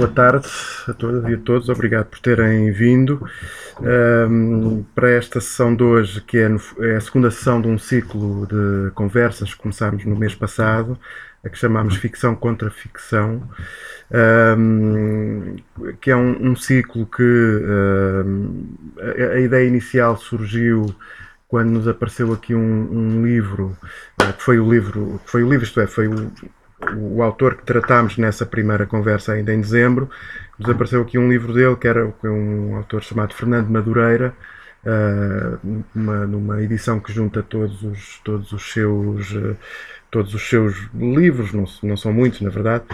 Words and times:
boa 0.00 0.10
tarde 0.10 0.48
a 0.88 0.94
todas 0.94 1.30
e 1.30 1.34
a 1.34 1.36
todos, 1.36 1.68
obrigado 1.68 2.06
por 2.06 2.18
terem 2.20 2.72
vindo. 2.72 3.22
Um, 3.80 4.82
para 4.94 5.10
esta 5.10 5.42
sessão 5.42 5.76
de 5.76 5.82
hoje, 5.82 6.22
que 6.22 6.38
é, 6.38 6.48
no, 6.48 6.58
é, 6.78 6.96
a 6.96 7.00
segunda 7.02 7.30
sessão 7.30 7.60
de 7.60 7.68
um 7.68 7.78
ciclo 7.78 8.46
de 8.46 8.90
conversas 8.92 9.52
que 9.52 9.60
começámos 9.60 10.06
no 10.06 10.16
mês 10.16 10.34
passado, 10.34 10.98
a 11.44 11.50
que 11.50 11.58
chamamos 11.58 11.96
Ficção 11.96 12.34
contra 12.34 12.70
Ficção, 12.70 13.42
um, 14.56 15.56
que 16.00 16.10
é 16.10 16.16
um, 16.16 16.50
um 16.50 16.56
ciclo 16.56 17.04
que 17.04 17.62
a, 18.98 19.34
a, 19.34 19.40
ideia 19.40 19.68
inicial 19.68 20.16
surgiu 20.16 20.94
quando 21.46 21.68
nos 21.68 21.86
apareceu 21.86 22.32
aqui 22.32 22.54
um, 22.54 23.22
livro, 23.22 23.76
uh, 24.22 24.32
que 24.32 24.42
foi 24.42 24.58
o 24.58 24.70
livro, 24.70 25.20
foi 25.26 25.42
o 25.42 25.50
livro, 25.50 25.64
isto 25.66 25.78
é, 25.78 25.86
foi 25.86 26.08
o 26.08 26.32
o 26.96 27.22
autor 27.22 27.56
que 27.56 27.64
tratámos 27.64 28.16
nessa 28.16 28.46
primeira 28.46 28.86
conversa 28.86 29.32
ainda 29.32 29.52
em 29.52 29.60
dezembro, 29.60 30.10
nos 30.58 30.68
apareceu 30.68 31.02
aqui 31.02 31.18
um 31.18 31.28
livro 31.28 31.52
dele 31.52 31.76
que 31.76 31.88
era 31.88 32.12
um 32.24 32.76
autor 32.76 33.02
chamado 33.02 33.34
Fernando 33.34 33.68
Madureira, 33.68 34.34
uh, 34.84 35.84
uma, 35.94 36.26
numa 36.26 36.62
edição 36.62 37.00
que 37.00 37.12
junta 37.12 37.42
todos 37.42 37.82
os, 37.82 38.20
todos 38.24 38.52
os 38.52 38.72
seus 38.72 39.32
uh, 39.32 39.56
todos 40.10 40.34
os 40.34 40.48
seus 40.48 40.88
livros, 40.92 41.52
não, 41.52 41.64
não 41.84 41.96
são 41.96 42.12
muitos 42.12 42.40
na 42.40 42.50
verdade, 42.50 42.84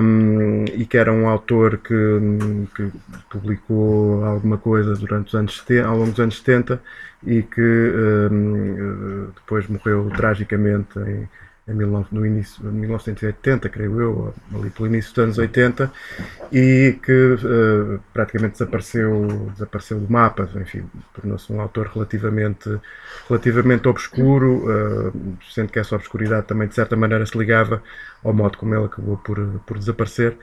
um, 0.00 0.64
e 0.72 0.86
que 0.86 0.96
era 0.96 1.12
um 1.12 1.28
autor 1.28 1.78
que, 1.78 1.92
que, 2.76 2.88
publicou 3.28 4.24
alguma 4.24 4.56
coisa 4.56 4.94
durante 4.94 5.28
os 5.28 5.34
anos 5.34 5.58
70, 5.58 5.88
ao 5.88 5.96
longo 5.96 6.10
dos 6.12 6.20
anos 6.20 6.38
70 6.38 6.80
e 7.26 7.42
que 7.42 7.60
um, 8.30 9.26
depois 9.34 9.66
morreu 9.66 10.08
tragicamente 10.16 10.98
em 11.00 11.28
no 11.66 12.26
início 12.26 12.62
de 12.62 12.68
1980, 12.68 13.68
creio 13.70 14.00
eu, 14.00 14.34
ali 14.54 14.68
pelo 14.68 14.86
início 14.86 15.14
dos 15.14 15.24
anos 15.24 15.38
80, 15.38 15.90
e 16.52 16.98
que 17.02 17.12
uh, 17.12 18.00
praticamente 18.12 18.52
desapareceu, 18.52 19.50
desapareceu 19.52 19.98
do 19.98 20.12
mapa, 20.12 20.48
enfim, 20.56 20.84
tornou-se 21.14 21.50
um 21.50 21.60
autor 21.60 21.86
relativamente, 21.94 22.78
relativamente 23.28 23.88
obscuro, 23.88 24.66
uh, 24.68 25.38
sendo 25.50 25.72
que 25.72 25.78
essa 25.78 25.96
obscuridade 25.96 26.46
também 26.46 26.68
de 26.68 26.74
certa 26.74 26.96
maneira 26.96 27.24
se 27.24 27.36
ligava 27.36 27.82
ao 28.24 28.32
modo 28.32 28.56
como 28.56 28.74
ele 28.74 28.86
acabou 28.86 29.18
por, 29.18 29.38
por 29.66 29.78
desaparecer. 29.78 30.36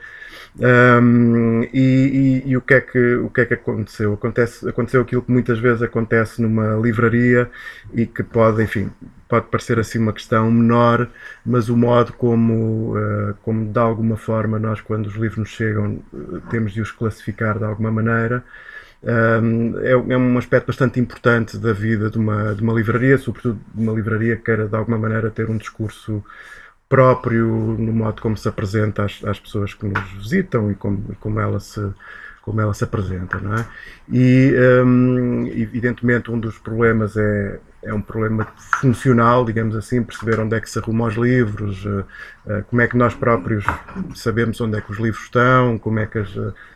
Um, 0.58 1.62
e, 1.72 2.42
e, 2.44 2.50
e, 2.50 2.56
o, 2.56 2.60
que 2.60 2.74
é 2.74 2.80
que, 2.80 3.14
o 3.16 3.28
que 3.28 3.40
é 3.40 3.46
que 3.46 3.54
aconteceu? 3.54 4.12
Acontece, 4.14 4.68
aconteceu 4.68 5.00
aquilo 5.02 5.22
que 5.22 5.32
muitas 5.32 5.58
vezes 5.58 5.82
acontece 5.82 6.40
numa 6.40 6.76
livraria 6.76 7.50
e 7.92 8.06
que 8.06 8.22
pode, 8.22 8.62
enfim, 8.62 8.90
pode 9.28 9.46
parecer 9.46 9.78
assim 9.78 9.98
uma 9.98 10.12
questão 10.12 10.50
menor, 10.50 11.08
mas 11.44 11.68
o 11.68 11.76
modo 11.76 12.12
como, 12.12 12.96
uh, 12.96 13.34
como 13.42 13.72
de 13.72 13.78
alguma 13.78 14.16
forma 14.16 14.58
nós, 14.58 14.80
quando 14.80 15.06
os 15.06 15.14
livros 15.14 15.38
nos 15.38 15.48
chegam, 15.48 16.00
uh, 16.12 16.40
temos 16.50 16.72
de 16.72 16.80
os 16.80 16.92
classificar 16.92 17.58
de 17.58 17.64
alguma 17.64 17.90
maneira, 17.90 18.44
um, 19.02 19.78
é, 19.80 19.90
é, 19.90 20.16
um 20.16 20.38
aspecto 20.38 20.68
bastante 20.68 21.00
importante 21.00 21.58
da 21.58 21.72
vida 21.72 22.08
de 22.08 22.18
uma, 22.18 22.54
de 22.54 22.62
uma 22.62 22.72
livraria, 22.72 23.18
sobretudo 23.18 23.58
de 23.74 23.82
uma 23.82 23.92
livraria 23.92 24.36
que 24.36 24.44
queira 24.44 24.68
de 24.68 24.76
alguma 24.76 24.96
maneira 24.96 25.30
ter 25.30 25.50
um 25.50 25.56
discurso 25.56 26.22
próprio 26.92 27.46
no 27.78 27.90
modo 27.90 28.20
como 28.20 28.36
se 28.36 28.46
apresenta 28.46 29.06
às, 29.06 29.24
às 29.24 29.40
pessoas 29.40 29.72
que 29.72 29.86
nos 29.86 30.12
visitam 30.12 30.70
e 30.70 30.74
como, 30.74 31.02
e 31.10 31.14
como 31.14 31.40
ela 31.40 31.58
se 31.58 31.80
como 32.42 32.60
ela 32.60 32.74
se 32.74 32.82
apresenta, 32.82 33.38
não 33.38 33.54
é? 33.54 33.64
E 34.10 34.52
um, 34.84 35.46
evidentemente 35.46 36.28
um 36.28 36.38
dos 36.38 36.58
problemas 36.58 37.16
é 37.16 37.60
é 37.84 37.92
um 37.92 38.00
problema 38.00 38.46
funcional, 38.80 39.44
digamos 39.44 39.74
assim, 39.74 40.02
perceber 40.04 40.38
onde 40.38 40.56
é 40.56 40.60
que 40.60 40.70
se 40.70 40.78
arruma 40.78 41.06
os 41.06 41.16
livros, 41.16 41.84
uh, 41.84 42.04
uh, 42.46 42.62
como 42.70 42.80
é 42.80 42.86
que 42.86 42.96
nós 42.96 43.12
próprios 43.12 43.64
sabemos 44.14 44.60
onde 44.60 44.78
é 44.78 44.80
que 44.80 44.92
os 44.92 44.98
livros 44.98 45.24
estão, 45.24 45.76
como 45.78 45.98
é 45.98 46.06
que 46.06 46.18
as, 46.18 46.28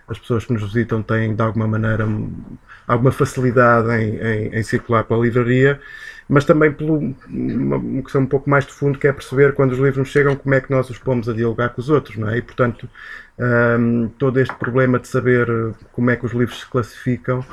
as 0.09 0.19
pessoas 0.19 0.45
que 0.45 0.53
nos 0.53 0.63
visitam 0.63 1.03
têm 1.05 1.33
de 1.33 1.41
alguma 1.41 1.69
maneira 1.69 2.05
alguma 2.89 3.13
facilidade 3.13 3.89
em, 3.91 4.17
em, 4.17 4.59
em 4.59 4.63
circular 4.65 5.05
pela 5.05 5.23
livraria, 5.23 5.81
mas 6.29 6.45
também 6.45 6.73
por 6.73 6.85
uma, 7.29 8.03
questão 8.03 8.23
um 8.23 8.27
pouco 8.27 8.49
mais 8.51 8.67
de 8.67 8.73
fundo 8.73 8.99
que 8.99 9.07
é 9.07 9.13
perceber 9.13 9.55
quando 9.55 9.73
os 9.73 9.79
livros 9.79 9.99
nos 9.99 10.09
chegam 10.09 10.35
como 10.37 10.55
é 10.55 10.61
que 10.61 10.71
nós 10.71 10.91
os 10.91 10.99
pomos 10.99 11.29
a 11.29 11.33
dialogar 11.33 11.71
com 11.71 11.81
os 11.81 11.89
outros, 11.89 12.17
não 12.17 12.29
é? 12.29 12.39
E 12.39 12.43
portanto 12.43 12.89
um, 13.39 14.09
todo 14.19 14.41
este 14.41 14.55
problema 14.55 14.99
de 14.99 15.09
saber 15.09 15.47
como 15.93 16.11
é 16.11 16.17
que 16.17 16.27
os 16.27 16.33
livros 16.33 16.61
se 16.61 16.67
classificam 16.67 17.45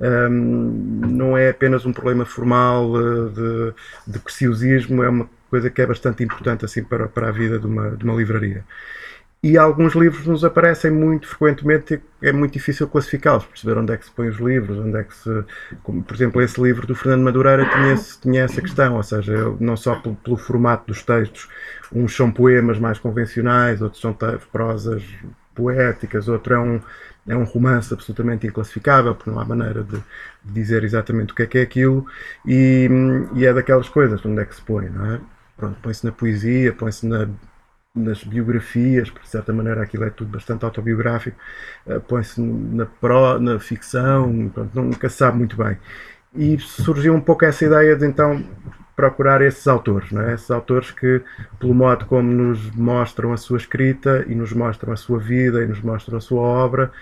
um, 0.00 1.00
não 1.06 1.36
é 1.36 1.50
apenas 1.50 1.84
um 1.84 1.92
problema 1.92 2.24
formal 2.24 2.90
uh, 2.92 3.28
de, 3.30 3.74
de 4.06 4.18
preciosismo, 4.18 5.02
é 5.02 5.08
uma 5.08 5.28
coisa 5.50 5.68
que 5.68 5.82
é 5.82 5.86
bastante 5.86 6.22
importante 6.22 6.64
assim 6.64 6.82
para, 6.82 7.06
para 7.06 7.28
a 7.28 7.32
vida 7.32 7.58
de 7.58 7.66
uma, 7.66 7.90
de 7.90 8.04
uma 8.04 8.14
livraria. 8.14 8.64
E 9.42 9.56
alguns 9.56 9.94
livros 9.94 10.26
nos 10.26 10.44
aparecem 10.44 10.90
muito 10.90 11.26
frequentemente 11.26 11.98
é 12.20 12.30
muito 12.30 12.52
difícil 12.52 12.86
classificá-los, 12.86 13.46
perceber 13.46 13.78
onde 13.78 13.90
é 13.94 13.96
que 13.96 14.04
se 14.04 14.10
põe 14.10 14.28
os 14.28 14.38
livros, 14.38 14.78
onde 14.78 14.98
é 14.98 15.02
que 15.02 15.16
se. 15.16 15.44
Como, 15.82 16.02
por 16.02 16.14
exemplo, 16.14 16.42
esse 16.42 16.60
livro 16.60 16.86
do 16.86 16.94
Fernando 16.94 17.22
Madureira 17.22 17.64
tinha, 17.64 17.96
tinha 18.20 18.42
essa 18.42 18.60
questão, 18.60 18.96
ou 18.96 19.02
seja, 19.02 19.56
não 19.58 19.78
só 19.78 19.94
pelo, 19.94 20.14
pelo 20.16 20.36
formato 20.36 20.88
dos 20.88 21.02
textos, 21.02 21.48
uns 21.90 22.14
são 22.14 22.30
poemas 22.30 22.78
mais 22.78 22.98
convencionais, 22.98 23.80
outros 23.80 24.02
são 24.02 24.14
prosas 24.52 25.02
poéticas, 25.54 26.28
outro 26.28 26.54
é 26.54 26.58
um, 26.58 26.80
é 27.26 27.34
um 27.34 27.44
romance 27.44 27.94
absolutamente 27.94 28.46
inclassificável, 28.46 29.14
porque 29.14 29.30
não 29.30 29.40
há 29.40 29.44
maneira 29.44 29.82
de, 29.82 29.96
de 30.44 30.52
dizer 30.52 30.84
exatamente 30.84 31.32
o 31.32 31.36
que 31.36 31.42
é 31.44 31.46
que 31.46 31.58
é 31.58 31.62
aquilo, 31.62 32.04
e, 32.46 32.88
e, 33.34 33.46
é 33.46 33.54
daquelas 33.54 33.88
coisas, 33.88 34.24
onde 34.24 34.42
é 34.42 34.44
que 34.44 34.54
se 34.54 34.62
põe, 34.62 34.90
não 34.90 35.14
é? 35.14 35.20
Pronto, 35.56 35.78
põe-se 35.82 36.04
na 36.04 36.12
poesia, 36.12 36.72
põe-se 36.72 37.06
na, 37.06 37.28
nas 37.94 38.22
biografias, 38.22 39.10
porque 39.10 39.24
de 39.24 39.30
certa 39.30 39.52
maneira 39.52 39.82
aquilo 39.82 40.04
é 40.04 40.10
tudo 40.10 40.30
bastante 40.30 40.64
autobiográfico, 40.64 41.36
uh, 41.86 42.00
põe-se 42.00 42.40
na, 42.40 42.86
na 43.40 43.58
ficção, 43.58 44.50
pronto, 44.54 44.80
nunca 44.80 45.08
se 45.08 45.16
sabe 45.16 45.38
muito 45.38 45.56
bem. 45.56 45.76
E 46.34 46.58
surgiu 46.58 47.14
um 47.14 47.20
pouco 47.20 47.44
essa 47.44 47.64
ideia 47.64 47.96
de 47.96 48.06
então 48.06 48.44
procurar 48.94 49.40
esses 49.40 49.66
autores, 49.66 50.12
não 50.12 50.22
é? 50.22 50.34
esses 50.34 50.50
autores 50.50 50.90
que, 50.90 51.22
pelo 51.58 51.74
modo 51.74 52.04
como 52.04 52.30
nos 52.30 52.70
mostram 52.72 53.32
a 53.32 53.36
sua 53.36 53.56
escrita 53.56 54.24
e 54.28 54.34
nos 54.34 54.52
mostram 54.52 54.92
a 54.92 54.96
sua 54.96 55.18
vida 55.18 55.62
e 55.62 55.66
nos 55.66 55.80
mostram 55.80 56.18
a 56.18 56.20
sua 56.20 56.42
obra, 56.42 56.92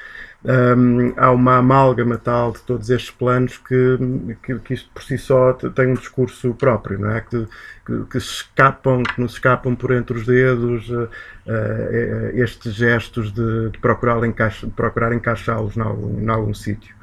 um, 0.44 1.12
há 1.16 1.30
uma 1.30 1.56
amálgama 1.56 2.16
tal 2.16 2.52
de 2.52 2.60
todos 2.60 2.90
estes 2.90 3.10
planos 3.10 3.58
que, 3.58 3.98
que, 4.42 4.58
que, 4.60 4.74
isto 4.74 4.88
por 4.94 5.02
si 5.02 5.18
só 5.18 5.52
tem 5.52 5.88
um 5.88 5.94
discurso 5.94 6.54
próprio, 6.54 6.98
não 6.98 7.10
é? 7.10 7.20
Que, 7.20 7.46
que, 7.84 8.04
que 8.10 8.18
escapam, 8.18 9.02
que 9.02 9.20
nos 9.20 9.32
escapam 9.32 9.74
por 9.74 9.92
entre 9.92 10.16
os 10.16 10.26
dedos 10.26 10.88
uh, 10.90 11.08
uh, 11.46 12.30
estes 12.34 12.74
gestos 12.74 13.32
de, 13.32 13.70
de 13.70 13.78
procurar, 13.78 14.24
encaixa, 14.24 14.68
procurar 14.68 15.12
encaixá-los 15.12 15.76
em 15.76 15.80
algum, 15.80 16.20
em 16.20 16.28
algum 16.28 16.54
sítio 16.54 16.94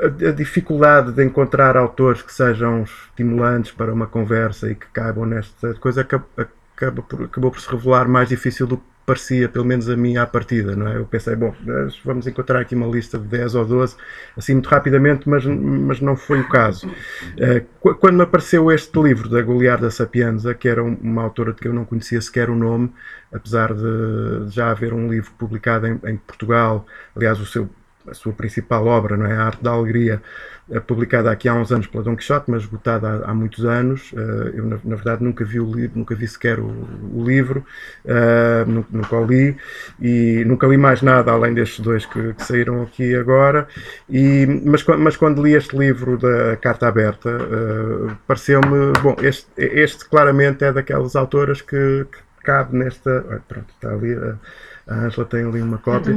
a, 0.00 0.30
dificuldade 0.32 1.12
de 1.12 1.24
encontrar 1.24 1.76
autores 1.76 2.22
que 2.22 2.32
sejam 2.32 2.84
estimulantes 2.84 3.72
para 3.72 3.92
uma 3.92 4.06
conversa 4.06 4.70
e 4.70 4.74
que 4.74 4.86
caibam 4.92 5.26
nesta 5.26 5.74
coisa 5.74 6.02
acaba, 6.02 7.02
por, 7.02 7.24
acabou 7.24 7.50
por 7.50 7.60
se 7.60 7.70
revelar 7.70 8.08
mais 8.08 8.28
difícil 8.28 8.66
do 8.66 8.78
que 8.78 8.84
parecia, 9.08 9.48
pelo 9.48 9.64
menos 9.64 9.88
a 9.88 9.96
mim, 9.96 10.18
à 10.18 10.26
partida, 10.26 10.76
não 10.76 10.86
é? 10.86 10.98
Eu 10.98 11.06
pensei, 11.06 11.34
bom, 11.34 11.54
vamos 12.04 12.26
encontrar 12.26 12.60
aqui 12.60 12.74
uma 12.74 12.86
lista 12.86 13.18
de 13.18 13.24
10 13.24 13.54
ou 13.54 13.64
12, 13.64 13.96
assim 14.36 14.52
muito 14.52 14.68
rapidamente, 14.68 15.26
mas, 15.26 15.46
mas 15.46 15.98
não 15.98 16.14
foi 16.14 16.40
o 16.40 16.48
caso. 16.50 16.86
Eh, 17.38 17.64
quando 17.80 18.16
me 18.16 18.22
apareceu 18.22 18.70
este 18.70 19.00
livro 19.00 19.26
da 19.30 19.40
Goliarda 19.40 19.90
Sapienza, 19.90 20.52
que 20.52 20.68
era 20.68 20.84
uma 20.84 21.22
autora 21.22 21.54
de 21.54 21.58
que 21.58 21.68
eu 21.68 21.72
não 21.72 21.86
conhecia 21.86 22.20
sequer 22.20 22.50
o 22.50 22.54
nome, 22.54 22.92
apesar 23.32 23.72
de 23.72 24.50
já 24.50 24.70
haver 24.70 24.92
um 24.92 25.08
livro 25.08 25.30
publicado 25.38 25.86
em, 25.86 25.98
em 26.04 26.18
Portugal, 26.18 26.84
aliás, 27.16 27.40
o 27.40 27.46
seu 27.46 27.66
a 28.10 28.14
sua 28.14 28.32
principal 28.32 28.86
obra, 28.86 29.16
não 29.16 29.26
é? 29.26 29.36
A 29.36 29.44
Arte 29.44 29.62
da 29.62 29.70
Alegria, 29.70 30.22
é 30.70 30.78
publicada 30.80 31.30
aqui 31.30 31.48
há 31.48 31.54
uns 31.54 31.72
anos 31.72 31.86
pela 31.86 32.04
Don 32.04 32.14
Quixote, 32.14 32.50
mas 32.50 32.62
esgotada 32.62 33.08
há, 33.08 33.30
há 33.30 33.34
muitos 33.34 33.64
anos. 33.64 34.12
Uh, 34.12 34.50
eu, 34.54 34.66
na, 34.66 34.78
na, 34.84 34.96
verdade, 34.96 35.24
nunca 35.24 35.42
vi 35.42 35.58
o 35.58 35.72
livro, 35.72 35.98
nunca 35.98 36.14
vi 36.14 36.28
sequer 36.28 36.60
o, 36.60 36.68
o 37.14 37.24
livro, 37.24 37.64
uh, 38.04 38.70
nunca, 38.70 38.88
nunca 38.92 39.16
o 39.16 39.26
li 39.26 39.56
e 39.98 40.44
nunca 40.44 40.66
li 40.66 40.76
mais 40.76 41.00
nada 41.00 41.32
além 41.32 41.54
destes 41.54 41.80
dois 41.80 42.04
que, 42.04 42.34
que 42.34 42.44
saíram 42.44 42.82
aqui 42.82 43.14
agora. 43.16 43.66
E, 44.10 44.46
mas, 44.64 44.84
mas 44.84 45.16
quando 45.16 45.42
li 45.42 45.54
este 45.54 45.76
livro 45.76 46.18
da 46.18 46.56
Carta 46.56 46.86
Aberta, 46.86 47.30
uh, 47.30 48.14
pareceu-me. 48.26 48.92
Bom, 49.02 49.16
este, 49.22 49.48
este 49.56 50.06
claramente 50.06 50.64
é 50.64 50.72
daquelas 50.72 51.16
autoras 51.16 51.62
que, 51.62 52.06
que 52.12 52.44
cabe 52.44 52.76
nesta. 52.76 53.42
pronto, 53.48 53.72
está 53.74 53.90
ali. 53.90 54.14
A 54.86 54.94
Angela 54.94 55.26
tem 55.26 55.46
ali 55.46 55.62
uma 55.62 55.78
cópia. 55.78 56.14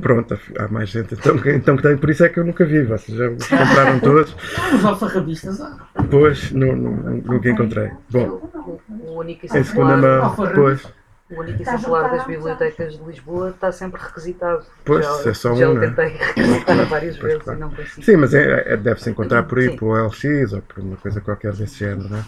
Pronto, 0.00 0.38
há 0.58 0.68
mais 0.68 0.88
gente 0.88 1.14
então, 1.14 1.36
então 1.46 1.76
que 1.76 1.82
tem, 1.82 1.96
por 1.96 2.10
isso 2.10 2.24
é 2.24 2.28
que 2.28 2.38
eu 2.38 2.44
nunca 2.44 2.64
vi, 2.64 2.82
vocês 2.84 3.16
já 3.16 3.28
compraram 3.30 4.00
todos. 4.00 4.36
Os 4.74 4.84
alfarrabistas 4.84 5.60
há. 5.60 5.76
Pois, 6.10 6.50
não, 6.52 6.74
não, 6.76 6.92
nunca 7.16 7.48
encontrei. 7.50 7.90
Bom, 8.10 8.80
o 8.88 9.18
único 9.18 9.46
em 9.46 9.64
segunda 9.64 9.96
mão, 9.96 10.34
pois. 10.54 10.86
O 11.30 11.40
único 11.40 11.62
exemplar 11.62 12.10
das 12.10 12.26
bibliotecas 12.26 12.98
de 12.98 13.02
Lisboa 13.02 13.48
está 13.50 13.72
sempre 13.72 14.00
requisitado. 14.00 14.62
Pois, 14.84 15.04
já, 15.04 15.30
é 15.30 15.34
só 15.34 15.54
já 15.54 15.68
um, 15.68 15.72
o 15.72 15.74
né? 15.78 15.86
tentei 15.88 16.08
requisitar 16.18 16.86
várias 16.86 17.16
Pois, 17.16 17.32
vezes 17.32 17.42
claro. 17.44 17.58
e 17.58 17.62
não 17.62 17.70
consigo. 17.70 18.02
Sim, 18.04 18.16
mas 18.18 18.34
é- 18.34 18.72
é- 18.74 18.76
deve-se 18.76 19.08
encontrar 19.10 19.42
por 19.44 19.58
aí, 19.58 19.70
Sim. 19.70 19.76
pelo 19.76 19.96
LX 19.96 20.52
ou 20.52 20.60
por 20.62 20.80
uma 20.84 20.96
coisa 20.98 21.20
qualquer 21.22 21.54
desse 21.54 21.78
género, 21.78 22.10
não 22.10 22.18
é? 22.18 22.24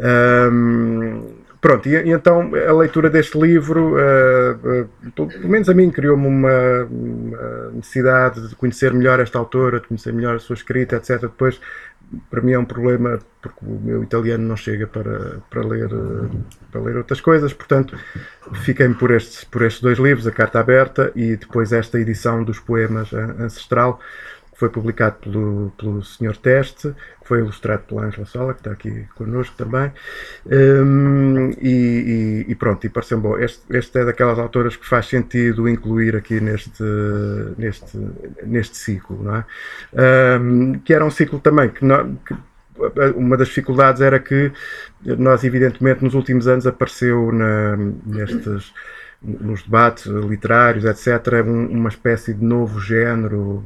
Ahm, 0.00 1.22
pronto, 1.60 1.88
e, 1.88 1.94
e 1.94 2.10
então 2.10 2.50
a 2.54 2.72
leitura 2.72 3.10
deste 3.10 3.38
livro, 3.38 3.96
ah, 3.96 4.58
ah, 4.64 5.10
pelo 5.14 5.48
menos 5.48 5.68
a 5.68 5.74
mim, 5.74 5.90
criou-me 5.90 6.26
uma, 6.26 6.84
uma 6.84 7.70
necessidade 7.74 8.48
de 8.48 8.54
conhecer 8.54 8.92
melhor 8.92 9.20
esta 9.20 9.38
autora, 9.38 9.80
de 9.80 9.88
conhecer 9.88 10.12
melhor 10.12 10.36
a 10.36 10.38
sua 10.38 10.54
escrita, 10.54 10.96
etc. 10.96 11.20
Depois, 11.22 11.60
para 12.30 12.40
mim 12.40 12.52
é 12.52 12.58
um 12.58 12.64
problema 12.64 13.18
porque 13.42 13.58
o 13.62 13.80
meu 13.80 14.02
italiano 14.02 14.46
não 14.46 14.56
chega 14.56 14.86
para, 14.86 15.38
para, 15.50 15.66
ler, 15.66 15.90
ah, 15.92 16.28
para 16.70 16.80
ler 16.80 16.96
outras 16.96 17.20
coisas, 17.20 17.52
portanto, 17.52 17.96
fiquei-me 18.62 18.94
por 18.94 19.10
estes, 19.10 19.44
por 19.44 19.62
estes 19.62 19.82
dois 19.82 19.98
livros, 19.98 20.26
A 20.26 20.32
Carta 20.32 20.60
Aberta 20.60 21.12
e 21.14 21.36
depois 21.36 21.72
esta 21.72 22.00
edição 22.00 22.42
dos 22.42 22.58
poemas 22.58 23.12
Ancestral, 23.12 24.00
que 24.58 24.60
foi 24.60 24.68
publicado 24.70 25.16
pelo, 25.20 25.72
pelo 25.78 26.02
Sr. 26.02 26.36
Teste, 26.36 26.88
que 27.20 27.28
foi 27.28 27.38
ilustrado 27.38 27.84
pela 27.84 28.06
Ângela 28.06 28.26
Sola, 28.26 28.52
que 28.54 28.60
está 28.60 28.72
aqui 28.72 29.06
connosco 29.14 29.54
também. 29.56 29.92
Hum, 30.44 31.50
e, 31.62 32.44
e- 32.48 32.54
pronto, 32.56 32.84
e 32.84 32.90
pareceu 32.90 33.20
bom. 33.20 33.38
Este, 33.38 33.62
este 33.70 34.00
é 34.00 34.04
daquelas 34.04 34.36
autoras 34.38 34.74
que 34.74 34.84
faz 34.84 35.06
sentido 35.06 35.68
incluir 35.68 36.16
aqui 36.16 36.40
neste, 36.40 36.82
neste, 37.56 37.96
neste 38.44 38.76
ciclo, 38.76 39.22
não 39.22 39.36
é? 39.36 39.44
Hum, 40.40 40.80
que 40.84 40.92
era 40.92 41.04
um 41.04 41.10
ciclo 41.10 41.38
também 41.38 41.68
que, 41.70 41.84
nó- 41.84 42.04
que 42.26 42.34
uma 43.16 43.36
das 43.36 43.48
dificuldades 43.48 44.00
era 44.02 44.18
que 44.18 44.52
nós, 45.04 45.44
evidentemente, 45.44 46.02
nos 46.02 46.14
últimos 46.14 46.48
anos 46.48 46.66
apareceu 46.66 47.30
na, 47.32 47.76
nestes 48.04 48.72
nos 49.22 49.62
debates 49.64 50.06
literários, 50.06 50.84
etc., 50.84 51.44
um- 51.44 51.66
uma 51.68 51.88
espécie 51.88 52.32
de 52.34 52.44
novo 52.44 52.80
género, 52.80 53.64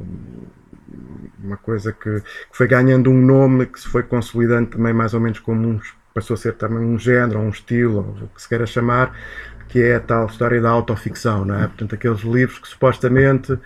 uma 1.43 1.57
coisa 1.57 1.93
que, 1.93 2.21
que 2.21 2.57
foi 2.57 2.67
ganhando 2.67 3.11
um 3.11 3.21
nome 3.21 3.67
que 3.67 3.81
se 3.81 3.89
foi 3.89 4.03
consolidando 4.03 4.71
também 4.71 4.93
mais 4.93 5.15
ou 5.15 5.21
menos 5.21 5.39
como 5.39 5.69
um, 5.69 5.81
passou 6.15 6.35
a 6.35 6.37
ser 6.37 6.55
também 6.55 6.85
um 6.85 6.99
género, 6.99 7.41
um 7.41 7.49
estilo, 7.49 7.97
ou 7.97 8.25
o 8.25 8.29
que 8.29 8.43
se 8.43 8.49
queira 8.49 8.67
chamar, 8.67 9.17
que 9.69 9.83
é 9.83 9.97
a 9.97 10.01
tal 10.01 10.27
história 10.27 10.61
da 10.61 10.71
autoficção, 10.71 11.45
não 11.45 11.55
é? 11.55 11.67
Portanto, 11.67 11.95
aqueles 11.95 12.21
livros 12.21 12.59
que 12.59 12.69
supostamente 12.69 13.59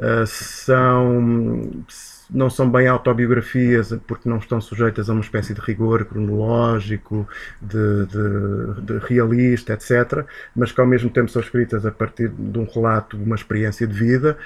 ah, 0.00 0.24
são 0.26 1.84
não 2.30 2.50
são 2.50 2.70
bem 2.70 2.86
autobiografias 2.88 3.92
porque 4.06 4.28
não 4.28 4.38
estão 4.38 4.60
sujeitas 4.60 5.08
a 5.08 5.12
uma 5.12 5.22
espécie 5.22 5.54
de 5.54 5.60
rigor 5.60 6.04
cronológico, 6.04 7.26
de, 7.60 8.06
de- 8.06 8.82
de 8.82 8.98
realista, 9.06 9.72
etc., 9.72 10.26
mas 10.54 10.72
que 10.72 10.80
ao 10.80 10.86
mesmo 10.86 11.10
tempo 11.10 11.30
são 11.30 11.40
escritas 11.42 11.86
a 11.86 11.90
partir 11.90 12.28
de 12.28 12.58
um 12.58 12.64
relato, 12.64 13.16
de 13.16 13.24
uma 13.24 13.34
experiência 13.36 13.86
de 13.86 13.94
vida, 13.98 14.36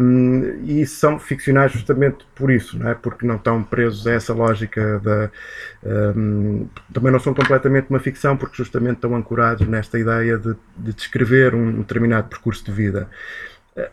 hum, 0.00 0.60
e 0.64 0.86
são 0.86 1.18
ficcionais 1.18 1.72
justamente 1.72 2.26
por 2.34 2.50
isso, 2.50 2.78
não 2.78 2.88
é? 2.90 2.94
porque 2.94 3.26
não 3.26 3.36
estão 3.36 3.62
presos 3.62 4.06
a 4.06 4.12
essa 4.12 4.32
lógica 4.34 4.98
da. 5.00 5.30
hum, 6.16 6.68
também 6.92 7.12
não 7.12 7.18
são 7.20 7.34
completamente 7.34 7.88
uma 7.90 7.98
ficção, 8.00 8.36
porque 8.36 8.56
justamente 8.56 8.96
estão 8.96 9.14
ancorados 9.14 9.66
nesta 9.66 9.98
ideia 9.98 10.38
de, 10.38 10.54
de 10.76 10.92
descrever 10.94 11.54
um 11.54 11.80
determinado 11.80 12.28
percurso 12.28 12.64
de 12.64 12.72
vida. 12.72 13.08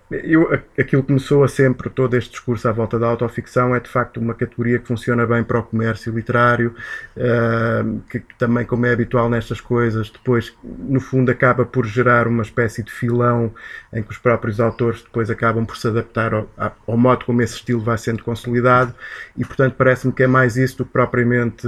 Eu, 0.10 0.52
a- 0.54 0.60
aquilo 0.82 1.04
que 1.04 1.12
me 1.14 1.20
soa 1.20 1.48
sempre 1.48 1.90
todo 1.90 2.16
este 2.16 2.32
discurso 2.32 2.68
à 2.68 2.72
volta 2.72 2.98
da 2.98 3.08
autoficção 3.08 3.76
é 3.76 3.80
de 3.80 3.90
facto 3.90 4.18
uma 4.20 4.34
categoria 4.34 4.80
que 4.80 4.88
funciona 4.88 5.26
bem 5.28 5.44
para 5.44 5.60
o 5.60 5.64
comércio 5.64 6.14
literário, 6.14 6.74
ah, 7.18 7.84
que, 8.10 8.20
também, 8.38 8.66
como 8.66 8.86
é 8.86 8.94
habitual 8.94 9.30
nestas 9.30 9.62
coisas, 9.62 10.10
depois, 10.10 10.54
no 10.64 11.00
fundo, 11.00 11.30
acaba 11.32 11.66
por 11.66 11.86
gerar 11.86 12.28
uma 12.28 12.42
espécie 12.44 12.84
de 12.84 12.92
filão 12.92 13.54
em 13.94 14.02
que 14.02 14.12
os 14.12 14.18
próprios 14.18 14.60
autores 14.60 15.02
depois 15.04 15.30
acabam 15.30 15.66
por 15.66 15.78
se 15.78 15.88
adaptar 15.88 16.34
ao, 16.34 16.50
a- 16.58 16.72
ao 16.88 16.98
modo 16.98 17.26
como 17.26 17.42
esse 17.42 17.56
estilo 17.56 17.82
vai 17.82 17.98
sendo 17.98 18.24
consolidado 18.24 18.94
e, 19.38 19.46
portanto, 19.46 19.76
parece-me 19.78 20.14
que 20.14 20.24
é 20.24 20.28
mais 20.28 20.58
isso 20.58 20.78
do 20.80 20.86
que 20.86 20.92
propriamente, 20.92 21.68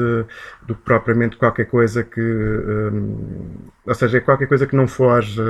do 0.63 0.75
que 0.75 0.81
propriamente 0.83 1.37
qualquer 1.37 1.65
coisa 1.65 2.03
que. 2.03 2.19
hum, 2.21 3.67
ou 3.85 3.93
seja, 3.95 4.17
é 4.17 4.21
qualquer 4.21 4.47
coisa 4.47 4.67
que 4.67 4.75
não 4.75 4.87
foge 4.87 5.41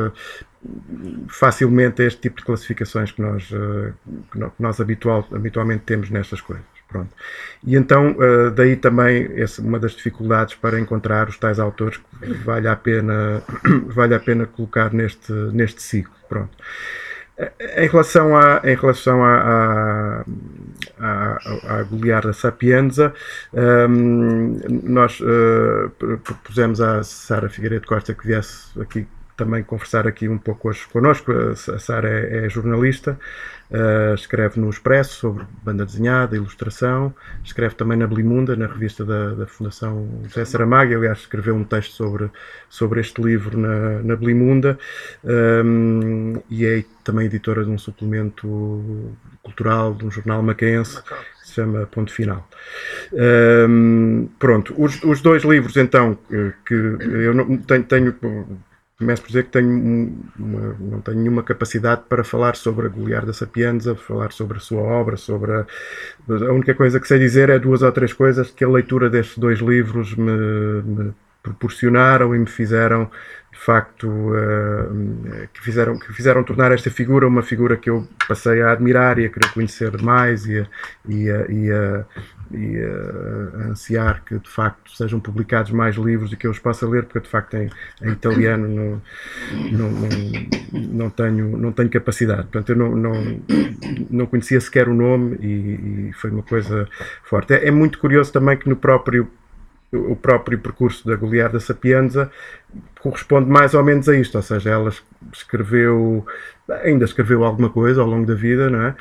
facilmente 1.29 2.01
a 2.01 2.05
este 2.05 2.21
tipo 2.21 2.37
de 2.37 2.45
classificações 2.45 3.11
que 3.11 3.21
nós, 3.21 3.49
eh, 3.51 3.91
que 4.31 4.39
nós 4.59 4.79
habitual, 4.79 5.27
habitualmente 5.31 5.83
temos 5.85 6.09
nestas 6.09 6.41
coisas. 6.41 6.65
Pronto. 6.87 7.09
E 7.65 7.75
então, 7.75 8.15
eh, 8.21 8.49
daí 8.51 8.77
também 8.77 9.29
essa, 9.35 9.61
uma 9.61 9.77
das 9.77 9.91
dificuldades 9.91 10.55
para 10.55 10.79
encontrar 10.79 11.27
os 11.27 11.37
tais 11.37 11.59
autores 11.59 11.97
que 11.97 12.33
vale 12.45 12.67
a 12.69 12.75
pena, 12.77 13.43
vale 13.87 14.15
a 14.15 14.19
pena 14.19 14.45
colocar 14.45 14.93
neste, 14.93 15.31
neste 15.33 15.81
ciclo. 15.81 16.13
Pronto. 16.29 16.55
Eh, 17.37 17.83
Em 17.85 17.87
relação 17.89 18.35
à, 18.37 18.61
em 18.63 18.75
relação 18.75 19.23
à, 19.23 19.35
à, 19.37 20.23
à, 20.99 21.79
à 21.79 21.83
Goliarda 21.83 22.31
Sapienza, 22.33 23.13
hum, 23.53 24.57
nós 24.83 25.19
eh, 25.21 25.89
pro- 25.99 26.17
propusemos 26.19 26.79
à 26.81 27.03
Sara 27.03 27.49
Figueiredo 27.49 27.85
Costa 27.85 28.13
que 28.13 28.25
viesse 28.25 28.79
aqui 28.79 29.05
também 29.37 29.63
conversar 29.63 30.07
aqui 30.07 30.27
um 30.27 30.37
pouco 30.37 30.67
hoje 30.67 30.85
connosco. 30.91 31.31
A 31.31 31.55
Sara 31.55 32.09
é, 32.09 32.45
é 32.45 32.49
jornalista, 32.49 33.17
eh, 33.69 34.13
escreve 34.15 34.59
no 34.61 34.69
Expresso 34.69 35.15
sobre 35.15 35.45
banda 35.61 35.85
desenhada, 35.85 36.37
ilustração, 36.37 37.13
escreve 37.43 37.75
também 37.75 37.97
na 37.97 38.07
Blimunda, 38.07 38.55
na 38.55 38.65
revista 38.65 39.03
da, 39.03 39.33
da 39.33 39.45
Fundação 39.45 40.21
José 40.23 40.45
Saramago, 40.45 40.95
aliás 40.95 41.19
escreveu 41.19 41.53
um 41.53 41.65
texto 41.65 41.91
sobre, 41.91 42.31
sobre 42.69 43.01
este 43.01 43.21
livro 43.21 43.57
na, 43.57 44.01
na 44.03 44.15
Blimunda, 44.15 44.79
hum, 45.23 46.41
e 46.49 46.65
é 46.65 46.83
também 47.03 47.25
editora 47.25 47.65
de 47.65 47.69
um 47.69 47.77
suplemento 47.77 49.13
cultural 49.43 49.93
de 49.93 50.05
um 50.05 50.11
jornal 50.11 50.41
macaense 50.41 51.01
que 51.03 51.47
se 51.47 51.53
chama 51.55 51.85
Ponto 51.87 52.11
Final. 52.11 52.47
Hum, 53.67 54.29
pronto, 54.39 54.73
os, 54.77 55.03
os 55.03 55.21
dois 55.21 55.43
livros 55.43 55.75
então 55.75 56.17
que, 56.29 56.53
que 56.65 56.73
eu 56.73 57.33
não 57.33 57.57
tenho, 57.57 57.83
tenho 57.83 58.15
começo 58.97 59.21
por 59.21 59.27
dizer 59.27 59.43
que 59.43 59.51
tenho 59.51 59.69
um- 59.69 60.23
uma- 60.39 60.75
não 60.79 61.01
tenho 61.01 61.17
nenhuma 61.19 61.43
capacidade 61.43 62.01
para 62.09 62.23
falar 62.23 62.55
sobre 62.55 62.87
a 62.87 62.89
Goliarda 62.89 63.31
Sapienza, 63.31 63.95
falar 63.95 64.31
sobre 64.31 64.57
a 64.57 64.59
sua 64.61 64.81
obra, 64.81 65.17
sobre 65.17 65.51
a, 65.51 65.65
a 66.29 66.51
única 66.51 66.73
coisa 66.73 66.99
que 66.99 67.07
sei 67.07 67.19
dizer 67.19 67.49
é 67.49 67.59
duas 67.59 67.83
ou 67.83 67.91
três 67.91 68.11
coisas 68.13 68.49
que 68.51 68.63
a 68.63 68.69
leitura 68.69 69.09
destes 69.09 69.37
dois 69.37 69.59
livros 69.59 70.15
me, 70.15 70.31
me 70.83 71.13
proporcionaram 71.43 72.35
e 72.35 72.39
me 72.39 72.47
fizeram 72.47 73.09
de 73.51 73.59
facto 73.59 74.07
eh, 74.35 75.47
que 75.53 75.61
fizeram 75.61 75.97
que 75.97 76.11
fizeram 76.13 76.43
tornar 76.43 76.71
esta 76.71 76.89
figura 76.91 77.27
uma 77.27 77.41
figura 77.41 77.77
que 77.77 77.89
eu 77.89 78.07
passei 78.27 78.61
a 78.61 78.71
admirar 78.71 79.17
e 79.19 79.25
a 79.25 79.29
querer 79.29 79.51
conhecer 79.53 80.01
mais 80.01 80.45
e 80.45 80.59
a, 80.59 80.67
e 81.07 81.29
a, 81.31 81.45
e 81.51 81.71
a, 81.71 82.05
e 82.51 82.77
a- 82.77 83.63
a 83.63 83.67
ansiar 83.69 84.23
que 84.23 84.37
de 84.39 84.49
facto 84.49 84.91
sejam 84.95 85.19
publicados 85.19 85.71
mais 85.71 85.95
livros 85.95 86.31
e 86.31 86.37
que 86.37 86.47
eu 86.47 86.51
os 86.51 86.59
possa 86.59 86.87
ler 86.87 87.03
porque 87.03 87.21
de 87.21 87.27
facto 87.29 87.55
em, 87.55 87.69
em 88.01 88.11
italiano 88.11 88.67
não, 88.67 89.01
não, 89.71 89.91
não, 89.91 90.09
não 90.73 91.09
tenho 91.09 91.57
não 91.57 91.71
tenho 91.71 91.89
capacidade. 91.89 92.43
Portanto 92.43 92.69
eu 92.69 92.75
não, 92.75 92.95
não, 92.95 93.13
não 94.09 94.25
conhecia 94.25 94.59
sequer 94.61 94.87
o 94.89 94.93
nome 94.93 95.37
e, 95.41 96.09
e 96.09 96.13
foi 96.13 96.29
uma 96.31 96.43
coisa 96.43 96.87
forte. 97.23 97.53
É, 97.53 97.67
é 97.67 97.71
muito 97.71 97.99
curioso 97.99 98.31
também 98.31 98.57
que 98.57 98.67
no 98.69 98.75
próprio 98.75 99.27
o 99.93 100.15
próprio 100.17 100.59
percurso 100.59 101.07
da 101.07 101.15
Goliarda 101.15 101.59
Sapienza 101.61 102.29
corresponde 103.09 103.49
mais 103.49 103.73
ou 103.73 103.83
menos 103.83 104.07
a 104.09 104.15
isto, 104.15 104.35
ou 104.35 104.41
seja, 104.41 104.69
ela 104.69 104.91
escreveu, 105.33 106.25
ainda 106.83 107.05
escreveu 107.05 107.43
alguma 107.43 107.69
coisa 107.69 108.01
ao 108.01 108.07
longo 108.07 108.25
da 108.25 108.33
vida, 108.33 108.69
não 108.69 108.81
é? 108.81 108.95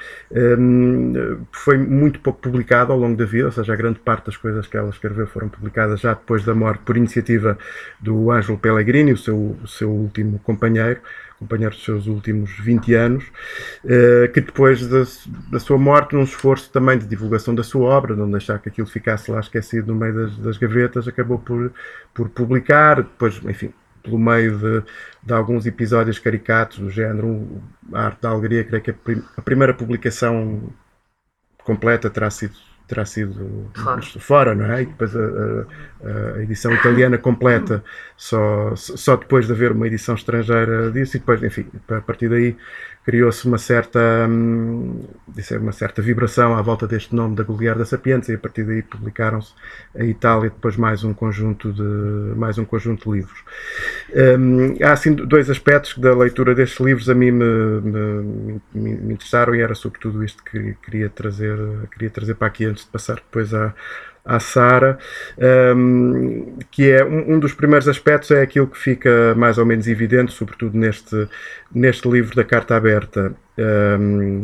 Hum, 0.58 1.44
foi 1.52 1.76
muito 1.76 2.20
pouco 2.20 2.40
publicado 2.40 2.92
ao 2.92 2.98
longo 2.98 3.16
da 3.16 3.24
vida, 3.24 3.46
ou 3.46 3.52
seja, 3.52 3.72
a 3.72 3.76
grande 3.76 3.98
parte 3.98 4.26
das 4.26 4.36
coisas 4.36 4.66
que 4.66 4.76
ela 4.76 4.90
escreveu 4.90 5.26
foram 5.26 5.48
publicadas 5.48 6.00
já 6.00 6.14
depois 6.14 6.44
da 6.44 6.54
morte 6.54 6.80
por 6.84 6.96
iniciativa 6.96 7.58
do 8.00 8.30
Ângelo 8.30 8.58
Pellegrini, 8.58 9.12
o 9.12 9.16
seu, 9.16 9.56
o 9.62 9.68
seu 9.68 9.90
último 9.90 10.38
companheiro, 10.40 11.00
companheiro 11.38 11.74
dos 11.74 11.84
seus 11.84 12.06
últimos 12.06 12.50
20 12.58 12.94
anos, 12.94 13.24
eh, 13.84 14.30
que 14.32 14.40
depois 14.40 14.86
da, 14.86 15.04
da 15.50 15.60
sua 15.60 15.78
morte, 15.78 16.14
num 16.14 16.22
esforço 16.22 16.70
também 16.70 16.98
de 16.98 17.06
divulgação 17.06 17.54
da 17.54 17.62
sua 17.62 17.88
obra, 17.88 18.16
não 18.16 18.30
deixar 18.30 18.58
que 18.58 18.68
aquilo 18.68 18.86
ficasse 18.86 19.30
lá 19.30 19.40
esquecido 19.40 19.92
no 19.92 19.98
meio 19.98 20.14
das, 20.14 20.36
das 20.38 20.56
gavetas, 20.56 21.06
acabou 21.06 21.38
por, 21.38 21.72
por 22.14 22.28
publicar, 22.30 22.96
depois, 22.96 23.40
enfim, 23.44 23.72
pelo 24.06 24.18
meio 24.18 24.56
de, 24.58 24.82
de 25.22 25.32
alguns 25.34 25.66
episódios 25.66 26.18
caricatos 26.18 26.78
do 26.78 26.88
género 26.88 27.60
A 27.92 28.06
Arte 28.06 28.22
da 28.22 28.30
Alegria, 28.30 28.64
creio 28.64 28.82
que 28.82 28.90
a, 28.90 28.94
prim- 28.94 29.24
a 29.36 29.42
primeira 29.42 29.74
publicação 29.74 30.72
completa 31.64 32.08
terá 32.08 32.30
sido 32.30 32.54
terá 32.86 33.04
sido 33.04 33.68
fora, 33.74 34.00
fora 34.20 34.54
não 34.54 34.64
é? 34.66 34.82
E 34.82 34.86
depois 34.86 35.14
a, 35.16 35.18
a, 35.20 36.36
a, 36.36 36.42
edição 36.44 36.72
italiana 36.72 37.18
completa 37.18 37.82
só, 38.16 38.76
só 38.76 39.16
depois 39.16 39.46
de 39.46 39.52
haver 39.52 39.72
uma 39.72 39.88
edição 39.88 40.14
estrangeira 40.14 40.90
disso 40.92 41.16
e 41.16 41.20
depois, 41.20 41.42
enfim, 41.42 41.66
a 41.88 42.00
partir 42.00 42.28
daí 42.28 42.56
criou-se 43.06 43.46
uma 43.46 43.56
certa 43.56 44.26
hum, 44.28 45.00
uma 45.60 45.70
certa 45.70 46.02
vibração 46.02 46.56
à 46.56 46.60
volta 46.60 46.88
deste 46.88 47.14
nome 47.14 47.36
da 47.36 47.44
Goliar 47.44 47.78
da 47.78 47.84
Sapienza 47.84 48.32
e 48.32 48.34
a 48.34 48.38
partir 48.38 48.64
daí 48.64 48.82
publicaram-se 48.82 49.54
a 49.96 50.04
Itália 50.04 50.50
depois 50.50 50.76
mais 50.76 51.04
um 51.04 51.14
conjunto 51.14 51.72
de 51.72 52.34
mais 52.36 52.58
um 52.58 52.64
conjunto 52.64 53.08
de 53.08 53.18
livros. 53.18 53.44
Hum, 54.12 54.74
há 54.82 54.90
assim 54.90 55.14
dois 55.14 55.48
aspectos 55.48 55.96
da 55.98 56.12
leitura 56.16 56.52
destes 56.52 56.84
livros 56.84 57.08
a 57.08 57.14
mim 57.14 57.30
me, 57.30 57.80
me, 57.80 58.60
me, 58.74 59.12
interessaram 59.14 59.54
e 59.54 59.60
era 59.60 59.76
sobretudo 59.76 60.24
isto 60.24 60.42
que 60.42 60.74
queria 60.82 61.08
trazer 61.08 61.56
queria 61.92 62.10
trazer 62.10 62.34
para 62.34 62.48
aqui 62.48 62.64
antes 62.64 62.84
de 62.84 62.90
passar 62.90 63.16
depois 63.16 63.54
à, 63.54 63.72
à 64.26 64.40
Sara, 64.40 64.98
um, 65.76 66.58
que 66.70 66.90
é 66.90 67.04
um, 67.04 67.34
um, 67.34 67.38
dos 67.38 67.54
primeiros 67.54 67.86
aspectos 67.88 68.30
é 68.32 68.42
aquilo 68.42 68.66
que 68.66 68.76
fica 68.76 69.34
mais 69.36 69.56
ou 69.56 69.64
menos 69.64 69.86
evidente, 69.86 70.32
sobretudo 70.32 70.76
neste, 70.76 71.28
neste 71.72 72.08
livro 72.08 72.34
da 72.34 72.42
Carta 72.42 72.76
Aberta, 72.76 73.32
um, 73.58 74.42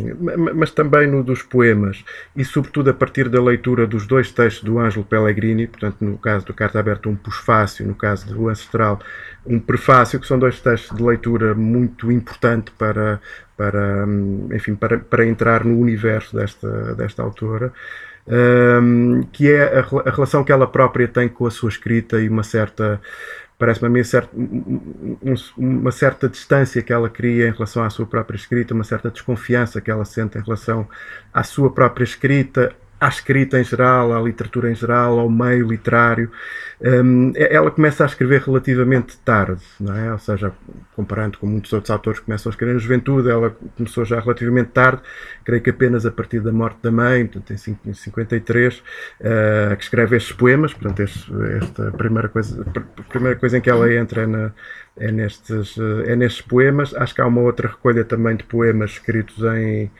mas 0.54 0.70
também 0.70 1.06
no 1.06 1.22
dos 1.22 1.42
poemas, 1.42 2.04
e 2.36 2.44
sobretudo 2.44 2.90
a 2.90 2.94
partir 2.94 3.28
da 3.28 3.42
leitura 3.42 3.86
dos 3.86 4.06
dois 4.06 4.30
textos 4.30 4.62
do 4.62 4.78
Ângelo 4.78 5.04
Pellegrini, 5.04 5.66
portanto, 5.66 5.96
no 6.00 6.16
caso 6.16 6.46
da 6.46 6.54
Carta 6.54 6.78
Aberta, 6.78 7.08
um 7.08 7.16
pós-fácil, 7.16 7.86
no 7.88 7.94
caso 7.94 8.32
do 8.32 8.48
Ancestral, 8.48 9.00
um 9.44 9.58
prefácio, 9.58 10.20
que 10.20 10.26
são 10.26 10.38
dois 10.38 10.60
textos 10.60 10.96
de 10.96 11.02
leitura 11.02 11.54
muito 11.54 12.12
importante 12.12 12.70
para, 12.78 13.20
para, 13.56 14.06
enfim, 14.54 14.76
para, 14.76 14.98
para 14.98 15.26
entrar 15.26 15.64
no 15.64 15.78
universo 15.78 16.36
desta, 16.36 16.94
desta 16.94 17.22
autora 17.22 17.72
um, 18.26 19.22
que 19.32 19.50
é 19.50 19.78
a, 19.78 19.80
a, 19.80 20.10
relação 20.10 20.44
que 20.44 20.52
ela 20.52 20.66
própria 20.66 21.08
tem 21.08 21.28
com 21.28 21.46
a 21.46 21.50
sua 21.50 21.68
escrita 21.68 22.20
e 22.20 22.28
uma 22.28 22.42
certa 22.42 23.00
parece-me 23.58 23.86
a 23.86 23.90
mim 23.90 24.02
uma 25.56 25.92
certa 25.92 26.28
distância 26.28 26.82
que 26.82 26.92
ela 26.92 27.08
cria 27.08 27.46
em 27.46 27.52
relação 27.52 27.84
à 27.84 27.90
sua 27.90 28.04
própria 28.04 28.36
escrita, 28.36 28.74
uma 28.74 28.82
certa 28.82 29.08
desconfiança 29.08 29.80
que 29.80 29.88
ela 29.88 30.04
sente 30.04 30.36
em 30.36 30.42
relação 30.42 30.88
à 31.32 31.44
sua 31.44 31.72
própria 31.72 32.02
escrita, 32.02 32.74
à 33.02 33.08
escrita 33.08 33.58
em 33.58 33.64
geral, 33.64 34.12
à 34.12 34.20
literatura 34.22 34.70
em 34.70 34.76
geral, 34.76 35.18
ao 35.18 35.28
meio 35.28 35.66
literário. 35.66 36.30
Um, 36.80 37.32
ela 37.34 37.68
começa 37.68 38.04
a 38.04 38.06
escrever 38.06 38.42
relativamente 38.42 39.16
tarde, 39.18 39.60
não 39.80 39.96
é? 39.96 40.12
Ou 40.12 40.18
seja, 40.20 40.52
comparando 40.94 41.36
com 41.36 41.46
muitos 41.46 41.72
outros 41.72 41.90
autores 41.90 42.20
que 42.20 42.26
começam 42.26 42.48
a 42.48 42.52
escrever 42.52 42.74
na 42.74 42.78
juventude, 42.78 43.28
ela 43.28 43.56
começou 43.76 44.04
já 44.04 44.20
relativamente 44.20 44.68
tarde, 44.68 45.02
creio 45.44 45.60
que 45.60 45.70
apenas 45.70 46.06
a 46.06 46.12
partir 46.12 46.38
da 46.38 46.52
morte 46.52 46.78
da 46.80 46.92
mãe, 46.92 47.26
portanto, 47.26 47.52
em 47.52 47.92
53, 47.92 48.78
uh, 48.78 49.76
que 49.76 49.82
escreve 49.82 50.16
estes 50.16 50.36
poemas. 50.36 50.72
Portanto, 50.72 51.00
este, 51.00 51.32
esta 51.60 51.90
primeira 51.90 52.28
coisa, 52.28 52.64
primeira 53.08 53.36
coisa 53.36 53.58
em 53.58 53.60
que 53.60 53.68
ela 53.68 53.92
entra 53.92 54.22
é, 54.22 54.26
na, 54.28 54.52
é, 54.96 55.10
nestes, 55.10 55.76
é 56.06 56.14
nestes 56.14 56.42
poemas. 56.42 56.94
Acho 56.94 57.16
que 57.16 57.20
há 57.20 57.26
uma 57.26 57.40
outra 57.40 57.66
recolha 57.66 58.04
também 58.04 58.36
de 58.36 58.44
poemas 58.44 58.92
escritos 58.92 59.42
em, 59.42 59.90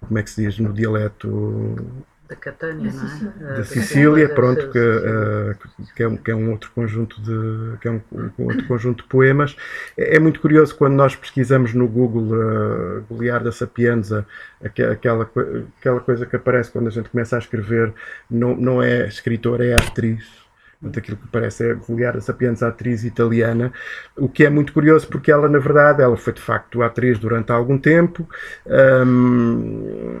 como 0.00 0.18
é 0.18 0.22
que 0.22 0.28
se 0.28 0.42
diz, 0.42 0.58
no 0.58 0.74
dialeto 0.74 2.04
da 2.34 2.36
Catânia, 2.36 2.92
não 2.92 3.48
é? 3.48 3.56
Da 3.56 3.64
Sicília, 3.64 4.28
pronto, 4.28 4.70
que, 4.70 4.78
uh, 4.78 5.56
que, 5.94 6.02
é 6.02 6.08
um, 6.08 6.16
que 6.16 6.30
é 6.30 6.34
um 6.34 6.50
outro 6.50 6.70
conjunto 6.74 7.20
de 7.22 7.78
que 7.78 7.88
é 7.88 7.90
um, 7.90 8.00
um 8.38 8.44
outro 8.44 8.66
conjunto 8.66 9.02
de 9.02 9.08
poemas. 9.08 9.56
É, 9.96 10.16
é, 10.16 10.18
muito 10.18 10.40
curioso 10.40 10.74
quando 10.76 10.94
nós 10.94 11.14
pesquisamos 11.14 11.72
no 11.72 11.86
Google 11.86 12.36
uh, 12.36 13.04
Goliar 13.08 13.42
da 13.42 13.52
Sapienza, 13.52 14.26
aquela, 14.62 15.30
aquela 15.78 16.00
coisa 16.00 16.26
que 16.26 16.36
aparece 16.36 16.70
quando 16.70 16.88
a 16.88 16.90
gente 16.90 17.08
começa 17.08 17.36
a 17.36 17.38
escrever, 17.38 17.92
não, 18.30 18.56
não 18.56 18.82
é 18.82 19.06
escritor, 19.06 19.60
é 19.60 19.74
atriz. 19.74 20.44
Portanto, 20.80 20.98
aquilo 20.98 21.16
que 21.16 21.28
parece 21.28 21.70
é 21.70 21.74
Goliar 21.74 22.14
da 22.14 22.20
Sapienza, 22.20 22.68
atriz 22.68 23.04
italiana, 23.04 23.72
o 24.16 24.28
que 24.28 24.44
é 24.44 24.50
muito 24.50 24.72
curioso 24.72 25.06
porque 25.08 25.30
ela, 25.30 25.48
na 25.48 25.58
verdade, 25.58 26.02
ela 26.02 26.16
foi 26.16 26.32
de 26.32 26.42
facto 26.42 26.82
atriz 26.82 27.18
durante 27.18 27.52
algum 27.52 27.78
tempo. 27.78 28.28
Um, 28.66 30.20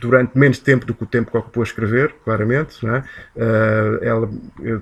durante 0.00 0.36
menos 0.36 0.58
tempo 0.58 0.86
do 0.86 0.94
que 0.94 1.02
o 1.02 1.06
tempo 1.06 1.30
que 1.30 1.36
ocupou 1.36 1.62
a 1.62 1.64
escrever, 1.64 2.14
claramente. 2.24 2.84
Não 2.84 2.96
é? 2.96 3.04
Uh, 3.36 4.02
ela 4.04 4.30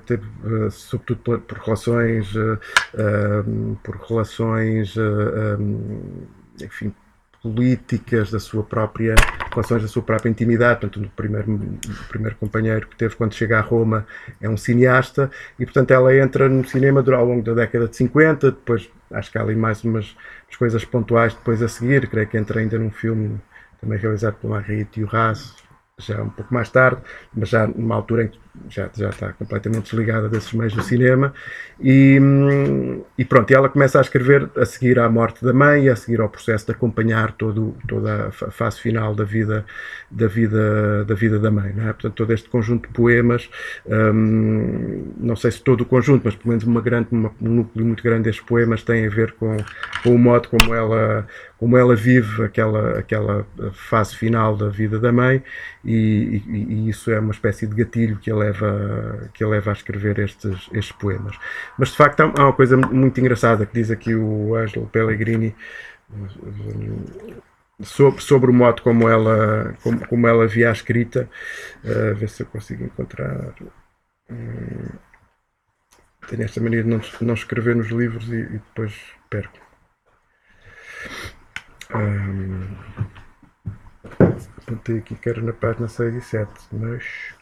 teve, 0.06 0.24
uh, 0.44 0.70
sobretudo 0.70 1.20
por, 1.20 1.40
por 1.40 1.58
relações, 1.58 2.34
uh, 2.34 3.78
por 3.82 3.96
relações, 3.96 4.96
um, 4.96 6.26
enfim, 6.62 6.94
políticas 7.42 8.30
da 8.30 8.38
sua 8.38 8.62
própria 8.62 9.14
relações 9.52 9.82
da 9.82 9.88
sua 9.88 10.02
própria 10.02 10.28
intimidade 10.28 10.80
portanto 10.80 11.06
o 11.06 11.10
primeiro 11.10 11.52
o 11.52 12.08
primeiro 12.08 12.36
companheiro 12.36 12.86
que 12.88 12.96
teve 12.96 13.14
quando 13.14 13.32
chega 13.32 13.58
a 13.58 13.60
Roma 13.60 14.06
é 14.40 14.48
um 14.48 14.56
cineasta 14.56 15.30
e 15.58 15.64
portanto 15.64 15.92
ela 15.92 16.14
entra 16.16 16.48
no 16.48 16.66
cinema 16.66 17.04
ao 17.14 17.24
longo 17.24 17.42
da 17.42 17.54
década 17.54 17.86
de 17.86 17.96
50 17.96 18.50
depois 18.50 18.90
acho 19.12 19.30
que 19.30 19.38
há 19.38 19.42
ali 19.42 19.54
mais 19.54 19.84
umas, 19.84 20.16
umas 20.48 20.56
coisas 20.56 20.84
pontuais 20.84 21.32
depois 21.32 21.62
a 21.62 21.68
seguir 21.68 22.08
creio 22.08 22.26
que 22.26 22.36
entra 22.36 22.60
ainda 22.60 22.76
num 22.76 22.90
filme 22.90 23.40
também 23.80 23.98
realizado 23.98 24.34
por 24.34 24.50
Marguerite 24.50 25.02
Urras, 25.02 25.54
já 25.98 26.22
um 26.22 26.30
pouco 26.30 26.52
mais 26.52 26.70
tarde, 26.70 27.02
mas 27.34 27.48
já 27.48 27.66
numa 27.66 27.94
altura 27.96 28.24
em 28.24 28.28
que 28.28 28.38
já, 28.68 28.90
já 28.96 29.10
está 29.10 29.32
completamente 29.32 29.84
desligada 29.84 30.28
desses 30.28 30.52
meios 30.52 30.74
do 30.74 30.82
cinema. 30.82 31.32
E, 31.80 32.18
e 33.16 33.24
pronto, 33.24 33.50
e 33.50 33.54
ela 33.54 33.68
começa 33.68 33.98
a 33.98 34.02
escrever 34.02 34.50
a 34.56 34.64
seguir 34.64 34.98
à 34.98 35.08
morte 35.08 35.44
da 35.44 35.52
mãe 35.52 35.84
e 35.84 35.88
a 35.88 35.96
seguir 35.96 36.20
ao 36.20 36.28
processo 36.28 36.66
de 36.66 36.72
acompanhar 36.72 37.32
todo, 37.32 37.76
toda 37.86 38.28
a 38.28 38.50
fase 38.50 38.80
final 38.80 39.14
da 39.14 39.24
vida 39.24 39.64
da, 40.10 40.26
vida, 40.26 41.04
da, 41.04 41.14
vida 41.14 41.38
da 41.38 41.50
mãe. 41.50 41.74
É? 41.78 41.92
Portanto, 41.92 42.14
todo 42.14 42.32
este 42.32 42.48
conjunto 42.48 42.88
de 42.88 42.94
poemas, 42.94 43.48
hum, 43.86 45.12
não 45.18 45.36
sei 45.36 45.50
se 45.50 45.62
todo 45.62 45.82
o 45.82 45.84
conjunto, 45.84 46.22
mas 46.24 46.34
pelo 46.34 46.48
menos 46.48 46.64
uma 46.64 46.80
grande, 46.80 47.08
uma, 47.10 47.30
um 47.40 47.48
núcleo 47.48 47.84
muito 47.84 48.02
grande 48.02 48.24
destes 48.24 48.44
poemas 48.44 48.82
tem 48.82 49.06
a 49.06 49.10
ver 49.10 49.32
com, 49.32 49.56
com 50.02 50.14
o 50.14 50.18
modo 50.18 50.48
como 50.48 50.74
ela, 50.74 51.26
como 51.58 51.76
ela 51.76 51.94
vive 51.94 52.42
aquela, 52.42 52.98
aquela 52.98 53.46
fase 53.72 54.16
final 54.16 54.56
da 54.56 54.68
vida 54.68 54.98
da 54.98 55.12
mãe, 55.12 55.42
e, 55.84 56.42
e, 56.46 56.66
e 56.72 56.88
isso 56.88 57.10
é 57.10 57.18
uma 57.18 57.32
espécie 57.32 57.66
de 57.66 57.74
gatilho 57.74 58.16
que 58.16 58.30
a 58.30 58.34
leva, 58.48 59.30
que 59.34 59.44
a 59.44 59.48
leva 59.48 59.70
a 59.70 59.72
escrever 59.72 60.18
estes, 60.18 60.68
estes 60.72 60.92
poemas. 60.92 61.36
Mas 61.78 61.90
de 61.90 61.96
facto 61.96 62.20
há 62.20 62.26
uma 62.26 62.52
coisa 62.52 62.76
muito 62.76 63.20
engraçada 63.20 63.66
que 63.66 63.74
diz 63.74 63.90
aqui 63.90 64.14
o 64.14 64.54
Ângelo 64.54 64.86
Pellegrini 64.88 65.54
sobre, 67.82 68.22
sobre 68.22 68.50
o 68.50 68.54
modo 68.54 68.82
como 68.82 69.08
ela, 69.08 69.74
como, 69.82 70.06
como 70.06 70.26
ela 70.26 70.46
via 70.46 70.70
a 70.70 70.72
escrita. 70.72 71.28
Uh, 71.84 72.14
ver 72.14 72.28
se 72.28 72.42
eu 72.42 72.46
consigo 72.46 72.84
encontrar. 72.84 73.54
Hum, 74.30 74.88
tenho 76.28 76.42
esta 76.42 76.60
maneira 76.60 76.84
de 76.84 76.90
não, 76.90 77.00
não 77.22 77.34
escrever 77.34 77.74
nos 77.74 77.88
livros 77.88 78.28
e, 78.28 78.36
e 78.36 78.58
depois 78.58 78.94
perco. 79.30 79.58
Um, 81.94 82.76
apontei 84.58 84.98
aqui 84.98 85.14
que 85.14 85.28
era 85.28 85.40
na 85.40 85.52
página 85.52 85.88
6 85.88 86.14
e 86.14 86.20
7, 86.20 86.50
mas 86.72 86.78
no 86.82 86.98
6. 86.98 87.37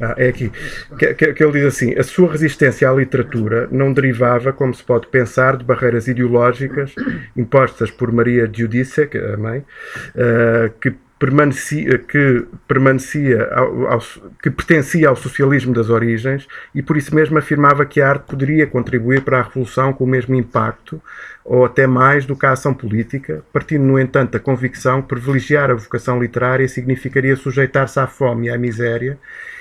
Ah, 0.00 0.14
é 0.16 0.28
aqui. 0.28 0.50
Que, 0.98 1.14
que, 1.14 1.32
que, 1.34 1.44
ele 1.44 1.52
diz 1.52 1.64
assim: 1.64 1.94
a 1.94 2.02
sua 2.02 2.32
resistência 2.32 2.88
à 2.88 2.92
literatura 2.92 3.68
não 3.70 3.92
derivava, 3.92 4.52
como 4.52 4.74
se 4.74 4.82
pode 4.82 5.06
pensar, 5.08 5.56
de 5.56 5.64
barreiras 5.64 6.08
ideológicas 6.08 6.94
impostas 7.36 7.90
por 7.90 8.10
Maria 8.10 8.50
Giudice, 8.52 9.08
é 9.12 9.34
a 9.34 9.36
mãe, 9.36 9.58
uh, 9.58 10.70
que 10.80 10.94
permanecia, 11.20 11.98
que, 11.98 12.46
permanecia 12.66 13.46
ao, 13.52 13.86
ao, 13.88 14.00
que 14.42 14.50
pertencia 14.50 15.06
ao 15.06 15.14
socialismo 15.14 15.74
das 15.74 15.90
origens 15.90 16.48
e 16.74 16.82
por 16.82 16.96
isso 16.96 17.14
mesmo 17.14 17.36
afirmava 17.36 17.84
que 17.84 18.00
a 18.00 18.08
arte 18.08 18.24
poderia 18.26 18.66
contribuir 18.66 19.20
para 19.20 19.38
a 19.38 19.42
revolução 19.42 19.92
com 19.92 20.04
o 20.04 20.06
mesmo 20.06 20.34
impacto 20.34 21.00
ou 21.44 21.66
até 21.66 21.86
mais 21.86 22.24
do 22.24 22.34
que 22.34 22.46
a 22.46 22.52
ação 22.52 22.72
política, 22.72 23.44
partindo, 23.52 23.84
no 23.84 24.00
entanto, 24.00 24.32
da 24.32 24.40
convicção 24.40 25.02
que 25.02 25.08
privilegiar 25.08 25.70
a 25.70 25.74
vocação 25.74 26.18
literária 26.18 26.66
significaria 26.66 27.36
sujeitar-se 27.36 28.00
à 28.00 28.06
fome 28.06 28.46
e 28.46 28.50
à 28.50 28.56
miséria 28.56 29.18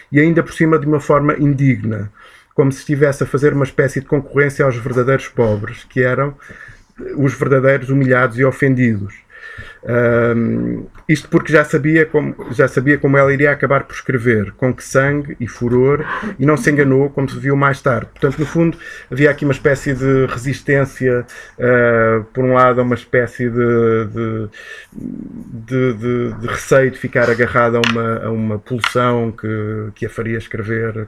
e 0.09 0.19
ainda 0.19 0.41
por 0.41 0.53
cima 0.53 0.79
de 0.79 0.87
uma 0.87 1.01
forma 1.01 1.35
indigna, 1.37 2.09
como 2.55 2.71
se 2.71 2.79
estivesse 2.79 3.23
a 3.23 3.27
fazer 3.27 3.51
uma 3.51 3.65
espécie 3.65 3.99
de 3.99 4.05
concorrência 4.05 4.63
aos 4.63 4.77
verdadeiros 4.77 5.27
pobres, 5.27 5.83
que 5.83 6.01
eram 6.01 6.33
os 7.17 7.33
verdadeiros 7.33 7.89
humilhados 7.89 8.39
e 8.39 8.45
ofendidos 8.45 9.28
um, 9.83 10.85
isto 11.07 11.29
porque 11.29 11.51
já 11.51 11.63
sabia, 11.63 12.05
como, 12.05 12.35
já 12.51 12.67
sabia 12.67 12.97
como 12.97 13.17
ela 13.17 13.33
iria 13.33 13.51
acabar 13.51 13.83
por 13.83 13.93
escrever, 13.93 14.51
com 14.53 14.73
que 14.73 14.83
sangue 14.83 15.35
e 15.39 15.47
furor, 15.47 16.05
e 16.37 16.45
não 16.45 16.57
se 16.57 16.69
enganou, 16.69 17.09
como 17.09 17.29
se 17.29 17.37
viu 17.37 17.55
mais 17.55 17.81
tarde. 17.81 18.07
Portanto, 18.11 18.39
no 18.39 18.45
fundo, 18.45 18.77
havia 19.09 19.31
aqui 19.31 19.45
uma 19.45 19.53
espécie 19.53 19.93
de 19.93 20.25
resistência, 20.27 21.25
uh, 21.57 22.23
por 22.25 22.43
um 22.43 22.53
lado, 22.53 22.81
uma 22.81 22.95
espécie 22.95 23.49
de, 23.49 24.05
de, 24.05 24.49
de, 25.93 26.33
de, 26.33 26.47
receio 26.47 26.91
de 26.91 26.97
ficar 26.97 27.29
agarrada 27.29 27.77
a 27.77 27.81
uma, 27.91 28.25
a 28.25 28.31
uma 28.31 28.59
pulsão 28.59 29.31
que, 29.31 29.91
que 29.95 30.05
a 30.05 30.09
faria 30.09 30.37
escrever, 30.37 31.07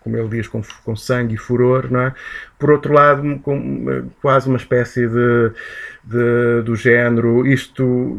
como 0.00 0.16
ele 0.16 0.28
diz, 0.28 0.46
com, 0.46 0.62
com 0.84 0.94
sangue 0.94 1.34
e 1.34 1.38
furor, 1.38 1.90
não 1.90 2.00
é? 2.00 2.14
Por 2.60 2.70
outro 2.70 2.92
lado, 2.92 3.40
com 3.40 4.08
quase 4.20 4.48
uma 4.48 4.58
espécie 4.58 5.08
de 5.08 5.52
de, 6.04 6.62
do 6.62 6.74
género, 6.74 7.46
isto, 7.46 8.16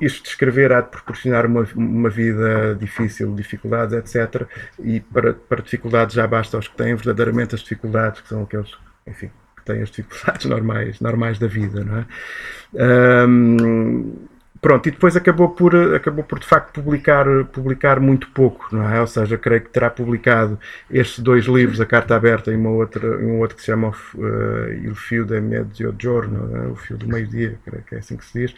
isto 0.00 0.22
de 0.22 0.28
escrever 0.28 0.72
há 0.72 0.80
de 0.80 0.88
proporcionar 0.88 1.46
uma, 1.46 1.66
uma 1.74 2.10
vida 2.10 2.76
difícil, 2.78 3.34
dificuldades, 3.34 3.94
etc. 3.94 4.46
E 4.78 5.00
para, 5.00 5.32
para 5.32 5.62
dificuldades 5.62 6.14
já 6.14 6.26
basta 6.26 6.56
aos 6.56 6.68
que 6.68 6.76
têm 6.76 6.94
verdadeiramente 6.94 7.54
as 7.54 7.62
dificuldades, 7.62 8.20
que 8.20 8.28
são 8.28 8.42
aqueles, 8.42 8.70
enfim, 9.06 9.30
que 9.56 9.64
têm 9.64 9.82
as 9.82 9.90
dificuldades 9.90 10.44
normais, 10.46 11.00
normais 11.00 11.38
da 11.38 11.46
vida, 11.46 11.82
não 11.84 11.98
é? 11.98 13.26
Um, 13.26 14.14
Pronto, 14.62 14.88
e 14.88 14.92
depois 14.92 15.16
acabou 15.16 15.48
por, 15.48 15.74
acabou 15.92 16.22
por 16.22 16.38
de 16.38 16.46
facto 16.46 16.72
publicar, 16.80 17.26
publicar 17.46 17.98
muito 17.98 18.28
pouco, 18.30 18.68
não 18.70 18.88
é? 18.88 19.00
Ou 19.00 19.08
seja, 19.08 19.36
creio 19.36 19.60
que 19.60 19.70
terá 19.70 19.90
publicado 19.90 20.56
estes 20.88 21.18
dois 21.18 21.46
livros, 21.46 21.80
A 21.80 21.84
Carta 21.84 22.14
Aberta 22.14 22.52
e 22.52 22.54
uma 22.54 22.70
outra, 22.70 23.04
um 23.18 23.40
outro 23.40 23.56
que 23.56 23.62
se 23.62 23.66
chama 23.66 23.88
uh, 23.88 24.72
Il 24.84 24.94
Fio 24.94 25.24
de 25.24 25.40
Mezzogiorno, 25.40 26.56
é? 26.56 26.68
o 26.68 26.76
Fio 26.76 26.96
do 26.96 27.08
Meio-Dia, 27.08 27.58
creio 27.64 27.82
que 27.82 27.96
é 27.96 27.98
assim 27.98 28.16
que 28.16 28.24
se 28.24 28.38
diz, 28.38 28.54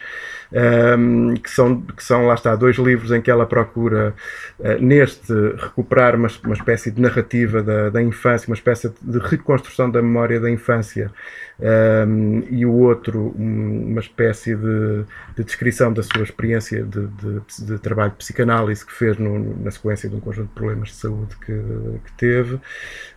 um, 0.95 1.33
que, 1.33 1.49
são, 1.49 1.81
que 1.81 2.03
são, 2.03 2.27
lá 2.27 2.35
está, 2.35 2.55
dois 2.55 2.77
livros 2.77 3.11
em 3.11 3.19
que 3.19 3.31
ela 3.31 3.47
procura, 3.47 4.13
uh, 4.59 4.79
neste, 4.79 5.33
recuperar 5.57 6.15
uma, 6.15 6.27
uma 6.43 6.53
espécie 6.53 6.91
de 6.91 7.01
narrativa 7.01 7.63
da, 7.63 7.89
da 7.89 8.03
infância, 8.03 8.47
uma 8.47 8.55
espécie 8.55 8.93
de 9.01 9.17
reconstrução 9.17 9.89
da 9.89 10.03
memória 10.03 10.39
da 10.39 10.51
infância, 10.51 11.11
um, 11.59 12.43
e 12.49 12.65
o 12.65 12.73
outro, 12.73 13.33
uma 13.37 14.01
espécie 14.01 14.55
de, 14.55 15.05
de 15.37 15.43
descrição 15.43 15.94
da 15.95 16.03
sua 16.03 16.23
experiência 16.23 16.83
de, 16.83 17.07
de, 17.07 17.65
de 17.65 17.79
trabalho 17.79 18.11
de 18.11 18.17
psicanálise 18.17 18.85
que 18.85 18.93
fez 18.93 19.17
no, 19.17 19.57
na 19.63 19.71
sequência 19.71 20.09
de 20.09 20.15
um 20.15 20.19
conjunto 20.19 20.49
de 20.49 20.53
problemas 20.53 20.89
de 20.89 20.95
saúde 20.95 21.35
que, 21.37 21.53
que 21.53 22.11
teve 22.17 22.59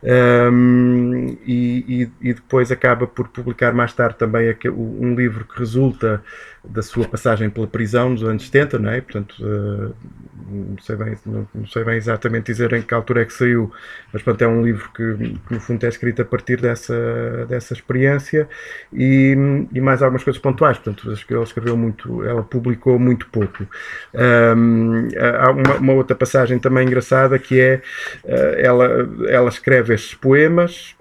um, 0.03 1.37
e, 1.45 2.11
e, 2.21 2.35
depois 2.35 2.71
acaba 2.73 3.07
por 3.07 3.29
publicar 3.29 3.75
mais 3.75 3.93
tarde 3.93 4.17
também 4.17 4.49
um 4.71 5.15
livro 5.15 5.45
que 5.45 5.59
resulta 5.59 6.23
da 6.65 6.83
sua 6.83 7.07
passagem 7.07 7.49
pela 7.49 7.67
prisão 7.67 8.11
nos 8.11 8.23
anos 8.23 8.45
70, 8.47 8.79
não 8.79 8.91
é? 8.91 9.01
Portanto, 9.01 9.35
uh, 9.41 9.95
não, 10.51 10.79
sei 10.81 10.97
bem, 10.97 11.17
não, 11.25 11.49
não, 11.55 11.67
sei 11.67 11.85
bem 11.85 11.97
exatamente 11.97 12.47
dizer 12.47 12.73
em 12.73 12.83
que 12.83 12.93
altura 12.95 13.23
é 13.23 13.25
que 13.25 13.33
saiu, 13.33 13.73
mas 14.13 14.23
portanto, 14.23 14.43
é 14.43 14.49
um 14.49 14.63
livro 14.63 14.91
que, 14.93 15.17
que 15.47 15.55
no 15.55 15.61
fundo 15.61 15.85
é 15.85 15.89
escrito 15.89 16.23
a 16.23 16.25
partir 16.25 16.61
dessa, 16.61 17.47
dessa 17.49 17.75
experiência 17.75 18.49
e, 18.93 19.37
e 19.73 19.81
mais 19.81 20.03
algumas 20.03 20.25
coisas 20.25 20.41
pontuais. 20.41 20.79
Portanto, 20.79 21.15
ela 21.31 21.45
escreveu 21.45 21.77
muito, 21.77 22.25
ela 22.25 22.43
publicou 22.43 22.99
muito 22.99 23.29
pouco. 23.29 23.65
Um, 24.15 25.09
há 25.39 25.51
uma, 25.51 25.75
uma, 25.77 25.93
outra 25.93 26.17
passagem 26.17 26.59
também 26.59 26.87
engraçada 26.87 27.39
que 27.39 27.61
é 27.61 27.83
uh, 28.25 28.55
ela, 28.59 29.09
ela 29.29 29.49
escreve 29.49 29.95
estes 29.95 30.15
poemas 30.15 30.98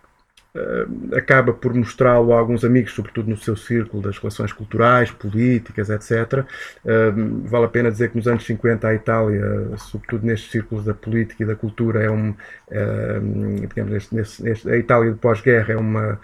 acaba 1.16 1.54
por 1.54 1.74
mostrá-lo 1.74 2.34
a 2.34 2.40
alguns 2.40 2.64
amigos, 2.64 2.94
sobretudo 2.94 3.30
no 3.30 3.38
seu 3.38 3.56
círculo 3.56 4.02
das 4.02 4.18
relações 4.18 4.52
culturais, 4.52 5.12
políticas, 5.12 5.90
etc. 5.90 6.46
Uh, 6.84 7.48
vale 7.48 7.66
a 7.66 7.70
pena 7.70 7.92
dizer 7.92 8.10
que 8.10 8.18
nos 8.18 8.28
anos 8.28 8.46
50 8.46 8.88
a 8.88 8.94
Itália, 8.94 9.44
sobretudo 9.78 10.26
nestes 10.26 10.52
círculos 10.52 10.86
da 10.86 10.94
política 10.94 11.44
e 11.44 11.46
da 11.46 11.56
cultura, 11.56 12.04
é 12.04 12.10
um, 12.10 12.30
uh, 12.30 13.68
digamos, 13.68 14.12
neste, 14.12 14.44
neste, 14.44 14.70
a 14.70 14.78
Itália 14.78 15.12
de 15.12 15.18
pós-guerra 15.20 15.74
é 15.74 15.78
uma 15.78 16.20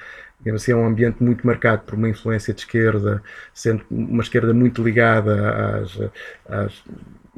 assim, 0.54 0.74
é 0.74 0.76
um 0.76 0.86
ambiente 0.86 1.24
muito 1.24 1.48
marcado 1.48 1.84
por 1.84 1.96
uma 1.96 2.10
influência 2.10 2.54
de 2.54 2.60
esquerda, 2.60 3.24
sendo 3.54 3.82
uma 3.90 4.22
esquerda 4.22 4.54
muito 4.54 4.84
ligada 4.84 5.80
às, 5.80 6.00
às 6.46 6.84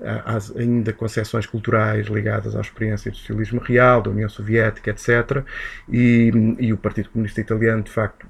há 0.03 0.37
ainda 0.59 0.91
concepções 0.91 1.45
culturais 1.45 2.07
ligadas 2.07 2.55
à 2.55 2.61
experiência 2.61 3.11
do 3.11 3.17
socialismo 3.17 3.61
real, 3.61 4.01
da 4.01 4.09
União 4.09 4.29
Soviética, 4.29 4.91
etc. 4.91 5.43
E, 5.89 6.31
e 6.59 6.73
o 6.73 6.77
Partido 6.77 7.09
Comunista 7.09 7.39
Italiano, 7.41 7.83
de 7.83 7.91
facto, 7.91 8.27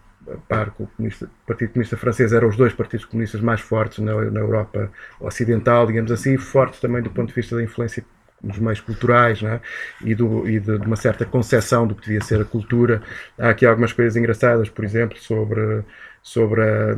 par 0.47 0.71
com 0.71 0.83
o, 0.83 0.87
comunista, 0.87 1.29
Partido 1.45 1.73
Comunista 1.73 1.97
Francês, 1.97 2.33
eram 2.33 2.47
os 2.47 2.57
dois 2.57 2.73
partidos 2.73 3.05
comunistas 3.05 3.41
mais 3.41 3.61
fortes 3.61 3.99
na, 3.99 4.13
na 4.31 4.39
Europa 4.39 4.91
Ocidental, 5.19 5.85
digamos 5.85 6.11
assim, 6.11 6.37
fortes 6.37 6.79
também 6.79 7.01
do 7.01 7.09
ponto 7.09 7.29
de 7.29 7.35
vista 7.35 7.55
da 7.55 7.63
influência 7.63 8.03
nos 8.41 8.59
meios 8.59 8.79
culturais 8.79 9.41
é? 9.43 9.59
e, 10.03 10.13
do, 10.13 10.47
e 10.47 10.59
de, 10.59 10.77
de, 10.77 10.85
uma 10.85 10.95
certa 10.95 11.25
concepção 11.25 11.87
do 11.87 11.95
que 11.95 12.03
devia 12.05 12.21
ser 12.21 12.41
a 12.41 12.45
cultura. 12.45 13.01
Há 13.37 13.49
aqui 13.49 13.65
algumas 13.65 13.93
coisas 13.93 14.15
engraçadas, 14.15 14.69
por 14.69 14.83
exemplo, 14.85 15.17
sobre 15.17 15.83
sobre 16.25 16.59
a, 16.59 16.95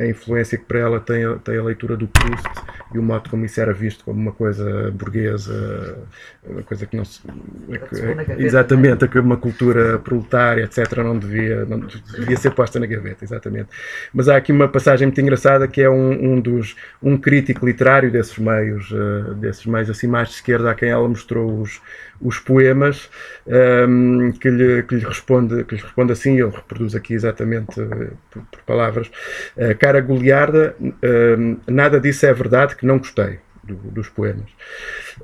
a, 0.00 0.08
influência 0.08 0.58
que 0.58 0.64
para 0.64 0.80
ela 0.80 0.98
tem, 0.98 1.22
tem 1.44 1.56
a 1.56 1.62
leitura 1.62 1.96
do 1.96 2.08
Proust 2.08 2.44
e 2.92 2.98
o 2.98 3.02
modo 3.02 3.30
como 3.30 3.44
isso 3.44 3.60
era 3.60 3.72
visto 3.72 4.04
como 4.04 4.20
uma 4.20 4.32
coisa 4.32 4.90
burguesa, 4.90 5.96
uma 6.44 6.64
coisa 6.64 6.84
que 6.84 6.96
não 6.96 7.04
se. 7.04 7.20
Que, 7.22 8.42
exatamente, 8.42 9.06
que 9.06 9.20
uma 9.20 9.36
cultura 9.36 10.00
proletária, 10.00 10.64
etc., 10.64 10.96
não 10.96 11.16
devia, 11.16 11.64
não 11.66 11.78
devia 11.78 12.36
ser 12.36 12.50
posta 12.50 12.80
na 12.80 12.86
gaveta, 12.86 13.24
exatamente. 13.24 13.68
Mas 14.12 14.28
há 14.28 14.36
aqui 14.36 14.50
uma 14.50 14.66
passagem 14.66 15.06
muito 15.06 15.20
engraçada 15.20 15.68
que 15.68 15.80
é 15.80 15.88
um, 15.88 16.32
um 16.32 16.40
dos 16.40 16.74
um 17.00 17.16
crítico 17.16 17.64
literário 17.64 18.10
desses 18.10 18.36
meios, 18.38 18.90
uh, 18.90 19.34
desses 19.34 19.66
meios 19.66 19.88
assim 19.88 20.08
mais 20.08 20.30
de 20.30 20.34
esquerda, 20.34 20.72
a 20.72 20.74
quem 20.74 20.88
ela 20.88 21.06
mostrou 21.06 21.60
os, 21.60 21.80
os 22.20 22.38
poemas, 22.38 23.08
um, 23.46 24.26
ehm, 24.26 24.32
que, 24.32 24.50
lhe, 24.50 24.82
que, 24.82 24.96
lhe 24.96 25.04
responde, 25.04 25.64
que 25.64 25.76
lhe 25.76 25.80
responde 25.80 26.12
assim, 26.12 26.40
ele 26.40 26.50
reproduz 26.50 26.94
aqui 26.94 27.14
exatamente. 27.14 27.80
Uh, 27.80 28.16
por 28.50 28.62
palavras. 28.66 29.08
Uh, 29.56 29.76
cara 29.78 30.00
Goliarda, 30.00 30.74
uh, 30.80 31.60
nada 31.66 32.00
disso 32.00 32.26
é 32.26 32.32
verdade 32.32 32.76
que 32.76 32.86
não 32.86 32.98
gostei 32.98 33.38
do, 33.62 33.74
dos 33.74 34.08
poemas. 34.08 34.50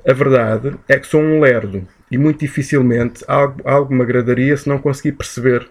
A 0.07 0.13
verdade 0.13 0.75
é 0.87 0.99
que 0.99 1.07
sou 1.07 1.21
um 1.21 1.39
lerdo 1.39 1.87
e 2.09 2.17
muito 2.17 2.39
dificilmente 2.39 3.23
algo, 3.27 3.61
algo 3.65 3.93
me 3.93 4.01
agradaria 4.01 4.55
se 4.55 4.69
não 4.69 4.77
conseguir 4.77 5.13
perceber. 5.13 5.67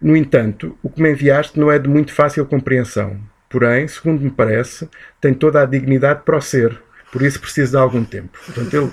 No 0.00 0.16
entanto, 0.16 0.76
o 0.82 0.90
que 0.90 1.00
me 1.00 1.10
enviaste 1.10 1.58
não 1.58 1.72
é 1.72 1.78
de 1.78 1.88
muito 1.88 2.12
fácil 2.12 2.44
compreensão. 2.46 3.18
Porém, 3.48 3.88
segundo 3.88 4.20
me 4.20 4.30
parece, 4.30 4.88
tem 5.20 5.32
toda 5.32 5.62
a 5.62 5.66
dignidade 5.66 6.22
para 6.24 6.36
o 6.36 6.40
ser. 6.40 6.78
Por 7.10 7.22
isso 7.22 7.40
preciso 7.40 7.72
de 7.72 7.78
algum 7.78 8.04
tempo. 8.04 8.38
Portanto, 8.44 8.74
ele 8.74 8.92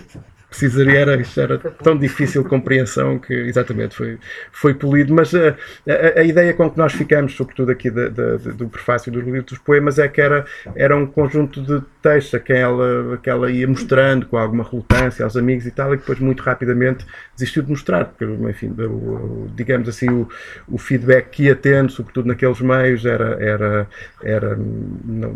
precisaria, 0.53 0.99
era, 0.99 1.21
era 1.37 1.57
tão 1.57 1.97
difícil 1.97 2.43
compreensão 2.45 3.17
que, 3.17 3.33
exatamente, 3.33 3.95
foi, 3.95 4.19
foi 4.51 4.73
polido. 4.73 5.13
Mas 5.13 5.33
a, 5.33 5.55
a, 5.87 6.19
a 6.19 6.23
ideia 6.23 6.53
com 6.53 6.69
que 6.69 6.77
nós 6.77 6.93
ficamos, 6.93 7.35
sobretudo 7.35 7.71
aqui 7.71 7.89
da, 7.89 8.07
da, 8.09 8.35
do 8.37 8.69
prefácio 8.69 9.11
dos 9.11 9.23
livros 9.23 9.43
dos 9.45 9.57
poemas, 9.57 9.97
é 9.97 10.07
que 10.07 10.21
era, 10.21 10.45
era 10.75 10.95
um 10.95 11.07
conjunto 11.07 11.61
de 11.61 11.81
textos 12.01 12.35
a 12.35 12.39
quem 12.39 12.57
ela, 12.57 13.17
que 13.17 13.29
ela 13.29 13.49
ia 13.51 13.67
mostrando 13.67 14.27
com 14.27 14.37
alguma 14.37 14.63
relutância 14.63 15.25
aos 15.25 15.35
amigos 15.35 15.65
e 15.65 15.71
tal, 15.71 15.93
e 15.93 15.97
depois 15.97 16.19
muito 16.19 16.43
rapidamente 16.43 17.05
desistiu 17.35 17.63
de 17.63 17.71
mostrar, 17.71 18.05
porque, 18.05 18.25
enfim, 18.49 18.73
o, 18.77 19.47
digamos 19.55 19.89
assim, 19.89 20.09
o, 20.09 20.29
o 20.67 20.77
feedback 20.77 21.29
que 21.29 21.43
ia 21.43 21.55
tendo, 21.55 21.91
sobretudo 21.91 22.27
naqueles 22.27 22.61
meios, 22.61 23.05
era. 23.05 23.37
era, 23.41 23.87
era 24.21 24.55
não, 24.55 25.35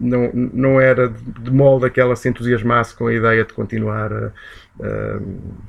não, 0.00 0.30
não 0.32 0.80
era 0.80 1.08
de 1.08 1.50
molde 1.50 1.86
aquela 1.86 2.16
se 2.16 2.28
entusiasmasse 2.28 2.94
com 2.94 3.06
a 3.06 3.14
ideia 3.14 3.44
de 3.44 3.52
continuar 3.52 4.12
a, 4.12 4.32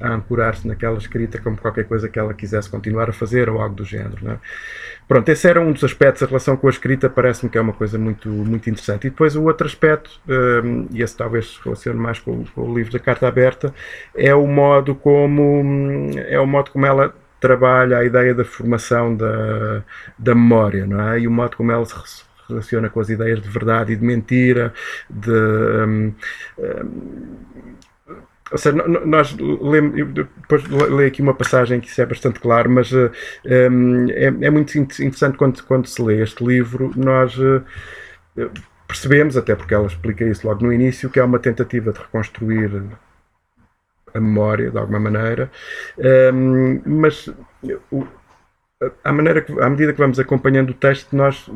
a, 0.02 0.08
a 0.08 0.14
ancorar-se 0.16 0.68
naquela 0.68 0.98
escrita 0.98 1.40
como 1.40 1.58
qualquer 1.58 1.86
coisa 1.86 2.10
que 2.10 2.18
ela 2.18 2.34
quisesse 2.34 2.70
continuar 2.70 3.10
a 3.10 3.14
fazer 3.14 3.50
ou 3.50 3.62
algo 3.62 3.76
do 3.76 3.86
género. 3.86 4.18
É? 4.30 4.38
Pronto, 5.08 5.30
esse 5.30 5.48
era 5.48 5.60
um 5.62 5.72
dos 5.72 5.84
aspectos, 5.84 6.24
a 6.24 6.26
relação 6.26 6.56
com 6.56 6.68
a 6.68 6.70
escrita 6.70 7.10
parece-me 7.10 7.50
que 7.50 7.58
é 7.58 7.62
uma 7.62 7.74
coisa 7.74 7.98
muito, 7.98 8.30
muito 8.30 8.70
interessante. 8.70 9.08
E 9.08 9.10
depois 9.10 9.36
o 9.36 9.44
outro 9.44 9.68
aspecto, 9.68 10.20
um, 10.28 10.88
e 10.92 11.02
esse 11.02 11.16
talvez 11.16 11.54
se 11.54 11.60
relacione 11.64 12.00
mais 12.00 12.20
com, 12.20 12.44
com, 12.46 12.62
o 12.62 12.76
livro 12.76 12.92
da 12.92 13.00
Carta 13.00 13.28
Aberta, 13.28 13.74
é 14.16 14.34
o 14.34 14.48
modo 14.48 14.96
como, 14.96 16.12
é 16.16 16.40
o 16.40 16.48
modo 16.48 16.72
como 16.72 16.86
ela 16.86 17.14
trabalha 17.40 17.98
a 17.98 18.06
ideia 18.06 18.34
da 18.34 18.44
formação 18.44 19.16
da, 19.16 19.84
da 20.18 20.36
memória, 20.36 20.86
não 20.86 21.10
é? 21.10 21.22
E 21.22 21.28
o 21.28 21.32
modo 21.32 21.56
como 21.56 21.72
ela 21.72 21.86
se 21.86 21.96
relaciona 22.50 22.90
com 22.90 23.00
as 23.00 23.10
ideias 23.10 23.42
de 23.42 23.50
verdade 23.50 23.94
e 23.94 23.96
de 23.96 24.04
mentira, 24.04 24.74
de. 25.10 25.32
Um, 25.32 26.14
um, 26.58 27.40
ou 28.52 28.58
seja, 28.58 28.76
nós 29.06 29.34
depois 29.34 30.64
leio 30.68 31.08
aqui 31.08 31.22
uma 31.22 31.36
passagem 31.36 31.80
que 31.80 31.88
isso 31.88 32.02
é 32.02 32.06
bastante 32.06 32.40
claro, 32.40 32.68
mas 32.70 32.92
uh, 32.92 33.12
um, 33.46 34.10
é, 34.10 34.26
é, 34.26 34.50
muito 34.50 34.76
interessante 34.78 35.38
quando, 35.38 35.64
quando 35.64 35.88
se 35.88 36.02
lê 36.02 36.24
este 36.24 36.44
livro, 36.44 36.92
nós 36.96 37.38
uh, 37.38 37.64
percebemos, 38.88 39.38
até 39.38 39.56
porque 39.56 39.74
ela 39.74 39.86
explica 39.86 40.26
isso 40.26 40.48
logo 40.48 40.66
no 40.66 40.74
início, 40.74 41.12
que 41.12 41.20
é 41.20 41.24
uma 41.24 41.38
tentativa 41.38 41.92
de 41.92 42.00
reconstruir 42.00 42.72
a 44.16 44.20
memória 44.20 44.72
de 44.72 44.78
alguma 44.80 45.00
maneira, 45.00 45.52
um, 46.34 46.82
mas 46.86 47.30
à, 49.04 49.12
maneira 49.12 49.42
que, 49.42 49.52
à 49.60 49.70
medida 49.70 49.92
que 49.92 50.00
vamos 50.00 50.20
acompanhando 50.20 50.70
o 50.70 50.74
texto, 50.74 51.14
nós 51.16 51.50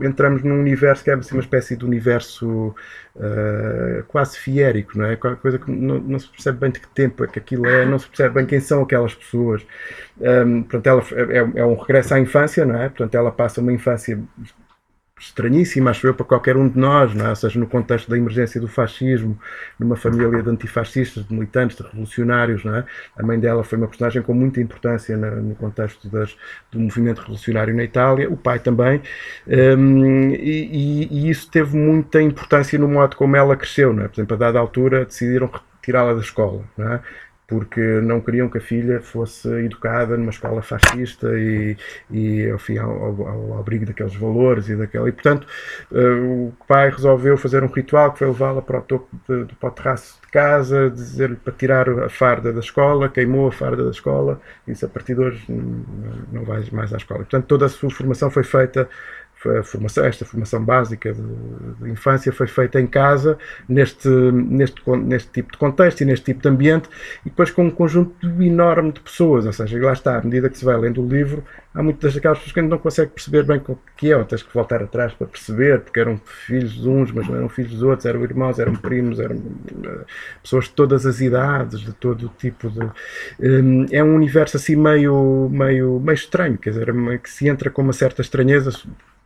entramos 0.00 0.42
num 0.42 0.58
universo 0.58 1.04
que 1.04 1.10
é 1.10 1.14
assim, 1.14 1.34
uma 1.34 1.42
espécie 1.42 1.76
de 1.76 1.84
universo 1.84 2.74
uh, 3.16 4.02
quase 4.08 4.38
fiérico, 4.38 4.96
não 4.96 5.04
é? 5.04 5.16
Coisa 5.16 5.58
que 5.58 5.70
não, 5.70 5.98
não, 6.00 6.18
se 6.18 6.28
percebe 6.28 6.58
bem 6.58 6.70
de 6.70 6.80
que 6.80 6.88
tempo 6.88 7.22
é 7.22 7.26
que 7.26 7.38
aquilo 7.38 7.66
é, 7.66 7.84
não 7.84 7.98
se 7.98 8.06
percebe 8.08 8.34
bem 8.34 8.46
quem 8.46 8.60
são 8.60 8.82
aquelas 8.82 9.14
pessoas. 9.14 9.64
Um, 10.18 10.62
portanto, 10.62 10.86
ela 10.86 11.02
é, 11.32 11.60
é, 11.60 11.64
um 11.64 11.74
regresso 11.74 12.14
à 12.14 12.20
infância, 12.20 12.64
não 12.64 12.80
é? 12.80 12.88
Portanto, 12.88 13.14
ela 13.14 13.30
passa 13.30 13.60
uma 13.60 13.72
infância 13.72 14.18
estranhíssima, 15.20 15.90
acho 15.90 16.06
eu, 16.06 16.14
para 16.14 16.24
qualquer 16.24 16.56
um 16.56 16.66
de 16.66 16.78
nós, 16.78 17.14
não 17.14 17.26
é? 17.26 17.28
ou 17.28 17.36
seja, 17.36 17.60
no 17.60 17.66
contexto 17.66 18.08
da 18.08 18.16
emergência 18.16 18.58
do 18.58 18.66
fascismo, 18.66 19.38
numa 19.78 19.94
família 19.94 20.42
de 20.42 20.48
antifascistas, 20.48 21.26
de 21.26 21.34
militantes, 21.34 21.76
de 21.76 21.82
revolucionários. 21.82 22.64
Não 22.64 22.74
é? 22.74 22.84
A 23.16 23.22
mãe 23.22 23.38
dela 23.38 23.62
foi 23.62 23.76
uma 23.76 23.86
personagem 23.86 24.22
com 24.22 24.32
muita 24.32 24.60
importância 24.60 25.16
no 25.16 25.54
contexto 25.54 26.08
das, 26.08 26.34
do 26.72 26.80
movimento 26.80 27.18
revolucionário 27.18 27.74
na 27.76 27.84
Itália, 27.84 28.30
o 28.30 28.36
pai 28.36 28.58
também, 28.58 29.02
um, 29.46 30.30
e, 30.30 31.06
e, 31.10 31.30
isso 31.30 31.50
teve 31.50 31.76
muita 31.76 32.22
importância 32.22 32.78
no 32.78 32.88
modo 32.88 33.14
como 33.14 33.36
ela 33.36 33.54
cresceu. 33.54 33.92
Não 33.92 34.04
é? 34.04 34.08
Por 34.08 34.14
exemplo, 34.14 34.36
a 34.36 34.38
dada 34.38 34.58
altura 34.58 35.04
decidiram 35.04 35.50
retirá-la 35.80 36.14
da 36.14 36.20
escola. 36.20 36.64
Não 36.78 36.94
é? 36.94 37.00
Porque 37.50 37.80
não 38.00 38.20
queriam 38.20 38.48
que 38.48 38.58
a 38.58 38.60
filha 38.60 39.00
fosse 39.00 39.48
educada 39.64 40.16
numa 40.16 40.30
escola 40.30 40.62
fascista 40.62 41.26
e, 41.36 41.76
e 42.08 42.48
ao, 42.78 42.88
ao, 42.88 43.28
ao 43.28 43.58
abrigo 43.58 43.84
daqueles 43.84 44.14
valores 44.14 44.68
e 44.68 44.76
daquela. 44.76 45.08
E, 45.08 45.12
portanto, 45.12 45.48
uh, 45.90 46.46
o 46.46 46.54
pai 46.68 46.90
resolveu 46.90 47.36
fazer 47.36 47.64
um 47.64 47.66
ritual 47.66 48.12
que 48.12 48.20
foi 48.20 48.28
levá-la 48.28 48.62
para 48.62 48.78
o 48.78 48.82
topo 48.82 49.08
de, 49.28 49.48
o 49.60 49.70
terraço 49.72 50.20
de 50.24 50.30
casa, 50.30 50.88
dizer-lhe 50.88 51.34
para 51.34 51.52
tirar 51.52 51.88
a 51.88 52.08
farda 52.08 52.52
da 52.52 52.60
escola, 52.60 53.08
queimou 53.08 53.48
a 53.48 53.52
farda 53.52 53.82
da 53.82 53.90
escola 53.90 54.40
e 54.68 54.70
disse 54.70 54.84
a 54.84 54.88
partir 54.88 55.16
de 55.16 55.20
hoje 55.20 55.44
não, 55.48 56.44
vais 56.44 56.70
mais 56.70 56.94
à 56.94 56.98
escola. 56.98 57.22
E, 57.22 57.24
portanto, 57.24 57.46
toda 57.46 57.66
a 57.66 57.68
sua 57.68 57.90
formação 57.90 58.30
foi 58.30 58.44
feita 58.44 58.88
formação, 59.62 60.04
esta 60.04 60.24
formação 60.24 60.62
básica 60.62 61.12
de, 61.12 61.22
de, 61.80 61.90
infância 61.90 62.30
foi 62.30 62.46
feita 62.46 62.78
em 62.78 62.86
casa, 62.86 63.38
neste, 63.68 64.08
neste, 64.08 64.82
neste 64.90 65.30
tipo 65.30 65.52
de 65.52 65.58
contexto 65.58 66.02
e 66.02 66.04
neste 66.04 66.26
tipo 66.26 66.42
de 66.42 66.48
ambiente, 66.48 66.88
e 67.24 67.30
depois 67.30 67.50
com 67.50 67.64
um 67.64 67.70
conjunto 67.70 68.26
enorme 68.42 68.92
de 68.92 69.00
pessoas. 69.00 69.46
Ou 69.46 69.52
seja, 69.52 69.80
lá 69.80 69.92
está, 69.92 70.18
à 70.18 70.22
medida 70.22 70.50
que 70.50 70.58
se 70.58 70.64
vai 70.64 70.76
lendo 70.76 71.02
o 71.02 71.08
livro, 71.08 71.42
há 71.74 71.82
muitas 71.82 72.14
daquelas 72.14 72.38
pessoas 72.38 72.52
que 72.52 72.60
ainda 72.60 72.70
não 72.70 72.78
conseguem 72.78 73.10
perceber 73.10 73.44
bem 73.44 73.62
o 73.66 73.78
que 73.96 74.12
é, 74.12 74.16
ou 74.16 74.24
tens 74.24 74.42
que 74.42 74.52
voltar 74.52 74.82
atrás 74.82 75.14
para 75.14 75.26
perceber, 75.26 75.80
porque 75.80 76.00
eram 76.00 76.18
filhos 76.18 76.72
de 76.72 76.88
uns, 76.88 77.10
mas 77.10 77.26
não 77.26 77.36
eram 77.36 77.48
filhos 77.48 77.72
dos 77.72 77.82
outros, 77.82 78.04
eram 78.04 78.22
irmãos, 78.22 78.58
eram 78.58 78.74
primos, 78.74 79.18
eram 79.20 79.36
uh, 79.36 80.04
pessoas 80.42 80.64
de 80.64 80.72
todas 80.72 81.06
as 81.06 81.20
idades, 81.20 81.80
de 81.80 81.92
todo 81.94 82.26
o 82.26 82.28
tipo 82.28 82.68
de. 82.68 82.80
Um, 83.40 83.86
é 83.90 84.04
um 84.04 84.14
universo 84.14 84.58
assim 84.58 84.76
meio, 84.76 85.48
meio, 85.50 85.98
meio 85.98 86.14
estranho, 86.14 86.58
quer 86.58 86.70
dizer, 86.70 86.92
que 87.22 87.30
se 87.30 87.48
entra 87.48 87.70
com 87.70 87.80
uma 87.80 87.92
certa 87.94 88.20
estranheza 88.20 88.70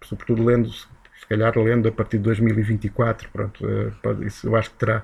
sobretudo 0.05 0.45
lendo, 0.45 0.71
se 0.71 1.29
calhar 1.29 1.57
lendo 1.59 1.89
a 1.89 1.93
partir 1.93 2.19
de 2.19 2.25
2024, 2.25 3.29
pronto, 3.33 3.67
eh, 3.67 4.27
isso 4.27 4.47
eu 4.47 4.57
acho 4.57 4.71
que 4.71 4.77
terá, 4.77 5.03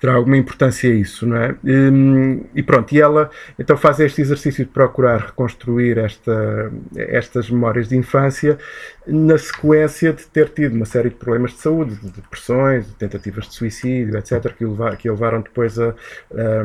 terá 0.00 0.14
alguma 0.14 0.36
importância 0.36 0.88
isso, 0.88 1.26
não 1.26 1.36
é? 1.36 1.54
E, 1.62 1.76
hum, 1.90 2.44
e, 2.54 2.62
pronto, 2.62 2.92
e 2.92 3.00
ela 3.00 3.30
então 3.58 3.76
faz 3.76 4.00
este 4.00 4.20
exercício 4.22 4.64
de 4.64 4.70
procurar 4.70 5.26
reconstruir 5.26 5.98
esta, 5.98 6.72
estas 6.96 7.50
memórias 7.50 7.88
de 7.88 7.96
infância 7.96 8.58
na 9.06 9.36
sequência 9.36 10.12
de 10.12 10.24
ter 10.26 10.48
tido 10.50 10.74
uma 10.74 10.84
série 10.84 11.08
de 11.08 11.16
problemas 11.16 11.52
de 11.52 11.58
saúde, 11.58 11.96
de 11.96 12.10
depressões, 12.10 12.86
de 12.86 12.94
tentativas 12.94 13.48
de 13.48 13.54
suicídio, 13.54 14.16
etc., 14.16 14.54
que, 14.56 14.64
levar, 14.64 14.96
que 14.96 15.10
levaram 15.10 15.40
depois 15.40 15.78
a, 15.78 15.94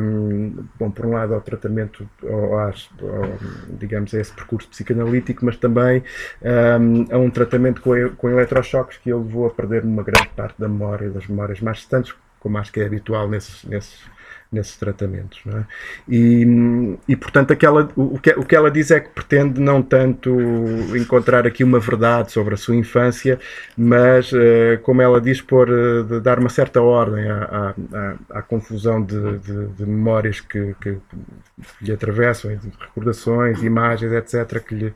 um, 0.00 0.64
bom, 0.78 0.90
por 0.90 1.06
um 1.06 1.12
lado, 1.12 1.34
ao 1.34 1.40
tratamento, 1.40 2.08
digamos, 3.78 4.14
a 4.14 4.20
esse 4.20 4.32
percurso 4.32 4.68
psicanalítico, 4.68 5.44
mas 5.44 5.56
também 5.56 6.02
um, 6.42 7.14
a 7.14 7.18
um 7.18 7.30
tratamento 7.30 7.80
com, 7.80 7.92
com 8.16 8.30
eletrochoques 8.30 8.98
que 8.98 9.10
ele 9.10 9.18
levou 9.18 9.46
a 9.46 9.50
perder 9.50 9.82
uma 9.84 10.02
grande 10.02 10.28
parte 10.30 10.54
da 10.58 10.68
memória, 10.68 11.10
das 11.10 11.26
memórias 11.26 11.60
mais 11.60 11.78
distantes, 11.78 12.14
como 12.38 12.56
acho 12.58 12.72
que 12.72 12.80
é 12.80 12.86
habitual 12.86 13.28
nesses, 13.28 13.64
nesses 13.64 14.00
nesses 14.50 14.76
tratamentos. 14.76 15.40
É? 15.46 15.64
E, 16.08 16.96
e, 17.06 17.16
portanto, 17.16 17.52
aquela, 17.52 17.88
o, 17.94 18.18
que, 18.18 18.30
o 18.30 18.44
que 18.44 18.56
ela 18.56 18.70
diz 18.70 18.90
é 18.90 19.00
que 19.00 19.10
pretende 19.10 19.60
não 19.60 19.82
tanto 19.82 20.30
encontrar 20.96 21.46
aqui 21.46 21.62
uma 21.62 21.78
verdade 21.78 22.32
sobre 22.32 22.54
a 22.54 22.56
sua 22.56 22.74
infância, 22.74 23.38
mas, 23.76 24.32
uh, 24.32 24.78
como 24.82 25.02
ela 25.02 25.20
diz, 25.20 25.40
por 25.40 25.68
uh, 25.68 26.20
dar 26.20 26.38
uma 26.38 26.48
certa 26.48 26.80
ordem 26.80 27.28
à, 27.28 27.74
à, 28.30 28.38
à 28.38 28.42
confusão 28.42 29.02
de, 29.02 29.38
de, 29.38 29.66
de 29.66 29.86
memórias 29.86 30.40
que, 30.40 30.74
que, 30.80 30.98
lhe 31.82 31.92
atravessam, 31.92 32.54
de 32.56 32.70
recordações, 32.78 33.62
imagens, 33.62 34.12
etc., 34.12 34.60
que 34.60 34.74
lhe, 34.74 34.94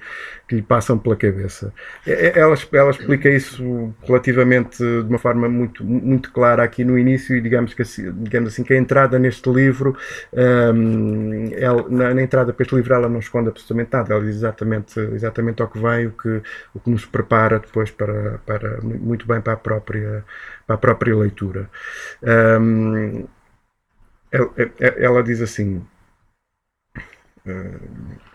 que 0.52 0.56
lhe 0.56 0.62
passam 0.62 0.98
pela 0.98 1.16
cabeça. 1.16 1.72
Ela, 2.06 2.54
ela 2.72 2.90
explica 2.90 3.30
isso 3.30 3.94
relativamente 4.04 4.76
de 4.76 5.08
uma 5.08 5.18
forma 5.18 5.48
muito, 5.48 5.82
muito 5.82 6.30
clara 6.30 6.62
aqui 6.62 6.84
no 6.84 6.98
início, 6.98 7.34
e 7.34 7.40
digamos, 7.40 7.72
que, 7.72 7.82
digamos 8.12 8.52
assim, 8.52 8.62
que 8.62 8.74
a 8.74 8.76
entrada 8.76 9.18
neste 9.18 9.42
este 9.42 9.50
livro, 9.50 9.96
um, 10.30 11.50
ela, 11.54 11.88
na, 11.88 12.14
na, 12.14 12.22
entrada 12.22 12.52
para 12.52 12.62
este 12.62 12.74
livro, 12.76 12.92
ela 12.92 13.08
não 13.08 13.18
esconde 13.18 13.48
absolutamente 13.48 13.90
nada, 13.92 14.12
ela 14.12 14.22
diz 14.22 14.36
exatamente, 14.36 15.00
exatamente 15.00 15.62
ao 15.62 15.68
que 15.68 15.78
vem, 15.78 16.06
o 16.08 16.12
que, 16.12 16.42
o 16.74 16.80
que 16.80 16.90
nos 16.90 17.06
prepara 17.06 17.58
depois 17.58 17.90
para, 17.90 18.38
para, 18.44 18.80
muito 18.82 19.26
bem 19.26 19.40
para 19.40 19.54
a 19.54 19.56
própria, 19.56 20.22
para 20.66 20.74
a 20.74 20.78
própria 20.78 21.16
leitura. 21.16 21.70
Um, 22.22 23.26
ela, 24.30 24.50
ela, 24.78 25.22
diz 25.22 25.40
assim. 25.40 25.82
Uh, 27.46 28.32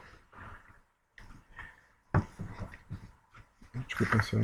desculpa 3.88 4.22
só. 4.22 4.38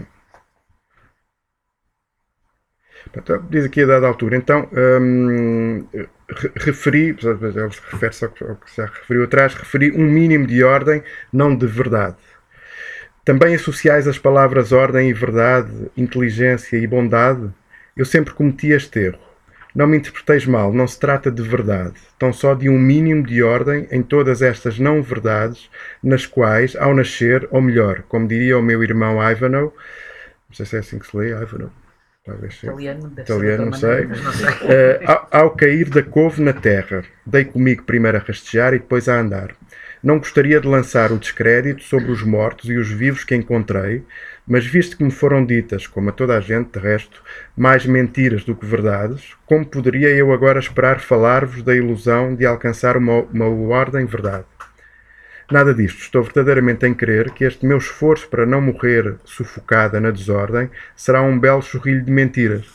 Diz 3.50 3.66
aqui 3.66 3.84
a 3.84 3.86
dada 3.86 4.08
altura, 4.08 4.38
então, 4.38 4.70
um, 4.72 5.86
referi, 6.56 7.10
ele 7.10 7.70
refere-se 7.92 8.26
ao 8.26 8.32
que 8.32 8.76
já 8.76 8.86
referiu 8.86 9.26
atrás, 9.26 9.54
referi 9.54 9.92
um 9.92 10.06
mínimo 10.06 10.48
de 10.48 10.64
ordem, 10.64 11.04
não 11.32 11.56
de 11.56 11.68
verdade. 11.68 12.16
Também 13.26 13.56
associais 13.56 14.08
as 14.08 14.18
palavras 14.18 14.72
ordem 14.72 15.10
e 15.10 15.14
verdade, 15.14 15.92
inteligência 15.96 16.78
e 16.78 16.88
bondade? 16.88 17.50
Eu 17.96 18.06
sempre 18.06 18.34
cometi 18.34 18.68
este 18.72 19.00
erro. 19.00 19.33
Não 19.76 19.88
me 19.88 19.98
interpreteis 19.98 20.46
mal, 20.46 20.72
não 20.72 20.88
se 20.88 21.00
trata 21.00 21.32
de 21.32 21.42
verdade, 21.42 21.94
tão 22.20 22.32
só 22.32 22.54
de 22.54 22.70
um 22.70 22.78
mínimo 22.78 23.26
de 23.26 23.42
ordem 23.42 23.88
em 23.92 24.04
todas 24.04 24.42
estas 24.44 24.78
não-verdades, 24.78 25.70
nas 26.02 26.28
quais, 26.28 26.76
ao 26.76 26.94
nascer, 26.94 27.48
ou 27.50 27.60
melhor, 27.60 28.04
como 28.04 28.28
diria 28.28 28.58
o 28.58 28.62
meu 28.62 28.84
irmão 28.84 29.18
Ivanhoe, 29.20 29.72
não 30.50 30.56
sei 30.56 30.66
se 30.66 30.76
é 30.76 30.80
assim 30.80 31.00
que 31.00 31.08
se 31.08 31.18
lê, 31.18 31.30
Ivanhoe, 31.30 31.72
talvez 32.24 32.60
seja. 32.60 32.72
Italiano, 32.72 33.14
Italiano 33.18 33.66
não, 33.66 33.74
sei. 33.74 34.06
não 34.06 34.34
sei. 34.34 34.50
Uh, 34.50 35.00
ao, 35.12 35.28
ao, 35.32 35.52
cair 35.52 35.90
da 35.90 36.04
couve 36.04 36.42
na 36.42 36.54
terra, 36.54 37.04
dei 37.26 37.44
comigo 37.44 37.84
primeiro 37.84 38.18
a 38.18 38.22
rastejar 38.22 38.76
e 38.76 38.80
depois 38.80 39.10
a 39.10 39.20
andar. 39.20 39.56
Não 40.04 40.20
gostaria 40.20 40.60
de 40.60 40.68
lançar 40.68 41.12
o 41.12 41.18
descrédito 41.18 41.82
sobre 41.82 42.12
os 42.12 42.22
mortos 42.22 42.70
e 42.70 42.76
os 42.76 42.92
vivos 42.92 43.24
que 43.24 43.34
encontrei, 43.34 44.04
mas 44.46 44.66
visto 44.66 44.98
que 44.98 45.04
me 45.04 45.12
foram 45.12 45.46
ditas, 45.46 45.88
como 45.88 46.10
a 46.10 46.12
toda 46.12 46.38
a 46.38 46.42
gente 46.42 46.72
de 46.72 46.80
resto, 46.80 47.22
mais 47.56 47.86
mentiras 47.86 48.44
do 48.44 48.56
que 48.56 48.66
verdades, 48.66 49.36
como 49.46 49.66
poderia 49.66 50.10
eu 50.10 50.34
agora 50.34 50.60
esperar 50.60 51.00
falar-vos 51.00 51.64
da 51.64 51.76
ilusão 51.76 52.36
de 52.36 52.46
alcançar 52.46 52.98
uma, 52.98 53.22
uma 53.24 53.48
ordem 53.48 54.06
verdade? 54.06 54.46
Nada 55.52 55.74
disto. 55.74 56.00
Estou 56.00 56.24
verdadeiramente 56.24 56.86
em 56.86 56.94
crer 56.94 57.32
que 57.32 57.44
este 57.44 57.66
meu 57.66 57.78
esforço 57.78 58.28
para 58.28 58.46
não 58.46 58.62
morrer 58.62 59.16
sufocada 59.26 60.00
na 60.00 60.10
desordem 60.10 60.70
será 60.96 61.22
um 61.22 61.38
belo 61.38 61.62
chorrilho 61.62 62.04
de 62.04 62.12
mentiras. 62.12 62.66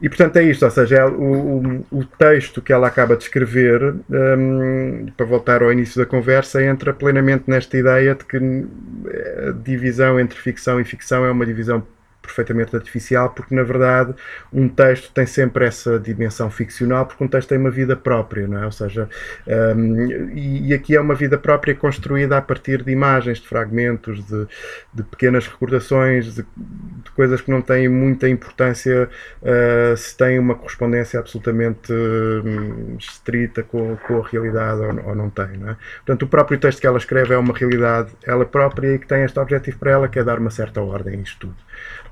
E 0.00 0.08
portanto 0.08 0.36
é 0.36 0.42
isto, 0.44 0.64
ou 0.64 0.70
seja, 0.70 0.96
é 0.96 1.04
o, 1.06 1.10
o, 1.10 1.86
o, 1.90 2.04
texto 2.04 2.60
que 2.60 2.72
ela 2.72 2.86
acaba 2.86 3.16
de 3.16 3.22
escrever, 3.22 3.94
um, 4.10 5.06
para 5.16 5.24
voltar 5.24 5.62
ao 5.62 5.72
início 5.72 5.98
da 5.98 6.04
conversa, 6.04 6.62
entra 6.62 6.92
plenamente 6.92 7.44
nesta 7.46 7.78
ideia 7.78 8.14
de 8.14 8.24
que 8.24 8.36
a 8.36 9.52
divisão 9.52 10.20
entre 10.20 10.38
ficção 10.38 10.78
e 10.80 10.84
ficção 10.84 11.24
é 11.24 11.30
uma 11.30 11.46
divisão 11.46 11.82
perfeitamente 12.26 12.74
artificial, 12.74 13.30
porque 13.30 13.54
na 13.54 13.62
verdade 13.62 14.14
um 14.52 14.68
texto 14.68 15.10
tem 15.12 15.24
sempre 15.26 15.64
essa 15.64 15.98
dimensão 15.98 16.50
ficcional, 16.50 17.06
porque 17.06 17.22
um 17.22 17.28
texto 17.28 17.48
tem 17.48 17.58
uma 17.58 17.70
vida 17.70 17.96
própria, 17.96 18.46
não 18.46 18.62
é? 18.62 18.64
Ou 18.66 18.72
seja, 18.72 19.08
um, 19.46 20.30
e, 20.34 20.74
aqui 20.74 20.96
é 20.96 21.00
uma 21.00 21.14
vida 21.14 21.38
própria 21.38 21.74
construída 21.74 22.36
a 22.36 22.42
partir 22.42 22.82
de 22.82 22.90
imagens, 22.90 23.38
de 23.38 23.48
fragmentos, 23.48 24.24
de, 24.26 24.46
de 24.92 25.02
pequenas 25.04 25.46
recordações, 25.46 26.34
de, 26.34 26.42
de, 26.42 27.10
coisas 27.14 27.40
que 27.40 27.50
não 27.50 27.62
têm 27.62 27.88
muita 27.88 28.28
importância 28.28 29.08
uh, 29.42 29.96
se 29.96 30.16
têm 30.16 30.38
uma 30.38 30.54
correspondência 30.54 31.18
absolutamente 31.18 31.92
um, 31.92 32.96
estrita 32.98 33.62
com, 33.62 33.96
com, 33.96 34.22
a 34.22 34.28
realidade 34.28 34.80
ou, 34.80 35.08
ou, 35.08 35.14
não 35.14 35.30
tem, 35.30 35.56
não 35.58 35.70
é? 35.70 35.76
Portanto, 36.04 36.22
o 36.24 36.28
próprio 36.28 36.58
texto 36.58 36.80
que 36.80 36.86
ela 36.86 36.98
escreve 36.98 37.32
é 37.32 37.38
uma 37.38 37.56
realidade 37.56 38.10
ela 38.24 38.44
própria 38.44 38.94
e 38.94 38.98
que 38.98 39.06
tem 39.06 39.22
este 39.22 39.38
objetivo 39.38 39.78
para 39.78 39.92
ela, 39.92 40.08
que 40.08 40.18
é 40.18 40.24
dar 40.24 40.38
uma 40.38 40.50
certa 40.50 40.80
ordem 40.80 41.18
a 41.18 41.22
isto 41.22 41.46
tudo. 41.46 41.56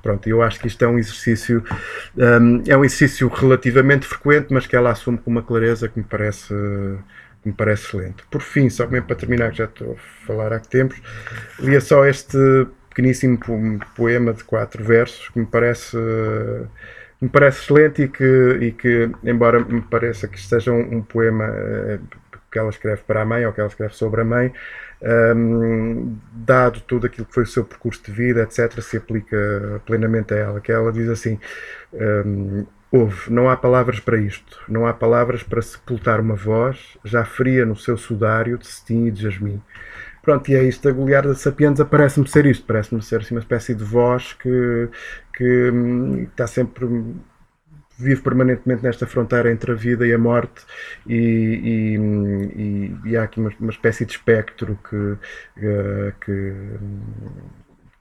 Pronto, 0.05 0.29
eu 0.29 0.43
acho 0.43 0.59
que 0.59 0.67
isto 0.67 0.85
é 0.85 0.87
um 0.87 0.99
exercício 0.99 1.63
um, 2.15 2.61
é 2.67 2.77
um 2.77 2.85
exercício 2.85 3.27
relativamente 3.27 4.05
frequente, 4.05 4.53
mas 4.53 4.67
que 4.67 4.75
ela 4.75 4.91
assume 4.91 5.17
com 5.17 5.31
uma 5.31 5.41
clareza 5.41 5.89
que 5.89 5.97
me 5.97 6.05
parece 6.05 6.53
me 7.43 7.51
parece 7.51 7.87
excelente. 7.87 8.23
Por 8.29 8.41
fim, 8.41 8.69
só 8.69 8.87
mesmo 8.87 9.07
para 9.07 9.15
terminar, 9.15 9.49
que 9.49 9.57
já 9.57 9.65
estou 9.65 9.93
a 9.93 10.27
falar 10.27 10.53
há 10.53 10.59
tempos, 10.59 11.01
lia 11.57 11.81
só 11.81 12.05
este 12.05 12.37
pequeníssimo 12.87 13.39
poema 13.95 14.31
de 14.31 14.43
quatro 14.43 14.83
versos 14.83 15.27
que 15.29 15.39
me 15.39 15.47
parece 15.47 15.97
me 17.19 17.27
parece 17.29 17.61
excelente 17.63 18.03
e 18.03 18.07
que, 18.07 18.57
e 18.61 18.71
que 18.73 19.09
embora 19.23 19.59
me 19.59 19.81
pareça 19.81 20.27
que 20.27 20.39
seja 20.39 20.71
um, 20.71 20.97
um 20.97 21.01
poema 21.01 21.45
eh, 21.45 21.99
que 22.55 22.59
ela 22.59 22.69
escreve 22.69 23.01
para 23.05 23.21
a 23.21 23.25
mãe 23.25 23.45
ou 23.45 23.51
que 23.51 23.59
ela 23.59 23.67
escreve 23.67 23.93
sobre 23.93 24.21
a 24.21 24.23
mãe, 24.23 24.53
um, 25.35 26.15
dado 26.31 26.79
tudo 26.79 27.05
aquilo 27.05 27.25
que 27.25 27.33
foi 27.33 27.43
o 27.43 27.47
seu 27.47 27.65
percurso 27.65 28.01
de 28.05 28.13
vida, 28.13 28.43
etc., 28.43 28.79
se 28.79 28.95
aplica 28.95 29.81
plenamente 29.85 30.33
a 30.33 30.37
ela. 30.37 30.61
Que 30.61 30.71
ela 30.71 30.89
diz 30.89 31.09
assim: 31.09 31.37
um, 31.91 32.65
Houve, 32.89 33.29
não 33.29 33.49
há 33.49 33.57
palavras 33.57 33.99
para 33.99 34.17
isto, 34.17 34.57
não 34.69 34.87
há 34.87 34.93
palavras 34.93 35.43
para 35.43 35.61
sepultar 35.61 36.21
uma 36.21 36.35
voz 36.35 36.97
já 37.03 37.25
fria 37.25 37.65
no 37.65 37.75
seu 37.75 37.97
sudário 37.97 38.57
de 38.57 38.67
cetim 38.67 39.07
e 39.07 39.11
de 39.11 39.23
jasmim. 39.23 39.61
Pronto, 40.21 40.49
e 40.49 40.55
é 40.55 40.63
isto, 40.63 40.87
a 40.87 40.93
Goliarda 40.93 41.35
Sapienza 41.35 41.83
parece-me 41.83 42.25
ser 42.29 42.45
isto, 42.45 42.65
parece-me 42.65 43.01
ser 43.01 43.19
assim, 43.19 43.35
uma 43.35 43.41
espécie 43.41 43.75
de 43.75 43.83
voz 43.83 44.31
que, 44.31 44.89
que 45.35 45.71
hum, 45.71 46.23
está 46.23 46.47
sempre 46.47 46.87
vive 47.97 48.21
permanentemente 48.21 48.83
nesta 48.83 49.07
fronteira 49.07 49.51
entre 49.51 49.71
a 49.71 49.75
vida 49.75 50.05
e 50.05 50.13
a 50.13 50.17
morte 50.17 50.65
e, 51.07 51.15
e, 51.15 51.97
e, 52.61 53.09
e 53.11 53.17
há 53.17 53.23
aqui 53.23 53.39
uma, 53.39 53.51
uma, 53.59 53.71
espécie 53.71 54.05
de 54.05 54.11
espectro 54.11 54.77
que, 54.89 55.17
eh, 55.57 56.13
que, 56.19 56.53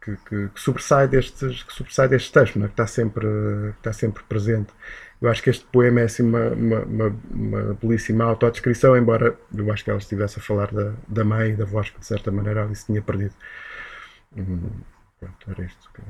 que, 0.01 0.17
que, 0.17 0.49
que, 0.49 0.61
sobressai 0.61 1.07
destes 1.09 1.63
que 1.63 1.73
sobressai 1.73 2.09
destes 2.09 2.33
textos, 2.33 2.63
é? 2.63 2.67
que 2.67 2.73
está 2.73 2.87
sempre 2.87 3.27
que 3.27 3.79
está 3.79 3.93
sempre 3.93 4.23
presente. 4.25 4.73
Eu 5.21 5.31
acho 5.31 5.43
que 5.43 5.51
este 5.51 5.65
poema 5.67 6.01
é 6.01 6.05
assim 6.05 6.23
uma, 6.23 6.49
uma, 6.51 6.81
uma, 6.81 7.17
uma 7.31 7.75
belíssima 7.75 8.25
autodescrição, 8.25 8.97
embora 8.97 9.39
eu 9.57 9.73
acho 9.73 9.85
que 9.85 9.91
ela 9.91 9.99
estivesse 9.99 10.39
a 10.39 10.43
falar 10.43 10.73
da, 10.73 10.93
da 11.09 11.25
mãe 11.25 11.53
e 11.53 11.57
da 11.57 11.65
voz 11.65 11.89
que 11.89 11.99
de 12.01 12.07
certa 12.07 12.31
maneira 12.31 12.65
ali 12.65 12.75
se 12.75 12.87
tinha 12.87 13.01
perdido. 13.01 13.35
Hum, 14.37 14.71
pronto, 15.21 15.51
era 15.51 15.65
isto 15.65 15.91
que 15.93 16.01
eu 16.01 16.05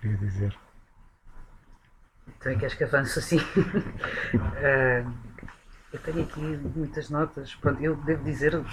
queria 0.00 0.16
dizer. 0.18 0.63
Também 2.40 2.58
queres 2.58 2.74
que 2.74 2.84
avance 2.84 3.18
assim? 3.18 3.38
uh, 4.34 5.12
eu 5.92 6.00
tenho 6.00 6.22
aqui 6.22 6.40
muitas 6.40 7.08
notas. 7.08 7.54
Pronto, 7.54 7.80
eu 7.82 7.94
devo 7.96 8.24
dizer, 8.24 8.54
uh, 8.54 8.64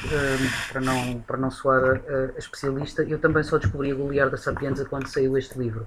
para, 0.72 0.82
não, 0.82 1.22
para 1.22 1.38
não 1.38 1.52
soar 1.52 1.98
uh, 1.98 2.38
especialista, 2.38 3.04
eu 3.04 3.20
também 3.20 3.44
só 3.44 3.58
descobri 3.58 3.92
a 3.92 3.96
Goliarda 3.96 4.38
Sapienza 4.38 4.86
quando 4.86 5.08
saiu 5.08 5.38
este 5.38 5.58
livro. 5.60 5.86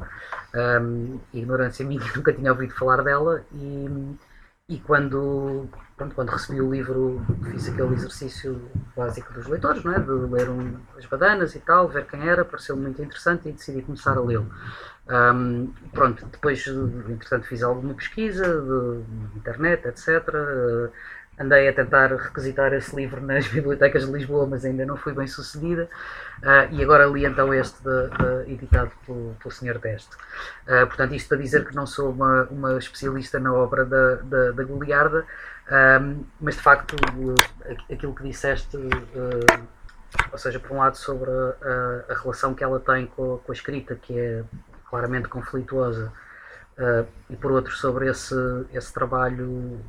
Um, 0.55 1.19
ignorância 1.33 1.85
minha, 1.85 2.01
nunca 2.15 2.33
tinha 2.33 2.53
ouvido 2.53 2.75
falar 2.75 3.03
dela 3.03 3.45
e, 3.53 4.17
e 4.67 4.81
quando, 4.81 5.69
pronto, 5.95 6.15
quando 6.15 6.31
recebi 6.31 6.59
o 6.59 6.73
livro 6.73 7.21
fiz 7.51 7.69
aquele 7.69 7.95
exercício 7.95 8.71
básico 8.97 9.31
dos 9.35 9.47
leitores, 9.47 9.85
não 9.85 9.93
é? 9.93 9.99
de 9.99 10.11
ler 10.11 10.49
um, 10.49 10.79
as 10.97 11.05
badanas 11.05 11.55
e 11.55 11.61
tal, 11.61 11.87
ver 11.87 12.07
quem 12.07 12.27
era, 12.27 12.47
pareceu 12.47 12.75
muito 12.75 13.03
interessante 13.03 13.47
e 13.47 13.53
decidi 13.53 13.83
começar 13.83 14.17
a 14.17 14.21
lê-lo. 14.23 14.51
Um, 15.07 15.71
pronto, 15.93 16.25
depois, 16.27 16.67
entretanto, 16.67 17.47
fiz 17.47 17.63
alguma 17.63 17.93
pesquisa 17.93 18.43
de 18.43 19.39
internet, 19.39 19.87
etc. 19.87 20.31
Andei 21.37 21.69
a 21.69 21.73
tentar 21.73 22.13
requisitar 22.13 22.73
esse 22.73 22.95
livro 22.95 23.21
nas 23.21 23.47
bibliotecas 23.49 24.07
de 24.07 24.13
Lisboa, 24.13 24.47
mas 24.47 24.65
ainda 24.65 24.87
não 24.87 24.97
fui 24.97 25.13
bem 25.13 25.27
sucedida. 25.27 25.89
Uh, 26.39 26.73
e 26.73 26.83
agora 26.83 27.07
li 27.07 27.25
então 27.25 27.53
este 27.53 27.83
de, 27.83 28.09
de, 28.09 28.53
editado 28.53 28.93
pelo, 29.05 29.35
pelo 29.41 29.51
Sr. 29.51 29.79
Deste. 29.79 30.15
Uh, 30.15 30.87
portanto, 30.87 31.15
isto 31.15 31.29
para 31.29 31.39
dizer 31.39 31.67
que 31.67 31.75
não 31.75 31.87
sou 31.87 32.11
uma, 32.11 32.45
uma 32.45 32.79
especialista 32.79 33.41
na 33.41 33.53
obra 33.53 33.85
da, 33.85 34.15
da, 34.17 34.51
da 34.53 34.65
Goliarda, 34.65 35.27
um, 36.01 36.25
mas 36.41 36.55
de 36.55 36.63
facto 36.63 36.95
aquilo 37.91 38.15
que 38.15 38.23
disseste. 38.23 38.77
Uh, 38.77 39.75
ou 40.31 40.39
seja, 40.39 40.61
por 40.61 40.71
um 40.71 40.79
lado 40.79 40.97
sobre 40.97 41.29
a, 41.29 42.13
a, 42.13 42.15
relação 42.15 42.55
que 42.55 42.63
ela 42.63 42.79
tem 42.79 43.07
com, 43.07 43.39
com 43.39 43.51
a 43.51 43.53
escrita, 43.53 43.97
que 43.97 44.17
é 44.17 44.45
claramente 44.89 45.27
conflituosa, 45.27 46.13
e 47.29 47.35
por 47.35 47.51
outro 47.51 47.73
sobre 47.75 48.09
esse, 48.09 48.35
esse 48.73 48.93
trabalho 48.95 49.81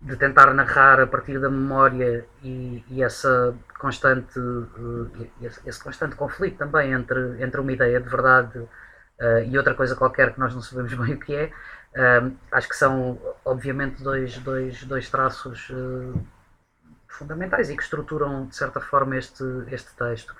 de 0.00 0.16
tentar 0.16 0.52
narrar 0.54 1.00
a 1.00 1.06
partir 1.06 1.40
da 1.40 1.50
memória 1.50 2.24
e, 2.42 2.84
e 2.88 3.02
essa 3.02 3.54
constante 3.78 4.38
uh, 4.38 5.30
esse, 5.42 5.82
constante 5.82 6.14
conflito 6.14 6.56
também 6.56 6.92
entre, 6.92 7.42
entre 7.42 7.60
uma 7.60 7.72
ideia 7.72 8.00
de 8.00 8.08
verdade 8.08 8.66
e 9.48 9.58
outra 9.58 9.74
coisa 9.74 9.96
qualquer 9.96 10.32
que 10.32 10.38
nós 10.38 10.54
não 10.54 10.62
sabemos 10.62 10.94
bem 10.94 11.14
o 11.14 11.18
que 11.18 11.34
é. 11.34 11.50
acho 12.52 12.68
que 12.68 12.76
são 12.76 13.18
obviamente 13.44 14.00
dois, 14.00 14.38
dois, 14.38 14.84
dois 14.84 15.10
traços 15.10 15.72
fundamentais 17.08 17.68
e 17.68 17.76
que 17.76 17.82
estruturam 17.82 18.46
de 18.46 18.54
certa 18.54 18.80
forma 18.80 19.16
este, 19.16 19.42
este 19.72 19.92
texto. 19.96 20.32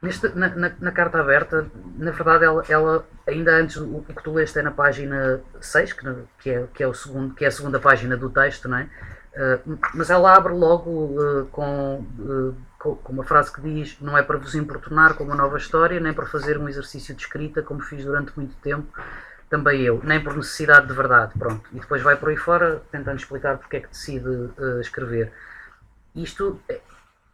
Neste, 0.00 0.28
na, 0.28 0.48
na, 0.50 0.72
na, 0.78 0.92
carta 0.92 1.18
aberta, 1.18 1.66
na 1.96 2.12
verdade, 2.12 2.44
ela, 2.44 2.62
ela 2.68 3.06
ainda 3.26 3.50
antes, 3.56 3.76
o, 3.76 3.96
o, 3.96 4.04
que 4.04 4.22
tu 4.22 4.32
leste 4.32 4.56
é 4.56 4.62
na 4.62 4.70
página 4.70 5.40
6, 5.60 5.92
que, 5.92 6.06
que, 6.38 6.50
é, 6.50 6.66
que, 6.72 6.82
é 6.84 6.86
o 6.86 6.94
segundo, 6.94 7.34
que 7.34 7.44
é 7.44 7.48
a 7.48 7.50
segunda 7.50 7.80
página 7.80 8.16
do 8.16 8.30
texto, 8.30 8.68
não 8.68 8.78
é? 8.78 8.88
Uh, 9.38 9.78
mas 9.94 10.08
ela 10.08 10.36
abre 10.36 10.52
logo 10.52 10.90
uh, 10.90 11.46
com, 11.46 12.06
uh, 12.18 12.56
com, 12.78 12.94
com, 12.94 13.12
uma 13.12 13.24
frase 13.24 13.52
que 13.52 13.60
diz: 13.60 14.00
Não 14.00 14.16
é 14.16 14.22
para 14.22 14.38
vos 14.38 14.54
importunar 14.54 15.14
com 15.14 15.24
uma 15.24 15.34
nova 15.34 15.56
história, 15.56 15.98
nem 15.98 16.12
para 16.12 16.26
fazer 16.26 16.58
um 16.58 16.68
exercício 16.68 17.12
de 17.12 17.22
escrita, 17.22 17.60
como 17.60 17.80
fiz 17.80 18.04
durante 18.04 18.32
muito 18.36 18.54
tempo, 18.56 18.86
também 19.50 19.82
eu, 19.82 20.00
nem 20.04 20.22
por 20.22 20.36
necessidade 20.36 20.86
de 20.86 20.92
verdade. 20.92 21.32
Pronto. 21.36 21.68
E 21.72 21.80
depois 21.80 22.02
vai 22.02 22.16
por 22.16 22.28
aí 22.28 22.36
fora 22.36 22.82
tentando 22.92 23.18
explicar 23.18 23.58
porque 23.58 23.78
é 23.78 23.80
que 23.80 23.88
decide 23.88 24.28
escrever. 24.80 25.32
Isto 26.14 26.60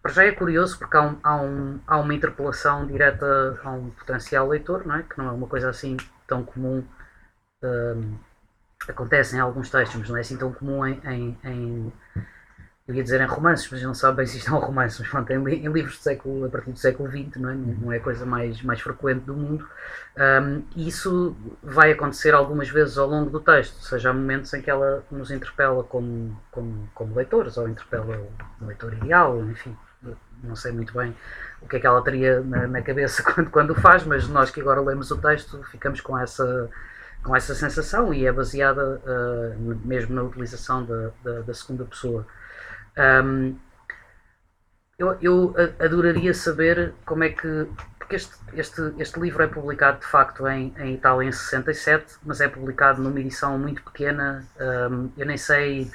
já 0.09 0.25
é 0.25 0.33
curioso 0.33 0.79
porque 0.79 0.97
há, 0.97 1.03
um, 1.03 1.19
há, 1.23 1.37
um, 1.37 1.81
há 1.87 1.97
uma 1.99 2.15
interpelação 2.15 2.87
direta 2.87 3.61
a 3.63 3.71
um 3.71 3.91
potencial 3.91 4.49
leitor, 4.49 4.87
não 4.87 4.97
é? 4.97 5.03
que 5.03 5.17
não 5.19 5.29
é 5.29 5.33
uma 5.33 5.47
coisa 5.47 5.71
assim 5.71 5.97
tão 6.27 6.45
comum. 6.45 6.85
Um, 7.63 8.19
acontece 8.87 9.37
em 9.37 9.41
alguns 9.41 9.71
textos, 9.71 9.99
mas 9.99 10.09
não 10.09 10.17
é 10.17 10.21
assim 10.21 10.37
tão 10.37 10.53
comum 10.53 10.87
em, 10.87 11.01
em, 11.05 11.39
em 11.45 11.93
eu 12.87 12.95
ia 12.95 13.03
dizer 13.03 13.19
em 13.23 13.27
romances, 13.27 13.71
mas 13.71 13.83
não 13.83 13.95
sabe 13.95 14.19
bem 14.19 14.27
se 14.27 14.37
isto 14.37 14.51
é 14.51 14.53
um 14.53 14.59
romance, 14.59 15.01
mas 15.01 15.09
pronto, 15.09 15.31
em, 15.31 15.37
em, 15.37 15.73
livros 15.73 15.95
de 15.97 16.03
século, 16.03 16.45
a 16.45 16.51
partir 16.51 16.71
do 16.71 16.79
século 16.79 17.09
XX, 17.09 17.37
não 17.41 17.49
é, 17.49 17.55
não 17.55 17.93
é 17.93 17.97
a 17.97 18.01
coisa 18.01 18.27
mais, 18.27 18.61
mais 18.63 18.81
frequente 18.81 19.21
do 19.21 19.35
mundo. 19.35 19.67
Um, 20.19 20.63
isso 20.77 21.35
vai 21.63 21.93
acontecer 21.93 22.35
algumas 22.35 22.69
vezes 22.69 22.99
ao 22.99 23.09
longo 23.09 23.31
do 23.31 23.41
texto, 23.41 23.77
ou 23.77 23.83
seja, 23.83 24.11
há 24.11 24.13
momentos 24.13 24.53
em 24.53 24.61
que 24.61 24.71
ela 24.71 25.03
nos 25.11 25.31
interpela 25.31 25.83
como, 25.83 26.39
como, 26.51 26.87
como 26.95 27.15
leitores, 27.15 27.57
ou 27.57 27.67
interpela 27.67 28.19
o 28.61 28.67
leitor 28.67 28.93
ideal, 28.93 29.43
enfim, 29.45 29.75
não 30.45 30.57
sei 30.57 30.73
muito 30.73 30.93
bem 30.95 31.15
o 31.65 31.69
que 31.69 31.77
é 31.77 31.81
que 31.81 31.87
ela 31.87 32.03
teria 32.03 32.41
na, 32.41 32.67
na 32.67 32.83
cabeça 32.83 33.23
quando, 33.33 33.51
quando 33.51 33.75
faz, 33.75 34.05
mas 34.05 34.29
nós 34.29 34.51
que 34.51 34.61
agora 34.61 34.81
lemos 34.81 35.11
o 35.11 35.17
texto 35.17 35.63
ficamos 35.65 36.01
com 36.01 36.19
essa, 36.19 36.71
com 37.23 37.35
essa 37.35 37.55
sensação 37.55 38.13
e 38.13 38.27
é 38.27 38.33
baseada 38.33 39.01
uh, 39.01 39.81
mesmo 39.85 40.15
na 40.15 40.23
utilização 40.23 40.85
da, 40.85 41.11
da, 41.23 41.41
da 41.41 41.55
segunda 41.55 41.85
pessoa. 41.85 42.27
Um, 42.97 43.57
eu, 44.97 45.19
eu 45.21 45.55
adoraria 45.81 46.33
saber 46.33 46.95
como 47.05 47.25
é 47.25 47.31
que. 47.31 47.69
Porque 47.99 48.17
este, 48.17 48.35
este, 48.53 48.95
este 48.99 49.19
livro 49.19 49.43
é 49.43 49.47
publicado 49.47 49.99
de 49.99 50.07
facto 50.07 50.47
em, 50.47 50.73
em 50.79 50.95
Itália 50.95 51.27
em 51.27 51.33
67, 51.33 52.19
mas 52.23 52.41
é 52.41 52.49
publicado 52.49 53.03
numa 53.03 53.19
edição 53.19 53.59
muito 53.59 53.83
pequena. 53.83 54.45
Um, 54.61 55.11
eu 55.17 55.27
nem 55.27 55.37
sei. 55.37 55.91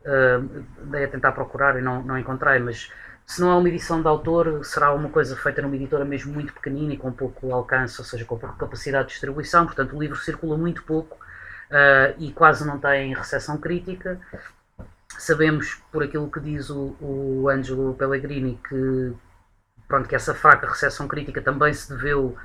Uh, 0.00 0.64
dei 0.86 1.04
a 1.04 1.08
tentar 1.08 1.32
procurar 1.32 1.78
e 1.78 1.82
não, 1.82 2.02
não 2.02 2.18
encontrei, 2.18 2.58
mas 2.58 2.90
se 3.30 3.40
não 3.40 3.52
é 3.52 3.54
uma 3.54 3.68
edição 3.68 4.02
de 4.02 4.08
autor, 4.08 4.64
será 4.64 4.92
uma 4.92 5.08
coisa 5.08 5.36
feita 5.36 5.62
numa 5.62 5.76
editora 5.76 6.04
mesmo 6.04 6.32
muito 6.34 6.52
pequenina 6.52 6.94
e 6.94 6.96
com 6.96 7.12
pouco 7.12 7.54
alcance, 7.54 8.00
ou 8.00 8.04
seja, 8.04 8.24
com 8.24 8.36
pouca 8.36 8.56
capacidade 8.56 9.06
de 9.06 9.12
distribuição. 9.12 9.66
Portanto, 9.66 9.96
o 9.96 10.00
livro 10.00 10.16
circula 10.16 10.58
muito 10.58 10.82
pouco 10.82 11.14
uh, 11.14 12.12
e 12.18 12.32
quase 12.32 12.66
não 12.66 12.80
tem 12.80 13.14
recepção 13.14 13.56
crítica. 13.56 14.20
Sabemos, 15.16 15.80
por 15.92 16.02
aquilo 16.02 16.28
que 16.28 16.40
diz 16.40 16.70
o, 16.70 16.96
o 17.00 17.48
Angelo 17.48 17.94
Pellegrini, 17.94 18.58
que, 18.68 19.12
pronto, 19.86 20.08
que 20.08 20.16
essa 20.16 20.34
fraca 20.34 20.66
recepção 20.66 21.06
crítica 21.06 21.40
também 21.40 21.72
se 21.72 21.88
deveu. 21.88 22.36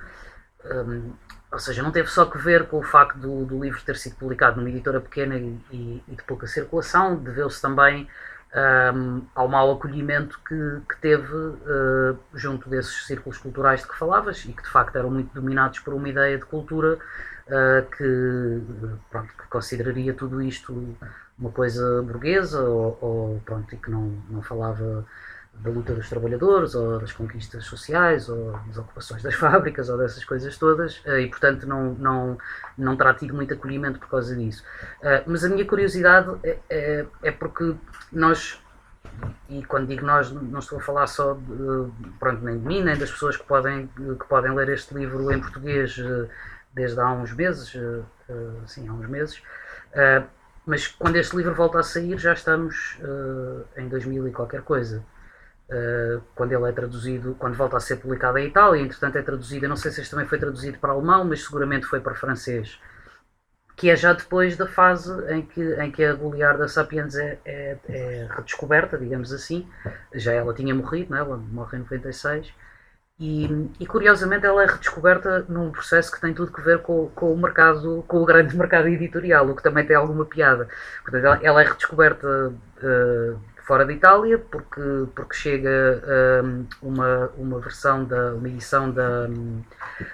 Um, 0.65 1.13
ou 1.51 1.57
seja, 1.57 1.81
não 1.81 1.91
teve 1.91 2.09
só 2.09 2.25
que 2.27 2.37
ver 2.37 2.67
com 2.67 2.77
o 2.77 2.83
facto 2.83 3.17
do, 3.17 3.43
do 3.43 3.63
livro 3.63 3.81
ter 3.81 3.95
sido 3.97 4.17
publicado 4.17 4.57
numa 4.57 4.69
editora 4.69 5.01
pequena 5.01 5.35
e, 5.35 5.59
e, 5.71 6.03
e 6.07 6.15
de 6.15 6.21
pouca 6.21 6.45
circulação, 6.45 7.15
deveu-se 7.15 7.59
também 7.59 8.07
um, 8.55 9.21
ao 9.35 9.47
mau 9.47 9.71
acolhimento 9.71 10.39
que, 10.47 10.81
que 10.87 11.01
teve 11.01 11.33
uh, 11.33 12.17
junto 12.33 12.69
desses 12.69 13.05
círculos 13.05 13.37
culturais 13.37 13.81
de 13.81 13.87
que 13.87 13.97
falavas 13.97 14.45
e 14.45 14.53
que 14.53 14.63
de 14.63 14.69
facto 14.69 14.95
eram 14.95 15.11
muito 15.11 15.33
dominados 15.33 15.79
por 15.79 15.93
uma 15.93 16.07
ideia 16.07 16.37
de 16.37 16.45
cultura 16.45 16.97
uh, 17.47 17.89
que, 17.97 18.61
pronto, 19.11 19.33
que 19.37 19.47
consideraria 19.49 20.13
tudo 20.13 20.41
isto 20.41 20.95
uma 21.37 21.51
coisa 21.51 22.01
burguesa 22.01 22.61
ou, 22.61 22.97
ou 23.01 23.41
pronto, 23.45 23.75
e 23.75 23.77
que 23.77 23.91
não, 23.91 24.17
não 24.29 24.41
falava 24.41 25.05
da 25.59 25.69
luta 25.69 25.93
dos 25.93 26.09
trabalhadores 26.09 26.75
ou 26.75 26.99
das 26.99 27.11
conquistas 27.11 27.65
sociais 27.65 28.29
ou 28.29 28.51
das 28.67 28.77
ocupações 28.77 29.23
das 29.23 29.33
fábricas 29.35 29.89
ou 29.89 29.97
dessas 29.97 30.23
coisas 30.23 30.57
todas 30.57 31.01
eh, 31.05 31.21
e 31.21 31.29
portanto 31.29 31.65
não, 31.65 31.93
não, 31.93 32.37
não 32.77 32.95
terá 32.95 33.13
tido 33.13 33.33
muito 33.33 33.53
acolhimento 33.53 33.99
por 33.99 34.09
causa 34.09 34.35
disso. 34.35 34.63
Eh, 35.01 35.23
mas 35.25 35.43
a 35.43 35.49
minha 35.49 35.65
curiosidade 35.65 36.29
é, 36.43 36.59
é, 36.69 37.05
é 37.23 37.31
porque 37.31 37.75
nós 38.11 38.61
e 39.47 39.63
quando 39.63 39.87
digo 39.87 40.05
nós 40.05 40.31
não 40.31 40.59
estou 40.59 40.77
a 40.77 40.81
falar 40.81 41.07
só 41.07 41.35
de, 41.35 41.91
pronto, 42.19 42.43
nem 42.43 42.59
de 42.59 42.67
mim, 42.67 42.83
nem 42.83 42.97
das 42.97 43.11
pessoas 43.11 43.37
que 43.37 43.45
podem, 43.45 43.87
que 43.87 44.25
podem 44.27 44.53
ler 44.53 44.69
este 44.69 44.93
livro 44.93 45.31
em 45.31 45.39
português 45.39 45.97
eh, 45.97 46.27
desde 46.73 46.99
há 46.99 47.09
uns 47.09 47.31
meses, 47.31 47.73
sim, 48.67 48.85
há 48.89 48.91
uns 48.91 49.07
meses, 49.07 49.41
mas 50.65 50.87
quando 50.87 51.15
este 51.15 51.37
livro 51.37 51.55
volta 51.55 51.79
a 51.79 51.83
sair 51.83 52.17
já 52.17 52.33
estamos 52.33 52.99
em 53.77 53.87
2000 53.87 54.27
e 54.27 54.31
qualquer 54.33 54.61
coisa. 54.61 55.01
Uh, 55.69 56.21
quando 56.35 56.51
ele 56.51 56.69
é 56.69 56.71
traduzido, 56.71 57.35
quando 57.39 57.55
volta 57.55 57.77
a 57.77 57.79
ser 57.79 57.97
publicado 57.97 58.37
em 58.37 58.47
Itália, 58.47 58.81
entretanto 58.81 59.17
é 59.17 59.21
traduzido, 59.21 59.67
não 59.67 59.75
sei 59.75 59.91
se 59.91 60.01
este 60.01 60.11
também 60.11 60.27
foi 60.27 60.37
traduzido 60.37 60.77
para 60.79 60.91
alemão, 60.91 61.25
mas 61.25 61.43
seguramente 61.43 61.85
foi 61.85 61.99
para 61.99 62.15
francês, 62.15 62.79
que 63.75 63.89
é 63.89 63.95
já 63.95 64.13
depois 64.13 64.55
da 64.55 64.67
fase 64.67 65.11
em 65.31 65.41
que, 65.41 65.61
em 65.61 65.91
que 65.91 66.03
a 66.03 66.13
Goliarda 66.13 66.67
Sapiens 66.67 67.15
é, 67.15 67.39
é, 67.45 67.77
é 67.89 68.27
redescoberta, 68.29 68.97
digamos 68.97 69.33
assim, 69.33 69.67
já 70.13 70.33
ela 70.33 70.53
tinha 70.53 70.73
morrido, 70.73 71.11
não 71.11 71.17
é? 71.17 71.21
ela 71.21 71.37
morre 71.37 71.77
em 71.77 71.81
96, 71.81 72.53
e, 73.17 73.69
e, 73.79 73.87
curiosamente 73.87 74.45
ela 74.45 74.61
é 74.63 74.65
redescoberta 74.65 75.45
num 75.47 75.71
processo 75.71 76.11
que 76.11 76.19
tem 76.19 76.33
tudo 76.33 76.51
a 76.53 76.61
ver 76.61 76.79
com, 76.79 77.09
com, 77.15 77.31
o 77.33 77.37
mercado, 77.37 78.03
com 78.09 78.17
o 78.17 78.25
grande 78.25 78.55
mercado 78.57 78.89
editorial, 78.89 79.49
o 79.49 79.55
que 79.55 79.63
também 79.63 79.85
tem 79.85 79.95
alguma 79.95 80.25
piada. 80.25 80.67
Portanto, 81.01 81.23
ela, 81.25 81.39
ela 81.41 81.61
é 81.61 81.65
redescoberta 81.65 82.27
uh, 82.27 83.39
fora 83.65 83.85
de 83.85 83.93
Itália 83.93 84.37
porque, 84.37 84.81
porque 85.15 85.35
chega 85.35 86.01
uh, 86.03 86.65
uma, 86.81 87.31
uma 87.37 87.59
versão 87.59 88.05
da 88.05 88.33
uma 88.33 88.47
edição 88.47 88.91
da, 88.91 89.27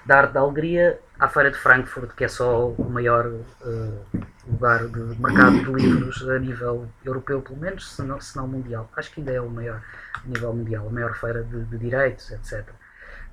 da 0.06 0.18
Arte 0.18 0.34
da 0.34 0.40
Alegria 0.40 1.00
à 1.20 1.28
Feira 1.28 1.52
de 1.52 1.58
Frankfurt, 1.58 2.12
que 2.16 2.24
é 2.24 2.28
só 2.28 2.70
o 2.70 2.90
maior 2.90 3.28
uh, 3.28 4.06
lugar 4.48 4.88
de 4.88 5.22
mercado 5.22 5.60
de 5.60 5.72
livros 5.72 6.28
a 6.28 6.40
nível 6.40 6.88
europeu, 7.06 7.42
pelo 7.42 7.60
menos, 7.60 7.96
se 7.96 8.02
não, 8.02 8.20
se 8.20 8.36
não 8.36 8.48
mundial. 8.48 8.90
Acho 8.98 9.12
que 9.12 9.20
ainda 9.20 9.32
é 9.32 9.40
o 9.40 9.50
maior 9.50 9.82
a 10.16 10.28
nível 10.28 10.54
mundial, 10.54 10.88
a 10.88 10.92
maior 10.92 11.14
feira 11.14 11.44
de, 11.44 11.64
de 11.66 11.78
direitos, 11.78 12.32
etc. 12.32 12.68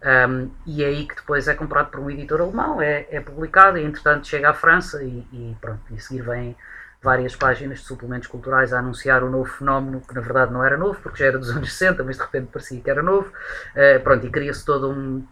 Um, 0.01 0.51
e 0.67 0.85
é 0.85 0.87
aí 0.87 1.09
que 1.09 1.17
depois 1.17 1.49
é 1.49 1.55
comprado 1.55 1.91
por 1.91 2.01
um 2.01 2.11
editor 2.11 2.41
alemão, 2.41 2.81
é, 2.81 3.07
é 3.11 3.21
publicado 3.21 3.79
e 3.79 3.85
entretanto 3.85 4.29
chega 4.29 4.51
à 4.51 4.55
França 4.55 5.03
e, 5.03 5.27
e 5.33 5.57
pronto, 5.61 5.81
e 5.91 5.97
a 5.97 5.99
seguir 5.99 6.23
vem 6.23 6.57
várias 7.03 7.37
páginas 7.37 7.79
de 7.79 7.85
suplementos 7.85 8.29
culturais 8.29 8.73
a 8.73 8.81
anunciar 8.81 9.23
o 9.23 9.31
novo 9.31 9.49
fenómeno, 9.49 10.01
que 10.01 10.15
na 10.15 10.21
verdade 10.21 10.53
não 10.53 10.65
era 10.65 10.77
novo, 10.77 11.01
porque 11.01 11.19
já 11.19 11.27
era 11.27 11.39
dos 11.39 11.51
anos 11.51 11.73
60, 11.77 12.03
mas 12.05 12.17
de 12.17 12.23
repente 12.23 12.49
parecia 12.53 12.81
que 12.81 12.91
era 12.91 13.03
novo, 13.03 13.29
uh, 13.29 14.03
pronto, 14.03 14.27
e 14.27 14.31
cria-se 14.31 14.65
todo 14.65 14.91
um, 14.91 15.27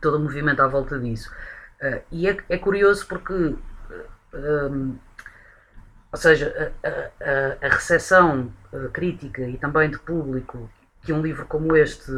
todo 0.00 0.16
um 0.16 0.22
movimento 0.22 0.60
à 0.60 0.66
volta 0.66 0.98
disso. 0.98 1.30
Uh, 1.80 2.00
e 2.10 2.28
é, 2.28 2.36
é, 2.48 2.58
curioso 2.58 3.06
porque, 3.06 3.32
uh, 3.32 3.58
um, 4.70 4.98
ou 6.12 6.18
seja, 6.18 6.72
a, 6.82 6.88
a, 6.88 7.66
a 7.66 7.68
recepção 7.68 8.52
crítica 8.92 9.42
e 9.42 9.56
também 9.56 9.90
de 9.90 9.98
público 9.98 10.70
que 11.02 11.12
um 11.12 11.22
livro 11.22 11.46
como 11.46 11.76
este 11.76 12.10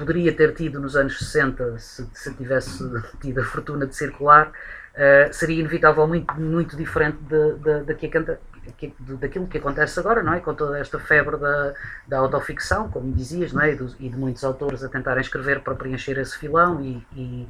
poderia 0.00 0.34
ter 0.34 0.54
tido 0.54 0.80
nos 0.80 0.96
anos 0.96 1.18
60 1.18 1.78
se, 1.78 2.08
se 2.14 2.34
tivesse 2.34 2.82
tido 3.20 3.40
a 3.40 3.44
fortuna 3.44 3.86
de 3.86 3.94
circular, 3.94 4.50
uh, 4.94 5.32
seria 5.32 5.60
inevitavelmente 5.60 6.26
muito, 6.34 6.40
muito 6.40 6.76
diferente 6.76 7.18
de, 7.22 7.54
de, 7.54 7.84
de, 7.84 8.94
de, 8.98 9.16
daquilo 9.16 9.46
que 9.46 9.58
acontece 9.58 9.98
agora, 9.98 10.22
não 10.22 10.34
é? 10.34 10.40
Com 10.40 10.54
toda 10.54 10.78
esta 10.78 10.98
febre 10.98 11.36
da, 11.36 11.74
da 12.06 12.18
autoficção, 12.18 12.88
como 12.90 13.12
dizias, 13.12 13.52
não 13.52 13.62
é? 13.62 13.72
E, 13.72 13.76
do, 13.76 13.94
e 13.98 14.08
de 14.08 14.16
muitos 14.16 14.44
autores 14.44 14.82
a 14.84 14.88
tentarem 14.88 15.20
escrever 15.20 15.60
para 15.60 15.74
preencher 15.74 16.18
esse 16.18 16.36
filão 16.36 16.80
e, 16.80 17.06
e 17.14 17.48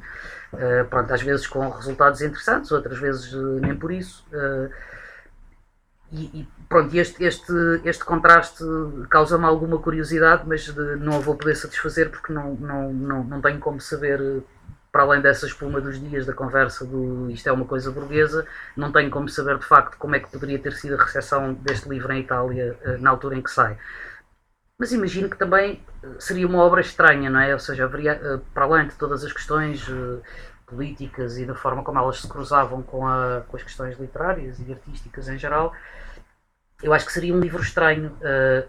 uh, 0.53 0.85
pronto, 0.89 1.13
às 1.13 1.21
vezes 1.21 1.47
com 1.47 1.69
resultados 1.69 2.21
interessantes, 2.21 2.71
outras 2.71 2.99
vezes 2.99 3.33
uh, 3.33 3.59
nem 3.59 3.75
por 3.75 3.91
isso. 3.91 4.25
E, 6.11 6.41
e, 6.41 6.47
pronto, 6.67 6.93
este, 6.93 7.23
este, 7.23 7.53
este 7.85 8.03
contraste 8.03 8.63
causa-me 9.09 9.45
alguma 9.45 9.79
curiosidade, 9.79 10.43
mas 10.45 10.65
de, 10.65 10.95
não 10.97 11.15
a 11.15 11.19
vou 11.19 11.35
poder 11.35 11.55
satisfazer 11.55 12.09
porque 12.09 12.33
não, 12.33 12.53
não, 12.55 12.93
não, 12.93 13.23
não 13.23 13.41
tenho 13.41 13.59
como 13.59 13.79
saber, 13.79 14.19
para 14.91 15.03
além 15.03 15.21
dessa 15.21 15.45
espuma 15.45 15.79
dos 15.79 15.99
dias 15.99 16.25
da 16.25 16.33
conversa 16.33 16.85
do 16.85 17.29
isto 17.31 17.47
é 17.47 17.51
uma 17.51 17.65
coisa 17.65 17.89
burguesa, 17.91 18.45
não 18.75 18.91
tenho 18.91 19.09
como 19.09 19.29
saber 19.29 19.57
de 19.57 19.65
facto 19.65 19.97
como 19.97 20.15
é 20.15 20.19
que 20.19 20.29
poderia 20.29 20.59
ter 20.59 20.73
sido 20.73 20.95
a 20.95 21.03
recepção 21.03 21.53
deste 21.53 21.87
livro 21.87 22.11
em 22.11 22.19
Itália 22.19 22.77
eh, 22.81 22.97
na 22.97 23.09
altura 23.09 23.37
em 23.37 23.41
que 23.41 23.49
sai. 23.49 23.77
Mas 24.77 24.91
imagino 24.91 25.29
que 25.29 25.37
também 25.37 25.81
eh, 26.03 26.07
seria 26.19 26.45
uma 26.45 26.59
obra 26.59 26.81
estranha, 26.81 27.29
não 27.29 27.39
é? 27.39 27.53
Ou 27.53 27.59
seja, 27.59 27.85
haveria, 27.85 28.13
eh, 28.13 28.39
para 28.53 28.65
além 28.65 28.87
de 28.87 28.95
todas 28.95 29.23
as 29.23 29.31
questões 29.31 29.87
políticas 30.65 31.37
e 31.37 31.45
da 31.45 31.55
forma 31.55 31.83
como 31.83 31.99
elas 31.99 32.19
se 32.21 32.27
cruzavam 32.27 32.81
com, 32.81 33.07
a, 33.07 33.43
com 33.47 33.57
as 33.57 33.63
questões 33.63 33.97
literárias 33.99 34.59
e 34.59 34.71
artísticas 34.71 35.29
em 35.29 35.37
geral, 35.37 35.73
eu 36.83 36.93
acho 36.93 37.05
que 37.05 37.13
seria 37.13 37.33
um 37.33 37.39
livro 37.39 37.61
estranho, 37.61 38.17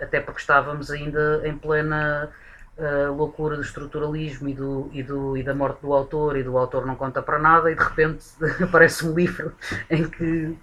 até 0.00 0.20
porque 0.20 0.40
estávamos 0.40 0.90
ainda 0.90 1.40
em 1.44 1.56
plena 1.56 2.30
uh, 2.78 3.12
loucura 3.12 3.56
do 3.56 3.62
estruturalismo 3.62 4.48
e, 4.48 4.54
do, 4.54 4.90
e, 4.92 5.02
do, 5.02 5.36
e 5.36 5.42
da 5.42 5.54
morte 5.54 5.80
do 5.82 5.92
autor, 5.92 6.36
e 6.36 6.42
do 6.42 6.56
autor 6.56 6.86
não 6.86 6.96
conta 6.96 7.22
para 7.22 7.38
nada, 7.38 7.70
e 7.70 7.74
de 7.74 7.82
repente 7.82 8.24
aparece 8.62 9.06
um 9.06 9.14
livro 9.14 9.54
em 9.90 10.08
que. 10.08 10.56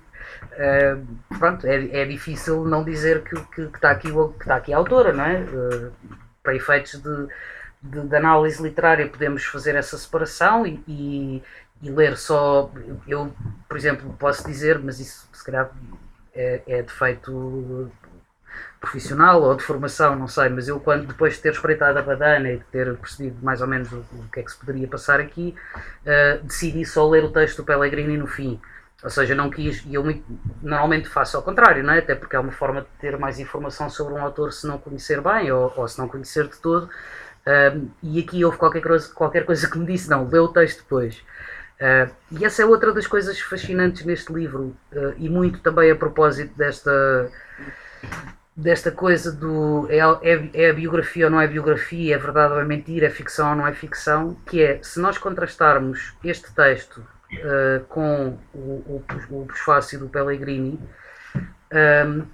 Uh, 0.53 1.37
pronto, 1.37 1.65
é, 1.65 2.01
é 2.01 2.05
difícil 2.05 2.63
não 2.63 2.83
dizer 2.83 3.23
que, 3.23 3.35
que, 3.35 3.67
que, 3.67 3.75
está, 3.75 3.91
aqui, 3.91 4.11
que 4.11 4.41
está 4.41 4.55
aqui 4.55 4.73
a 4.73 4.77
autora, 4.77 5.11
não 5.11 5.23
é? 5.23 5.43
para 6.41 6.55
efeitos 6.55 7.01
de, 7.01 7.27
de, 7.81 8.07
de, 8.07 8.15
análise 8.15 8.61
literária 8.61 9.07
podemos 9.07 9.43
fazer 9.45 9.75
essa 9.75 9.97
separação 9.97 10.65
e, 10.65 10.81
e, 10.87 11.43
e, 11.81 11.89
ler 11.89 12.17
só. 12.17 12.71
Eu, 13.07 13.33
por 13.67 13.77
exemplo, 13.77 14.15
posso 14.17 14.45
dizer, 14.47 14.79
mas 14.79 14.99
isso 14.99 15.27
se 15.33 15.43
calhar 15.43 15.71
é, 16.33 16.61
é 16.67 16.83
defeito 16.83 17.91
profissional 18.79 19.41
ou 19.41 19.55
de 19.55 19.63
formação, 19.63 20.15
não 20.15 20.27
sei, 20.27 20.49
mas 20.49 20.67
eu 20.67 20.79
quando 20.79 21.05
depois 21.05 21.35
de 21.35 21.41
ter 21.41 21.51
espreitado 21.51 21.99
a 21.99 22.01
badana 22.01 22.49
e 22.49 22.57
de 22.57 22.63
ter 22.65 22.95
percebido 22.95 23.37
mais 23.43 23.61
ou 23.61 23.67
menos 23.67 23.91
o, 23.91 23.97
o 23.97 24.25
que 24.31 24.39
é 24.39 24.43
que 24.43 24.51
se 24.51 24.57
poderia 24.57 24.87
passar 24.87 25.19
aqui, 25.19 25.53
uh, 26.05 26.43
decidi 26.43 26.85
só 26.85 27.07
ler 27.07 27.23
o 27.23 27.31
texto 27.31 27.57
do 27.57 27.65
Pellegrini 27.65 28.17
no 28.17 28.27
fim. 28.27 28.59
Ou 29.01 29.09
seja, 29.09 29.33
não 29.33 29.49
quis, 29.49 29.83
e 29.85 29.93
eu 29.93 30.03
muito, 30.03 30.25
normalmente 30.61 31.07
faço 31.07 31.37
ao 31.37 31.43
contrário, 31.43 31.83
não 31.83 31.93
é? 31.93 31.99
até 31.99 32.15
porque 32.15 32.35
é 32.35 32.39
uma 32.39 32.51
forma 32.51 32.81
de 32.81 32.87
ter 32.99 33.17
mais 33.17 33.39
informação 33.39 33.89
sobre 33.89 34.13
um 34.13 34.21
autor 34.21 34.51
se 34.51 34.67
não 34.67 34.77
conhecer 34.77 35.21
bem 35.21 35.49
ou, 35.51 35.73
ou 35.75 35.87
se 35.87 35.97
não 35.97 36.07
conhecer 36.07 36.47
de 36.47 36.57
todo. 36.57 36.89
Uh, 37.47 37.89
e 38.03 38.19
aqui 38.19 38.43
houve 38.43 38.57
qualquer 38.57 38.81
coisa, 38.81 39.13
qualquer 39.13 39.45
coisa 39.45 39.69
que 39.69 39.77
me 39.77 39.85
disse: 39.85 40.09
não, 40.09 40.27
lê 40.27 40.39
o 40.39 40.49
texto 40.49 40.79
depois. 40.79 41.23
Uh, 41.79 42.11
e 42.31 42.43
essa 42.43 42.61
é 42.61 42.65
outra 42.65 42.93
das 42.93 43.07
coisas 43.07 43.39
fascinantes 43.39 44.03
neste 44.03 44.33
livro, 44.33 44.75
uh, 44.91 45.13
e 45.17 45.29
muito 45.29 45.59
também 45.61 45.89
a 45.89 45.95
propósito 45.95 46.53
desta, 46.57 47.31
desta 48.61 48.91
coisa 48.91 49.31
do 49.31 49.87
é, 49.89 49.99
é, 49.99 50.49
é, 50.53 50.69
a 50.69 50.73
biografia 50.73 51.25
ou 51.25 51.31
não 51.31 51.39
é 51.39 51.47
biografia, 51.47 52.15
é 52.15 52.17
verdade 52.17 52.53
ou 52.53 52.59
é 52.59 52.65
mentira, 52.65 53.07
é 53.07 53.09
ficção 53.09 53.51
ou 53.51 53.55
não 53.55 53.67
é 53.67 53.73
ficção, 53.73 54.35
que 54.45 54.61
é 54.61 54.83
se 54.83 54.99
nós 54.99 55.17
contrastarmos 55.17 56.13
este 56.23 56.53
texto 56.53 56.97
uh, 56.97 57.83
com 57.87 58.37
o, 58.53 58.57
o, 58.59 59.41
o 59.41 59.45
prefácio 59.45 59.97
do 59.99 60.09
Pellegrini, 60.09 60.79
um, 61.71 62.25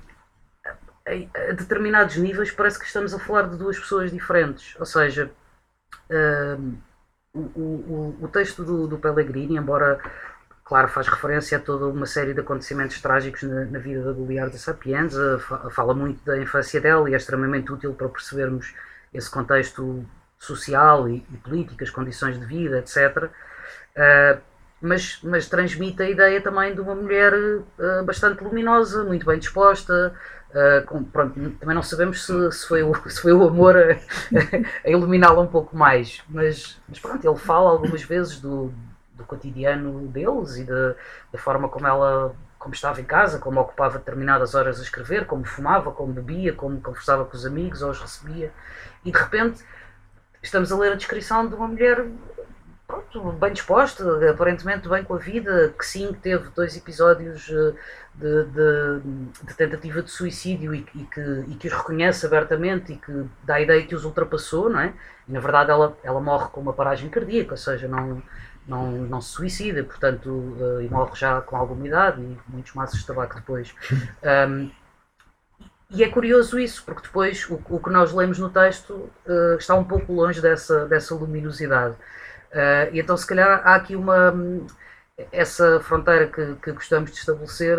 a, 1.06 1.50
a 1.50 1.54
determinados 1.54 2.18
níveis 2.18 2.52
parece 2.52 2.80
que 2.80 2.86
estamos 2.86 3.14
a 3.14 3.20
falar 3.20 3.44
de 3.44 3.58
duas 3.58 3.78
pessoas 3.78 4.12
diferentes, 4.12 4.76
ou 4.80 4.86
seja. 4.86 5.32
Um, 6.10 6.78
o, 7.34 7.40
o, 7.40 8.18
o 8.22 8.28
texto 8.30 8.64
do, 8.64 8.88
do 8.88 8.98
Pellegrini, 8.98 9.58
embora 9.58 10.00
claro, 10.66 10.88
faz 10.88 11.08
referência 11.08 11.60
a 11.60 11.62
toda 11.62 11.86
uma 11.86 12.08
série 12.08 12.34
de 12.34 12.40
acontecimentos 12.40 13.00
trágicos 13.00 13.44
na, 13.44 13.66
na 13.66 13.80
vida 13.80 14.04
da 14.04 14.12
Goliarda 14.12 14.58
Sapienza, 14.58 15.40
fala 15.70 15.94
muito 15.94 16.26
da 16.26 16.38
infância 16.40 16.82
dela 16.82 17.08
e 17.08 17.14
é 17.14 17.18
extremamente 17.18 17.72
útil 17.72 17.94
para 17.94 18.10
percebermos 18.10 18.74
esse 19.14 19.30
contexto 19.30 20.04
social 20.40 21.08
e, 21.08 21.24
e 21.32 21.38
político, 21.38 21.84
as 21.84 21.92
condições 21.92 22.40
de 22.40 22.46
vida, 22.46 22.80
etc. 22.80 23.30
Uh, 23.96 24.42
mas, 24.82 25.20
mas 25.24 25.48
transmite 25.48 26.02
a 26.02 26.10
ideia 26.10 26.42
também 26.42 26.74
de 26.74 26.82
uma 26.82 26.96
mulher 26.96 27.34
uh, 27.34 28.04
bastante 28.04 28.44
luminosa, 28.44 29.04
muito 29.04 29.26
bem 29.26 29.40
disposta, 29.40 30.14
Uh, 30.56 30.86
com, 30.86 31.04
pronto, 31.04 31.34
também 31.60 31.76
não 31.76 31.84
sabemos 31.84 32.26
se, 32.26 32.52
se, 32.54 32.66
foi, 32.66 32.82
o, 32.82 32.94
se 33.10 33.22
foi 33.22 33.34
o 33.34 33.46
amor 33.46 33.76
a, 33.76 33.98
a 34.88 34.90
iluminá-la 34.90 35.42
um 35.42 35.48
pouco 35.48 35.76
mais, 35.76 36.24
mas, 36.30 36.82
mas, 36.88 36.98
pronto, 36.98 37.28
ele 37.28 37.38
fala 37.38 37.72
algumas 37.72 38.02
vezes 38.04 38.40
do, 38.40 38.74
do 39.16 39.24
cotidiano 39.24 40.08
deles 40.08 40.58
e 40.58 40.64
da, 40.64 40.96
da 41.32 41.40
forma 41.40 41.68
como 41.70 41.88
ela 41.88 42.36
como 42.58 42.74
estava 42.74 43.00
em 43.00 43.06
casa, 43.06 43.38
como 43.38 43.60
ocupava 43.60 44.00
determinadas 44.00 44.56
horas 44.56 44.80
a 44.80 44.84
escrever, 44.84 45.28
como 45.28 45.46
fumava, 45.46 45.92
como 45.92 46.12
bebia, 46.12 46.52
como 46.52 46.82
conversava 46.82 47.24
com 47.24 47.38
os 47.38 47.46
amigos 47.46 47.84
ou 47.84 47.92
os 47.92 48.02
recebia. 48.02 48.52
E 49.04 49.12
de 49.12 49.18
repente 49.18 49.64
estamos 50.42 50.72
a 50.72 50.78
ler 50.78 50.94
a 50.94 50.96
descrição 50.96 51.48
de 51.48 51.54
uma 51.54 51.68
mulher 51.68 52.04
pronto, 52.88 53.32
bem 53.34 53.54
disposta, 53.54 54.30
aparentemente 54.30 54.88
bem 54.88 55.04
com 55.04 55.16
a 55.16 55.18
vida, 55.18 55.74
que 55.78 55.86
sim, 55.86 56.14
teve 56.22 56.50
dois 56.56 56.78
episódios 56.78 57.50
eh, 57.50 57.74
de, 58.14 58.46
de, 58.46 59.00
de 59.44 59.54
tentativa 59.56 60.02
de 60.02 60.12
suicídio 60.12 60.74
e, 60.74 60.86
e, 60.96 61.04
que, 61.04 61.46
e 61.48 61.56
que 61.56 61.68
os 61.68 61.74
reconhece 61.74 62.26
abertamente 62.26 62.94
e 62.94 62.98
que 62.98 63.26
dá 63.44 63.56
a 63.56 63.62
ideia 63.62 63.86
que 63.86 63.96
os 63.96 64.06
ultrapassou, 64.06 64.70
não 64.70 64.80
é? 64.80 64.94
E 65.28 65.32
na 65.32 65.40
verdade 65.40 65.72
ela, 65.72 65.98
ela 66.04 66.22
morre 66.22 66.50
com 66.50 66.62
uma 66.62 66.74
paragem 66.74 67.10
cardíaca, 67.10 67.52
ou 67.52 67.58
seja, 67.58 67.88
não, 67.88 68.22
não, 68.68 68.92
não 68.92 69.22
se 69.22 69.30
suicida, 69.30 69.84
portanto, 69.84 70.30
uh, 70.30 70.82
e 70.82 70.90
morre 70.90 71.16
já 71.16 71.42
com 71.42 71.56
alguma 71.56 71.88
idade 71.88 72.22
e 72.22 72.38
muitos 72.48 72.74
maços 72.74 73.00
de 73.00 73.06
tabaco 73.06 73.36
depois. 73.36 73.74
Um, 74.26 74.72
e 75.92 76.04
é 76.04 76.10
curioso 76.10 76.58
isso, 76.58 76.84
porque 76.84 77.04
depois 77.04 77.48
o, 77.48 77.62
o 77.70 77.80
que 77.80 77.92
nós 77.92 78.12
lemos 78.12 78.40
no 78.40 78.50
texto 78.50 78.92
uh, 79.28 79.56
está 79.58 79.76
um 79.76 79.84
pouco 79.84 80.12
longe 80.12 80.42
dessa, 80.42 80.88
dessa 80.88 81.14
luminosidade. 81.14 81.94
Uh, 82.52 82.90
e 82.92 83.00
então, 83.00 83.16
se 83.16 83.26
calhar, 83.26 83.62
há 83.64 83.76
aqui 83.76 83.96
uma. 83.96 84.34
Essa 85.32 85.80
fronteira 85.80 86.28
que, 86.28 86.56
que 86.56 86.72
gostamos 86.72 87.12
de 87.12 87.18
estabelecer, 87.18 87.78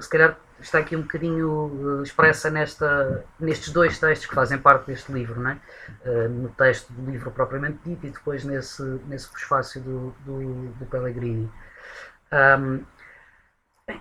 se 0.00 0.08
calhar 0.08 0.36
está 0.62 0.78
aqui 0.78 0.96
um 0.96 1.02
bocadinho 1.02 1.48
uh, 1.48 2.02
expressa 2.02 2.50
nesta, 2.50 3.24
nestes 3.38 3.70
dois 3.70 3.98
textos 3.98 4.28
que 4.28 4.34
fazem 4.34 4.58
parte 4.58 4.86
deste 4.86 5.12
livro, 5.12 5.40
não 5.40 5.50
é? 5.50 5.60
Uh, 6.06 6.28
no 6.28 6.48
texto 6.50 6.92
do 6.92 7.10
livro 7.10 7.30
propriamente 7.30 7.78
dito 7.84 8.06
e 8.06 8.10
depois 8.10 8.44
nesse, 8.44 8.82
nesse 9.06 9.28
prefácio 9.28 9.80
do, 9.80 10.14
do, 10.24 10.68
do 10.72 10.86
Pellegrini. 10.86 11.50
Um, 12.32 12.84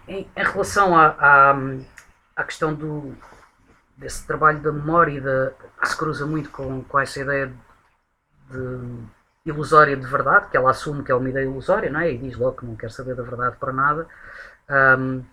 em, 0.08 0.30
em, 0.36 0.44
relação 0.44 0.96
à, 0.98 1.54
à, 2.36 2.44
questão 2.44 2.74
do, 2.74 3.16
desse 3.98 4.26
trabalho 4.26 4.60
da 4.60 4.72
memória 4.72 5.12
e 5.12 5.22
da, 5.22 5.52
que 5.82 5.90
se 5.90 5.98
cruza 5.98 6.26
muito 6.26 6.50
com, 6.50 6.84
com 6.84 7.00
essa 7.00 7.20
ideia 7.20 7.52
de 8.50 9.06
ilusória 9.46 9.98
de 9.98 10.06
verdade, 10.06 10.48
que 10.50 10.58
ela 10.58 10.70
assume 10.70 11.04
que 11.04 11.12
é 11.12 11.16
uma 11.16 11.30
ideia 11.30 11.46
ilusória, 11.46 11.90
não 11.90 12.00
é? 12.00 12.12
E 12.12 12.18
diz 12.18 12.38
logo 12.38 12.58
que 12.58 12.66
não 12.66 12.76
quer 12.76 12.92
saber 12.92 13.16
da 13.16 13.24
verdade 13.24 13.58
para 13.60 13.74
nada. 13.74 14.08
Um, 14.70 15.24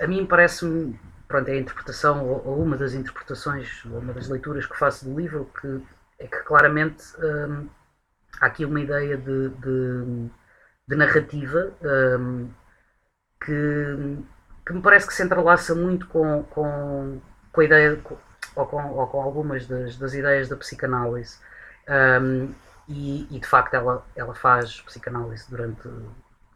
a 0.00 0.06
mim 0.06 0.26
parece-me, 0.26 0.98
pronto, 1.26 1.48
é 1.48 1.52
a 1.52 1.58
interpretação, 1.58 2.26
ou, 2.26 2.62
uma 2.62 2.76
das 2.76 2.94
interpretações, 2.94 3.84
ou 3.86 3.98
uma 3.98 4.12
das 4.12 4.28
leituras 4.28 4.66
que 4.66 4.76
faço 4.76 5.04
do 5.04 5.18
livro, 5.18 5.50
que 5.60 5.82
é 6.18 6.26
que 6.26 6.38
claramente 6.42 7.04
um, 7.18 7.68
há 8.40 8.46
aqui 8.46 8.64
uma 8.64 8.80
ideia 8.80 9.16
de, 9.16 9.48
de, 9.50 10.30
de 10.88 10.96
narrativa 10.96 11.72
um, 12.18 12.50
que, 13.44 14.18
que 14.66 14.72
me 14.72 14.82
parece 14.82 15.06
que 15.06 15.14
se 15.14 15.22
entrelaça 15.22 15.74
muito 15.74 16.06
com, 16.08 16.42
com, 16.44 17.20
com 17.52 17.60
a 17.60 17.64
ideia, 17.64 18.00
ou 18.56 18.66
com, 18.66 18.90
ou 18.90 19.06
com 19.06 19.22
algumas 19.22 19.66
das, 19.66 19.96
das 19.96 20.14
ideias 20.14 20.48
da 20.48 20.56
psicanálise. 20.56 21.38
Um, 21.88 22.52
e, 22.88 23.28
e, 23.30 23.38
de 23.38 23.46
facto 23.46 23.74
ela, 23.74 24.04
ela 24.16 24.34
faz 24.34 24.80
psicanálise 24.80 25.44
durante 25.50 25.88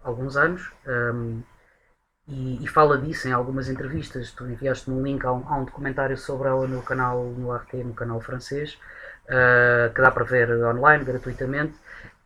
alguns 0.02 0.36
anos 0.36 0.72
um, 0.86 1.42
e, 2.28 2.62
e, 2.62 2.66
fala 2.68 2.96
disso 2.98 3.28
em 3.28 3.32
algumas 3.32 3.68
entrevistas. 3.68 4.30
Tu 4.30 4.46
enviaste-me 4.46 4.96
um 4.96 5.02
link 5.02 5.24
a 5.24 5.32
um, 5.32 5.44
a 5.46 5.56
um, 5.58 5.64
documentário 5.64 6.16
sobre 6.16 6.48
ela 6.48 6.66
no 6.66 6.82
canal, 6.82 7.24
no 7.24 7.52
RT, 7.54 7.84
no 7.84 7.94
canal 7.94 8.20
francês, 8.20 8.78
uh, 9.26 9.92
que 9.92 10.00
dá 10.00 10.10
para 10.10 10.24
ver 10.24 10.50
online, 10.64 11.04
gratuitamente. 11.04 11.74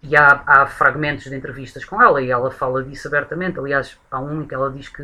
E 0.02 0.14
há, 0.16 0.42
há 0.46 0.66
fragmentos 0.66 1.24
de 1.24 1.34
entrevistas 1.34 1.84
com 1.84 2.00
ela 2.00 2.20
e 2.20 2.30
ela 2.30 2.50
fala 2.50 2.82
disso 2.82 3.08
abertamente. 3.08 3.58
Aliás, 3.58 3.98
há 4.10 4.20
um 4.20 4.46
que 4.46 4.54
ela 4.54 4.70
diz 4.70 4.88
que 4.88 5.02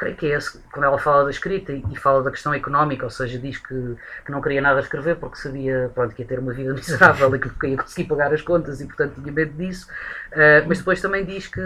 creio 0.00 0.16
que 0.16 0.32
é 0.32 0.36
esse, 0.38 0.58
quando 0.72 0.84
ela 0.86 0.98
fala 0.98 1.24
da 1.24 1.30
escrita 1.30 1.74
e, 1.74 1.96
fala 1.96 2.22
da 2.22 2.30
questão 2.30 2.54
económica, 2.54 3.04
ou 3.04 3.10
seja, 3.10 3.38
diz 3.38 3.58
que, 3.58 3.96
que 4.24 4.32
não 4.32 4.40
queria 4.40 4.62
nada 4.62 4.80
escrever 4.80 5.16
porque 5.16 5.36
sabia 5.36 5.90
pronto, 5.94 6.14
que 6.14 6.22
ia 6.22 6.28
ter 6.28 6.38
uma 6.38 6.54
vida 6.54 6.72
miserável 6.74 7.36
e 7.36 7.38
que 7.38 7.66
ia 7.66 7.76
conseguir 7.76 8.08
pagar 8.08 8.32
as 8.32 8.40
contas 8.40 8.80
e, 8.80 8.86
portanto, 8.86 9.20
tinha 9.20 9.30
medo 9.30 9.52
disso. 9.52 9.86
Uh, 10.32 10.64
mas 10.66 10.78
depois 10.78 11.02
também 11.02 11.26
diz 11.26 11.48
que, 11.48 11.60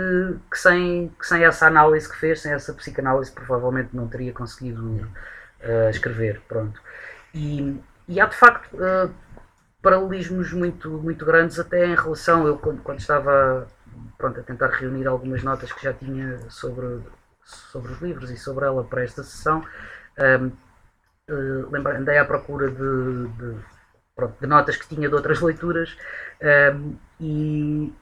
que, 0.50 0.58
sem, 0.58 1.12
que 1.16 1.24
sem 1.24 1.44
essa 1.44 1.68
análise 1.68 2.08
que 2.08 2.16
fez, 2.16 2.40
sem 2.40 2.52
essa 2.52 2.72
psicanálise, 2.72 3.30
provavelmente 3.30 3.90
não 3.92 4.08
teria 4.08 4.32
conseguido 4.32 4.82
uh, 4.82 5.90
escrever. 5.90 6.40
Pronto. 6.48 6.80
E, 7.32 7.80
e 8.08 8.20
há, 8.20 8.26
de 8.26 8.34
facto, 8.34 8.74
uh, 8.74 9.14
paralelismos 9.80 10.52
muito, 10.52 10.90
muito 10.90 11.24
grandes, 11.24 11.60
até 11.60 11.86
em 11.86 11.94
relação, 11.94 12.48
eu 12.48 12.58
quando, 12.58 12.82
quando 12.82 12.98
estava 12.98 13.68
pronto, 14.18 14.40
a 14.40 14.42
tentar 14.42 14.70
reunir 14.70 15.06
algumas 15.06 15.44
notas 15.44 15.72
que 15.72 15.84
já 15.84 15.92
tinha 15.92 16.40
sobre 16.50 17.00
sobre 17.44 17.92
os 17.92 18.00
livros 18.00 18.30
e 18.30 18.36
sobre 18.36 18.64
ela 18.64 18.84
para 18.84 19.04
esta 19.04 19.22
sessão. 19.22 19.64
Um, 20.18 20.46
uh, 21.32 21.70
lembra, 21.70 21.98
andei 21.98 22.18
à 22.18 22.24
procura 22.24 22.70
de, 22.70 23.28
de, 23.28 23.56
pronto, 24.14 24.40
de, 24.40 24.46
notas 24.46 24.76
que 24.76 24.88
tinha 24.88 25.08
de 25.08 25.14
outras 25.14 25.40
leituras 25.40 25.96
um, 26.74 26.96
e, 27.20 27.92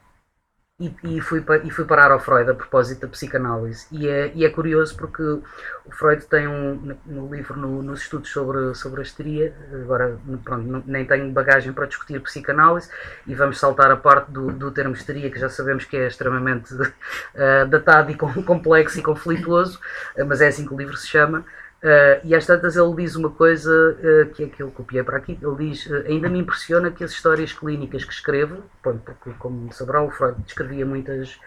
e, 0.83 1.17
e, 1.17 1.21
fui, 1.21 1.45
e 1.63 1.71
fui 1.71 1.85
parar 1.85 2.11
ao 2.11 2.19
Freud 2.19 2.51
a 2.51 2.55
propósito 2.55 3.03
da 3.03 3.09
psicanálise. 3.09 3.87
E 3.93 4.09
é, 4.09 4.33
e 4.35 4.45
é 4.45 4.51
curioso 4.51 4.97
porque 4.97 5.23
o 5.23 5.91
Freud 5.93 6.25
tem 6.27 6.49
um, 6.49 6.97
no 7.07 7.33
livro, 7.33 7.57
no, 7.57 7.83
nos 7.83 8.03
estudos 8.03 8.31
sobre, 8.31 8.75
sobre 8.75 9.01
a 9.01 9.03
histeria, 9.05 9.55
agora 9.73 10.19
pronto, 10.45 10.83
nem 10.87 11.05
tenho 11.05 11.31
bagagem 11.31 11.73
para 11.73 11.87
discutir 11.87 12.21
psicanálise, 12.21 12.89
e 13.27 13.35
vamos 13.35 13.59
saltar 13.61 13.93
a 13.93 13.97
parte 13.97 14.33
do, 14.33 14.51
do 14.51 14.73
termo 14.73 14.95
histeria, 14.95 15.31
que 15.31 15.39
já 15.39 15.49
sabemos 15.49 15.85
que 15.85 15.97
é 15.97 16.09
extremamente 16.09 16.75
uh, 16.75 17.67
datado 17.71 18.11
e 18.11 18.17
complexo 18.43 18.99
e 18.99 19.03
conflituoso, 19.03 19.79
mas 20.27 20.41
é 20.41 20.49
assim 20.49 20.67
que 20.67 20.75
o 20.75 20.77
livro 20.77 20.97
se 20.97 21.07
chama. 21.07 21.45
Uh, 21.83 22.23
e 22.23 22.33
às 22.33 22.47
tantas 22.47 22.77
ele 22.77 22.95
diz 22.95 23.17
uma 23.17 23.31
coisa 23.31 23.69
uh, 23.73 24.33
que 24.33 24.45
é 24.45 24.47
que 24.47 24.63
eu 24.63 24.71
copiei 24.71 25.03
para 25.03 25.17
aqui. 25.17 25.37
Ele 25.43 25.71
diz: 25.71 25.85
uh, 25.87 26.05
Ainda 26.07 26.29
me 26.29 26.39
impressiona 26.39 26.93
que 26.93 27.03
as 27.03 27.11
histórias 27.11 27.53
clínicas 27.53 28.05
que 28.05 28.13
escrevo, 28.13 28.63
porque, 28.81 29.33
como 29.41 29.73
saberá, 29.73 30.01
o 30.01 30.09
Freud 30.09 30.41
descrevia 30.43 30.87
muitas, 30.87 31.41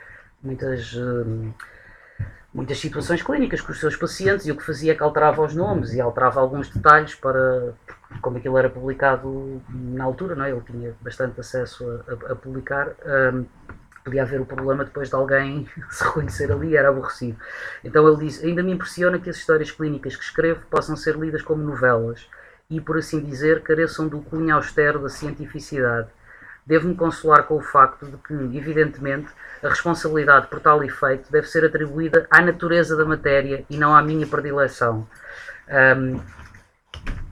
muitas, 0.44 0.94
muitas 2.54 2.78
situações 2.80 3.24
clínicas 3.24 3.62
com 3.62 3.72
os 3.72 3.80
seus 3.80 3.96
pacientes 3.96 4.46
e 4.46 4.52
o 4.52 4.58
que 4.58 4.64
fazia 4.64 4.92
é 4.92 4.96
que 4.96 5.04
alterava 5.04 5.42
os 5.42 5.56
nomes 5.56 5.94
e 5.94 6.02
alterava 6.02 6.42
alguns 6.42 6.70
detalhes 6.70 7.16
para. 7.16 7.74
Como 8.22 8.38
aquilo 8.38 8.58
era 8.58 8.70
publicado 8.70 9.62
na 9.70 10.04
altura, 10.04 10.36
não 10.36 10.46
é? 10.46 10.52
ele 10.52 10.62
tinha 10.62 10.96
bastante 11.02 11.40
acesso 11.40 11.84
a, 12.08 12.30
a, 12.30 12.32
a 12.32 12.36
publicar 12.36 12.96
podia 14.06 14.22
haver 14.22 14.40
o 14.40 14.46
problema 14.46 14.86
depois 14.86 15.10
de 15.10 15.16
alguém 15.16 15.68
se 15.90 16.04
reconhecer 16.04 16.52
ali, 16.52 16.78
era 16.78 16.90
aborrecido. 16.90 17.38
Então 17.84 18.08
ele 18.08 18.26
diz: 18.26 18.42
Ainda 18.44 18.62
me 18.62 18.72
impressiona 18.72 19.20
que 19.20 19.30
as 19.30 19.36
histórias 19.36 19.72
clínicas 19.72 20.16
que 20.16 20.24
escrevo 20.24 20.62
possam 20.70 20.96
ser 20.96 21.16
lidas 21.16 21.42
como 21.42 21.64
novelas 21.64 22.30
e, 22.70 22.80
por 22.80 22.98
assim 22.98 23.20
dizer, 23.20 23.62
careçam 23.62 24.08
do 24.08 24.22
cunho 24.22 24.56
austero 24.56 25.00
da 25.00 25.10
cientificidade. 25.10 26.08
Devo-me 26.66 26.96
consolar 26.96 27.44
com 27.44 27.58
o 27.58 27.62
facto 27.62 28.08
de 28.08 28.18
que, 28.18 28.34
evidentemente, 28.58 29.28
a 29.62 29.70
responsabilidade 29.70 30.48
por 30.48 30.60
tal 30.60 30.84
efeito 30.84 31.32
deve 31.32 31.48
ser 31.48 31.64
atribuída 31.66 32.26
à 32.30 32.42
natureza 32.42 32.96
da 32.96 33.06
matéria 33.06 33.66
e 33.70 33.78
não 33.78 33.96
à 33.96 34.02
minha 34.02 34.26
predileção. 34.26 35.08
Um, 35.70 36.20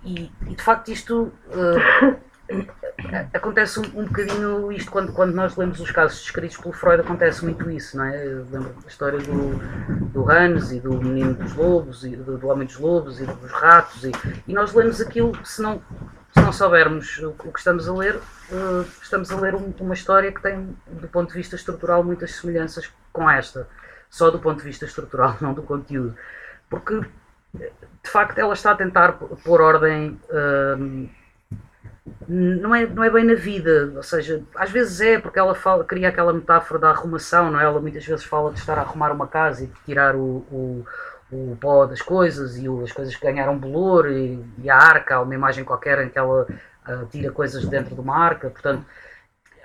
e, 0.03 0.31
e, 0.47 0.55
de 0.55 0.61
facto, 0.61 0.91
isto. 0.91 1.33
Uh, 1.47 2.73
acontece 3.33 3.79
um, 3.79 3.83
um 4.01 4.05
bocadinho 4.05 4.71
isto 4.71 4.91
quando, 4.91 5.11
quando 5.13 5.33
nós 5.33 5.55
lemos 5.55 5.79
os 5.79 5.91
casos 5.91 6.21
descritos 6.21 6.57
pelo 6.57 6.73
Freud, 6.73 7.01
acontece 7.01 7.43
muito 7.43 7.69
isso, 7.69 7.97
não 7.97 8.05
é? 8.05 8.25
Eu 8.25 8.45
lembro 8.51 8.73
da 8.73 8.87
história 8.87 9.19
do, 9.19 9.57
do 10.09 10.29
Hans 10.29 10.71
e 10.71 10.79
do 10.79 10.93
menino 10.93 11.33
dos 11.33 11.53
lobos, 11.53 12.03
e 12.03 12.15
do, 12.15 12.37
do 12.37 12.47
homem 12.47 12.67
dos 12.67 12.77
lobos 12.77 13.19
e 13.19 13.25
dos 13.25 13.51
ratos, 13.51 14.03
e, 14.03 14.11
e 14.47 14.53
nós 14.53 14.73
lemos 14.73 15.01
aquilo, 15.01 15.33
se 15.45 15.61
não, 15.61 15.81
se 16.31 16.41
não 16.41 16.53
soubermos 16.53 17.17
o, 17.19 17.29
o 17.29 17.51
que 17.51 17.59
estamos 17.59 17.87
a 17.87 17.93
ler, 17.93 18.15
uh, 18.15 18.85
estamos 19.01 19.31
a 19.31 19.39
ler 19.39 19.55
um, 19.55 19.73
uma 19.79 19.93
história 19.93 20.31
que 20.31 20.41
tem, 20.41 20.75
do 20.87 21.07
ponto 21.07 21.29
de 21.29 21.37
vista 21.37 21.55
estrutural, 21.55 22.03
muitas 22.03 22.35
semelhanças 22.35 22.91
com 23.11 23.29
esta, 23.29 23.67
só 24.09 24.29
do 24.29 24.39
ponto 24.39 24.59
de 24.59 24.63
vista 24.63 24.85
estrutural, 24.85 25.37
não 25.41 25.53
do 25.53 25.63
conteúdo. 25.63 26.15
Porque, 26.69 27.01
de 27.53 28.09
facto, 28.09 28.37
ela 28.39 28.53
está 28.53 28.71
a 28.71 28.75
tentar 28.75 29.13
pôr 29.13 29.61
ordem. 29.61 30.19
Uh, 30.29 31.22
não 32.27 32.73
é, 32.73 32.85
não 32.85 33.03
é 33.03 33.09
bem 33.09 33.23
na 33.23 33.33
vida, 33.33 33.91
ou 33.95 34.03
seja, 34.03 34.43
às 34.55 34.71
vezes 34.71 35.01
é 35.01 35.19
porque 35.19 35.39
ela 35.39 35.55
fala, 35.55 35.83
cria 35.83 36.09
aquela 36.09 36.33
metáfora 36.33 36.79
da 36.79 36.89
arrumação, 36.89 37.51
não 37.51 37.59
é? 37.59 37.63
Ela 37.63 37.79
muitas 37.79 38.05
vezes 38.05 38.25
fala 38.25 38.51
de 38.51 38.59
estar 38.59 38.77
a 38.77 38.81
arrumar 38.81 39.11
uma 39.11 39.27
casa 39.27 39.63
e 39.63 39.67
de 39.67 39.79
tirar 39.85 40.15
o, 40.15 40.45
o, 40.51 40.85
o 41.31 41.57
pó 41.59 41.85
das 41.85 42.01
coisas 42.01 42.57
e 42.57 42.67
as 42.83 42.91
coisas 42.91 43.15
que 43.15 43.25
ganharam 43.25 43.57
bolor 43.57 44.09
e, 44.09 44.43
e 44.57 44.69
a 44.69 44.77
arca, 44.77 45.21
uma 45.21 45.33
imagem 45.33 45.63
qualquer 45.63 45.99
em 46.03 46.09
que 46.09 46.17
ela 46.17 46.47
uh, 46.87 47.05
tira 47.11 47.31
coisas 47.31 47.65
dentro 47.65 47.95
de 47.95 48.01
uma 48.01 48.17
arca, 48.17 48.49
portanto 48.49 48.85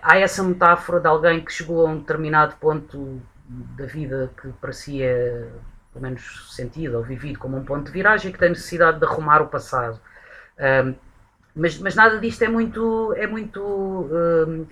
há 0.02 0.18
essa 0.18 0.42
metáfora 0.42 1.00
de 1.00 1.06
alguém 1.06 1.44
que 1.44 1.52
chegou 1.52 1.86
a 1.86 1.90
um 1.90 1.98
determinado 1.98 2.56
ponto 2.56 3.20
da 3.48 3.86
vida 3.86 4.30
que 4.40 4.48
para 4.60 4.72
si 4.72 5.02
é 5.02 5.48
pelo 5.92 6.02
menos 6.02 6.54
sentido 6.54 6.98
ou 6.98 7.02
vivido 7.02 7.38
como 7.38 7.56
um 7.56 7.64
ponto 7.64 7.86
de 7.86 7.92
viragem 7.92 8.30
e 8.30 8.32
que 8.32 8.38
tem 8.38 8.50
necessidade 8.50 8.98
de 8.98 9.04
arrumar 9.06 9.42
o 9.42 9.48
passado. 9.48 9.98
Um, 10.58 10.94
mas, 11.58 11.78
mas 11.78 11.94
nada 11.94 12.18
disto 12.18 12.42
é 12.42 12.48
muito, 12.48 13.12
é 13.16 13.26
muito, 13.26 13.60
uh, 13.60 14.66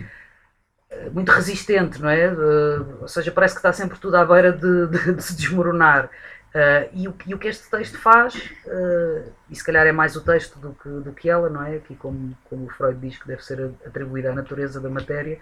muito 1.12 1.30
resistente, 1.32 2.00
não 2.00 2.08
é? 2.08 2.32
Uh, 2.32 2.98
ou 3.02 3.08
seja, 3.08 3.30
parece 3.32 3.54
que 3.54 3.58
está 3.58 3.72
sempre 3.72 3.98
tudo 3.98 4.16
à 4.16 4.24
beira 4.24 4.52
de, 4.52 4.86
de, 4.86 5.12
de 5.14 5.22
se 5.22 5.36
desmoronar. 5.36 6.10
Uh, 6.56 6.88
e, 6.94 7.06
o, 7.06 7.14
e, 7.26 7.34
o, 7.34 7.38
que 7.38 7.48
este 7.48 7.68
texto 7.68 7.98
faz, 7.98 8.34
uh, 8.64 9.30
e 9.50 9.54
se 9.54 9.62
calhar 9.62 9.86
é 9.86 9.92
mais 9.92 10.16
o 10.16 10.24
texto 10.24 10.58
do 10.58 10.72
que, 10.72 10.88
do 10.88 11.12
que 11.12 11.28
ela, 11.28 11.50
não 11.50 11.62
é? 11.62 11.76
Aqui, 11.76 11.94
como, 11.96 12.34
como 12.48 12.64
o 12.64 12.70
Freud 12.70 12.98
diz 12.98 13.18
que 13.18 13.26
deve 13.28 13.44
ser 13.44 13.74
atribuída 13.84 14.30
à 14.30 14.34
natureza 14.34 14.80
da 14.80 14.88
matéria, 14.88 15.38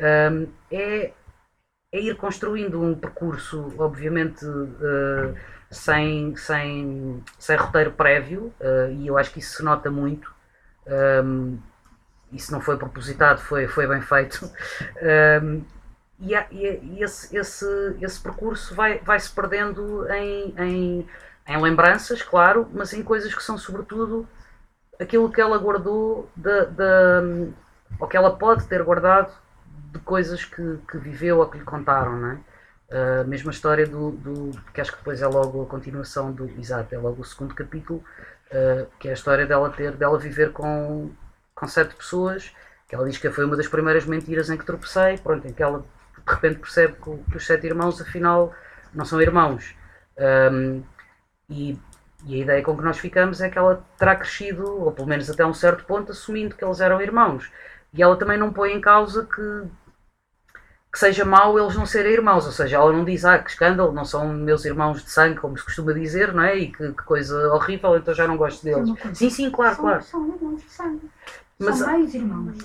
uh, 0.00 0.50
é, 0.70 1.12
é, 1.92 2.00
ir 2.00 2.16
construindo 2.16 2.82
um 2.82 2.94
percurso, 2.94 3.74
obviamente, 3.76 4.40
sem, 5.70 6.34
sem, 6.34 7.22
sem 7.38 7.56
roteiro 7.56 7.92
prévio, 7.92 8.52
e 8.98 9.06
eu 9.06 9.18
acho 9.18 9.32
que 9.32 9.40
isso 9.40 9.58
se 9.58 9.62
nota 9.62 9.90
muito 9.90 10.33
um, 10.86 11.58
isso 12.32 12.52
não 12.52 12.60
foi 12.60 12.76
propositado, 12.76 13.40
foi, 13.40 13.66
foi 13.68 13.86
bem 13.86 14.00
feito. 14.00 14.50
Um, 15.42 15.64
e, 16.20 16.34
e, 16.34 17.02
esse, 17.02 17.36
esse, 17.36 17.96
esse 18.00 18.20
percurso 18.20 18.74
vai, 18.74 18.98
vai 19.00 19.18
se 19.18 19.30
perdendo 19.30 20.08
em, 20.10 20.54
em, 20.58 21.08
em, 21.46 21.60
lembranças, 21.60 22.22
claro, 22.22 22.68
mas 22.72 22.92
em 22.92 23.02
coisas 23.02 23.34
que 23.34 23.42
são, 23.42 23.58
sobretudo, 23.58 24.26
aquilo 25.00 25.30
que 25.30 25.40
ela 25.40 25.58
guardou, 25.58 26.30
de, 26.36 26.66
de, 26.66 27.52
ou 27.98 28.06
que 28.08 28.16
ela 28.16 28.36
pode 28.36 28.66
ter 28.66 28.82
guardado 28.82 29.32
de 29.92 29.98
coisas 30.00 30.44
que, 30.44 30.78
que 30.90 30.98
viveu 30.98 31.38
ou 31.38 31.46
que 31.48 31.58
lhe 31.58 31.64
contaram, 31.64 32.16
não 32.16 32.30
é? 32.30 32.40
A 33.20 33.24
mesma 33.24 33.50
história 33.50 33.86
do, 33.86 34.12
do. 34.12 34.50
que 34.72 34.80
acho 34.80 34.92
que 34.92 34.98
depois 34.98 35.20
é 35.20 35.26
logo 35.26 35.62
a 35.62 35.66
continuação 35.66 36.30
do. 36.30 36.48
Exato, 36.60 36.94
é 36.94 36.98
logo 36.98 37.22
o 37.22 37.24
segundo 37.24 37.54
capítulo, 37.54 38.04
uh, 38.50 38.86
que 38.98 39.08
é 39.08 39.10
a 39.12 39.14
história 39.14 39.46
dela 39.46 39.70
ter, 39.70 39.92
dela 39.92 40.18
viver 40.18 40.52
com, 40.52 41.10
com 41.54 41.68
sete 41.68 41.94
pessoas, 41.94 42.52
que 42.88 42.94
ela 42.94 43.08
diz 43.08 43.18
que 43.18 43.30
foi 43.30 43.44
uma 43.44 43.56
das 43.56 43.68
primeiras 43.68 44.04
mentiras 44.06 44.50
em 44.50 44.56
que 44.56 44.64
tropecei, 44.64 45.18
pronto, 45.18 45.46
em 45.46 45.52
que 45.52 45.62
ela 45.62 45.80
de 45.80 46.32
repente 46.32 46.60
percebe 46.60 46.94
que, 46.94 47.30
que 47.30 47.36
os 47.36 47.46
sete 47.46 47.66
irmãos 47.66 48.00
afinal 48.00 48.54
não 48.92 49.04
são 49.04 49.20
irmãos. 49.20 49.74
Um, 50.18 50.82
e, 51.48 51.78
e, 52.24 52.34
a 52.34 52.38
ideia 52.38 52.62
com 52.62 52.76
que 52.76 52.82
nós 52.82 52.98
ficamos 52.98 53.40
é 53.40 53.50
que 53.50 53.58
ela 53.58 53.84
terá 53.98 54.16
crescido, 54.16 54.64
ou 54.64 54.92
pelo 54.92 55.08
menos 55.08 55.28
até 55.28 55.44
um 55.44 55.52
certo 55.52 55.84
ponto, 55.84 56.12
assumindo 56.12 56.54
que 56.54 56.64
eles 56.64 56.80
eram 56.80 57.00
irmãos. 57.00 57.50
E 57.92 58.02
ela 58.02 58.16
também 58.16 58.38
não 58.38 58.52
põe 58.52 58.72
em 58.72 58.80
causa 58.80 59.26
que, 59.26 59.68
que 60.94 61.00
seja 61.00 61.24
mau 61.24 61.58
eles 61.58 61.74
não 61.74 61.84
serem 61.84 62.12
irmãos, 62.12 62.46
ou 62.46 62.52
seja, 62.52 62.76
ela 62.76 62.92
não 62.92 63.04
diz, 63.04 63.24
ah, 63.24 63.36
que 63.36 63.50
escândalo, 63.50 63.90
não 63.90 64.04
são 64.04 64.28
meus 64.28 64.64
irmãos 64.64 65.02
de 65.02 65.10
sangue, 65.10 65.40
como 65.40 65.58
se 65.58 65.64
costuma 65.64 65.92
dizer, 65.92 66.32
não 66.32 66.44
é? 66.44 66.56
E 66.56 66.70
que, 66.70 66.92
que 66.92 67.02
coisa 67.02 67.52
horrível, 67.52 67.96
então 67.96 68.14
já 68.14 68.28
não 68.28 68.36
gosto 68.36 68.62
deles. 68.62 68.88
Sim, 69.12 69.28
sim, 69.28 69.50
claro, 69.50 69.74
são, 69.74 69.84
claro. 69.84 70.02
São 70.04 70.28
irmãos 70.28 70.62
de 70.62 70.70
sangue. 70.70 71.10
Mas, 71.58 71.78
são 71.78 71.92
meios 71.92 72.14
irmãos. 72.14 72.58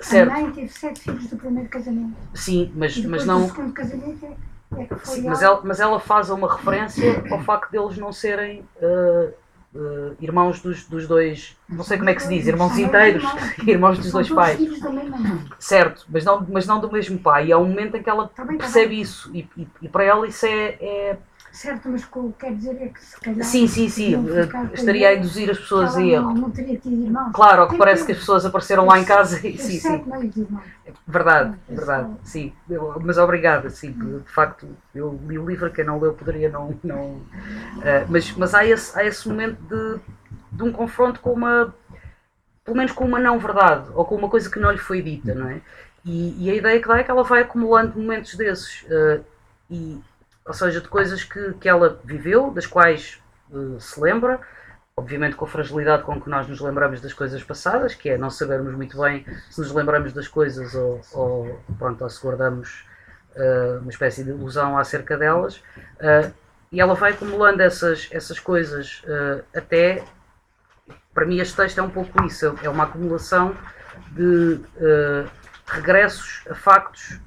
Certo. 0.00 0.30
A 0.30 0.34
mãe 0.34 0.52
teve 0.52 0.68
sete 0.68 1.00
filhos 1.00 1.26
do 1.28 1.36
primeiro 1.38 1.70
casamento. 1.70 2.14
Sim, 2.34 2.70
mas, 2.76 2.94
mas 3.06 3.24
não. 3.24 3.48
Casamento 3.48 4.26
é 4.26 4.36
Sim, 5.04 5.22
mas, 5.22 5.40
ela, 5.40 5.62
mas 5.64 5.80
ela 5.80 5.98
faz 5.98 6.28
uma 6.28 6.54
referência 6.54 7.24
ao 7.30 7.40
facto 7.40 7.70
deles 7.70 7.96
não 7.96 8.12
serem 8.12 8.60
uh, 8.82 9.32
uh, 9.74 10.16
irmãos 10.20 10.60
dos, 10.60 10.84
dos 10.86 11.06
dois, 11.06 11.56
não 11.68 11.84
sei 11.84 11.98
como 11.98 12.10
é 12.10 12.14
que 12.14 12.22
se 12.22 12.28
diz, 12.28 12.46
irmãos 12.46 12.76
inteiros, 12.78 13.24
irmãos 13.66 13.98
dos 13.98 14.10
dois 14.12 14.28
pais. 14.28 14.58
Certo, 15.58 16.06
mas 16.08 16.24
não, 16.24 16.46
mas 16.48 16.66
não 16.66 16.80
do 16.80 16.90
mesmo 16.90 17.18
pai. 17.18 17.46
E 17.46 17.52
há 17.52 17.58
um 17.58 17.66
momento 17.66 17.96
em 17.96 18.02
que 18.02 18.10
ela 18.10 18.28
tá 18.28 18.44
tá 18.44 18.52
percebe 18.52 19.00
isso 19.00 19.30
e, 19.34 19.48
e, 19.56 19.66
e, 19.82 19.88
para 19.88 20.04
ela 20.04 20.26
isso 20.26 20.46
é, 20.46 20.76
é 20.80 21.16
Certo, 21.52 21.86
mas 21.90 22.02
o 22.10 22.32
que 22.32 22.46
quer 22.46 22.54
dizer 22.54 22.80
é 22.80 22.88
que 22.88 23.04
se 23.04 23.20
calhar. 23.20 23.44
Sim, 23.44 23.66
sim, 23.66 23.86
sim. 23.86 24.14
Estaria 24.72 25.10
a 25.10 25.14
induzir 25.14 25.50
as 25.50 25.58
pessoas 25.58 25.94
a 25.96 26.02
erro. 26.02 26.32
Não, 26.32 26.34
não 26.34 26.50
teria 26.50 26.78
tido 26.78 27.04
irmãos. 27.04 27.30
Claro, 27.34 27.62
ao 27.62 27.68
que 27.68 27.76
parece 27.76 28.06
que 28.06 28.12
as 28.12 28.18
pessoas 28.18 28.46
apareceram 28.46 28.86
lá 28.86 28.98
em 28.98 29.04
casa 29.04 29.46
e. 29.46 29.58
Sim, 29.58 29.78
sim. 29.78 29.94
Irmãos. 29.94 30.64
Verdade, 31.06 31.58
verdade. 31.68 32.10
Sim. 32.24 32.54
Mas 33.02 33.18
obrigada, 33.18 33.68
sim. 33.68 33.92
De 33.92 34.32
facto, 34.32 34.66
eu 34.94 35.20
li 35.28 35.38
o 35.38 35.46
livro, 35.46 35.70
quem 35.70 35.84
não 35.84 36.00
leu 36.00 36.14
poderia 36.14 36.48
não. 36.48 36.74
não 36.82 37.00
uh, 37.02 37.22
mas 38.08 38.32
mas 38.32 38.54
há, 38.54 38.64
esse, 38.64 38.98
há 38.98 39.04
esse 39.04 39.28
momento 39.28 39.60
de, 39.62 40.00
de 40.50 40.62
um 40.62 40.72
confronto 40.72 41.20
com 41.20 41.34
uma. 41.34 41.74
pelo 42.64 42.78
menos 42.78 42.92
com 42.92 43.04
uma 43.04 43.18
não-verdade, 43.18 43.90
ou 43.94 44.06
com 44.06 44.14
uma 44.14 44.30
coisa 44.30 44.50
que 44.50 44.58
não 44.58 44.70
lhe 44.70 44.78
foi 44.78 45.02
dita, 45.02 45.34
não 45.34 45.50
é? 45.50 45.60
E, 46.02 46.46
e, 46.46 46.50
a 46.50 46.54
ideia 46.54 46.80
que 46.80 46.88
dá 46.88 46.98
é 46.98 47.04
que 47.04 47.10
ela 47.10 47.22
vai 47.22 47.42
acumulando 47.42 48.00
momentos 48.00 48.34
desses. 48.36 48.82
Uh, 48.84 49.22
e, 49.70 50.00
ou 50.44 50.52
seja, 50.52 50.80
de 50.80 50.88
coisas 50.88 51.22
que, 51.22 51.54
que 51.54 51.68
ela 51.68 52.00
viveu, 52.04 52.50
das 52.50 52.66
quais 52.66 53.20
uh, 53.50 53.80
se 53.80 54.00
lembra, 54.00 54.40
obviamente 54.96 55.36
com 55.36 55.44
a 55.44 55.48
fragilidade 55.48 56.02
com 56.02 56.20
que 56.20 56.28
nós 56.28 56.46
nos 56.48 56.60
lembramos 56.60 57.00
das 57.00 57.12
coisas 57.12 57.42
passadas, 57.42 57.94
que 57.94 58.10
é 58.10 58.18
não 58.18 58.28
sabermos 58.28 58.74
muito 58.74 59.00
bem 59.00 59.24
se 59.50 59.60
nos 59.60 59.72
lembramos 59.72 60.12
das 60.12 60.28
coisas 60.28 60.74
ou, 60.74 61.00
ou 61.12 61.60
pronto, 61.78 62.02
ou 62.02 62.10
se 62.10 62.20
guardamos 62.20 62.84
uh, 63.36 63.80
uma 63.80 63.90
espécie 63.90 64.24
de 64.24 64.30
ilusão 64.30 64.76
acerca 64.76 65.16
delas. 65.16 65.56
Uh, 65.56 66.32
e 66.70 66.80
ela 66.80 66.94
vai 66.94 67.12
acumulando 67.12 67.62
essas, 67.62 68.08
essas 68.10 68.40
coisas 68.40 69.02
até. 69.54 70.02
Para 71.12 71.26
mim, 71.26 71.38
este 71.38 71.54
texto 71.54 71.78
é 71.78 71.82
um 71.82 71.90
pouco 71.90 72.24
isso, 72.24 72.58
é 72.62 72.68
uma 72.70 72.84
acumulação 72.84 73.54
de 74.12 74.58
regressos 75.66 76.42
a 76.48 76.54
factos 76.54 77.20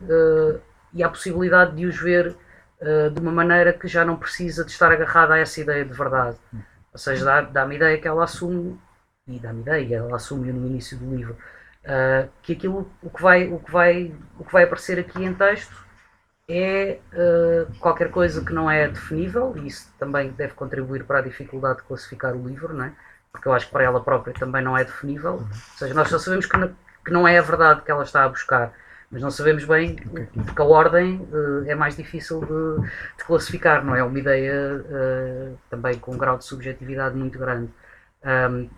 e 0.92 1.04
a 1.04 1.10
possibilidade 1.10 1.76
de 1.76 1.86
os 1.86 1.96
ver 1.96 2.36
uh, 2.86 3.10
de 3.10 3.20
uma 3.20 3.32
maneira 3.32 3.74
que 3.74 3.88
já 3.88 4.06
não 4.06 4.16
precisa 4.16 4.64
de 4.64 4.72
estar 4.72 4.92
agarrada 4.92 5.34
a 5.34 5.40
essa 5.40 5.60
ideia 5.60 5.84
de 5.84 5.94
verdade. 5.94 6.38
Ou 6.94 7.00
seja, 7.00 7.26
dá-me 7.42 7.52
dá 7.52 7.66
ideia 7.76 7.98
que 7.98 8.08
ela 8.08 8.24
assume, 8.24 8.80
e 9.28 9.40
dá-me 9.40 9.62
ideia, 9.62 9.98
ela 9.98 10.16
assume 10.16 10.52
no 10.54 10.66
início 10.68 10.98
do 10.98 11.16
livro, 11.16 11.38
uh, 11.84 12.30
que 12.42 12.54
aquilo, 12.54 12.90
o 13.02 13.10
que, 13.10 13.22
vai, 13.22 13.48
o, 13.48 13.60
que 13.60 13.72
vai, 13.72 14.16
o 14.40 14.46
que 14.46 14.54
vai 14.54 14.64
aparecer 14.64 15.00
aqui 15.00 15.24
em 15.24 15.34
texto 15.34 15.86
é 16.48 17.00
uh, 17.12 17.74
qualquer 17.80 18.12
coisa 18.12 18.46
que 18.46 18.54
não 18.54 18.70
é 18.70 18.88
definível, 18.88 19.54
e 19.58 19.68
isso 19.68 19.92
também 20.00 20.30
deve 20.32 20.54
contribuir 20.54 21.04
para 21.04 21.20
a 21.20 21.22
dificuldade 21.22 21.80
de 21.80 21.84
classificar 21.84 22.36
o 22.36 22.48
livro, 22.48 22.74
não 22.74 22.86
é? 22.86 22.94
porque 23.36 23.48
eu 23.48 23.54
acho 23.54 23.66
que 23.66 23.72
para 23.72 23.84
ela 23.84 24.02
própria 24.02 24.34
também 24.34 24.64
não 24.64 24.78
é 24.78 24.84
definível. 24.84 25.34
Ou 25.34 25.78
seja, 25.78 25.94
nós 25.94 26.10
só 26.10 26.18
sabemos 26.18 26.46
que, 26.46 26.58
que 27.06 27.12
não 27.12 27.28
é 27.28 27.38
a 27.38 27.42
verdade 27.42 27.82
que 27.82 27.92
ela 27.92 28.04
está 28.04 28.24
a 28.24 28.30
buscar 28.30 28.74
mas 29.16 29.22
não 29.22 29.32
sabemos 29.32 29.64
bem, 29.64 29.96
porque 29.96 30.62
a 30.62 30.66
ordem 30.66 31.22
uh, 31.32 31.64
é 31.66 31.74
mais 31.74 31.96
difícil 31.96 32.42
de, 32.42 32.86
de, 33.18 33.24
classificar, 33.24 33.82
não 33.82 33.96
é? 33.96 34.04
Uma 34.04 34.20
ideia 34.20 34.76
uh, 34.76 35.58
também 35.70 35.98
com 35.98 36.12
um 36.12 36.18
grau 36.18 36.38
de 36.38 36.44
subjetividade 36.44 37.16
muito 37.16 37.40
grande. 37.40 37.72
Um, 38.26 38.70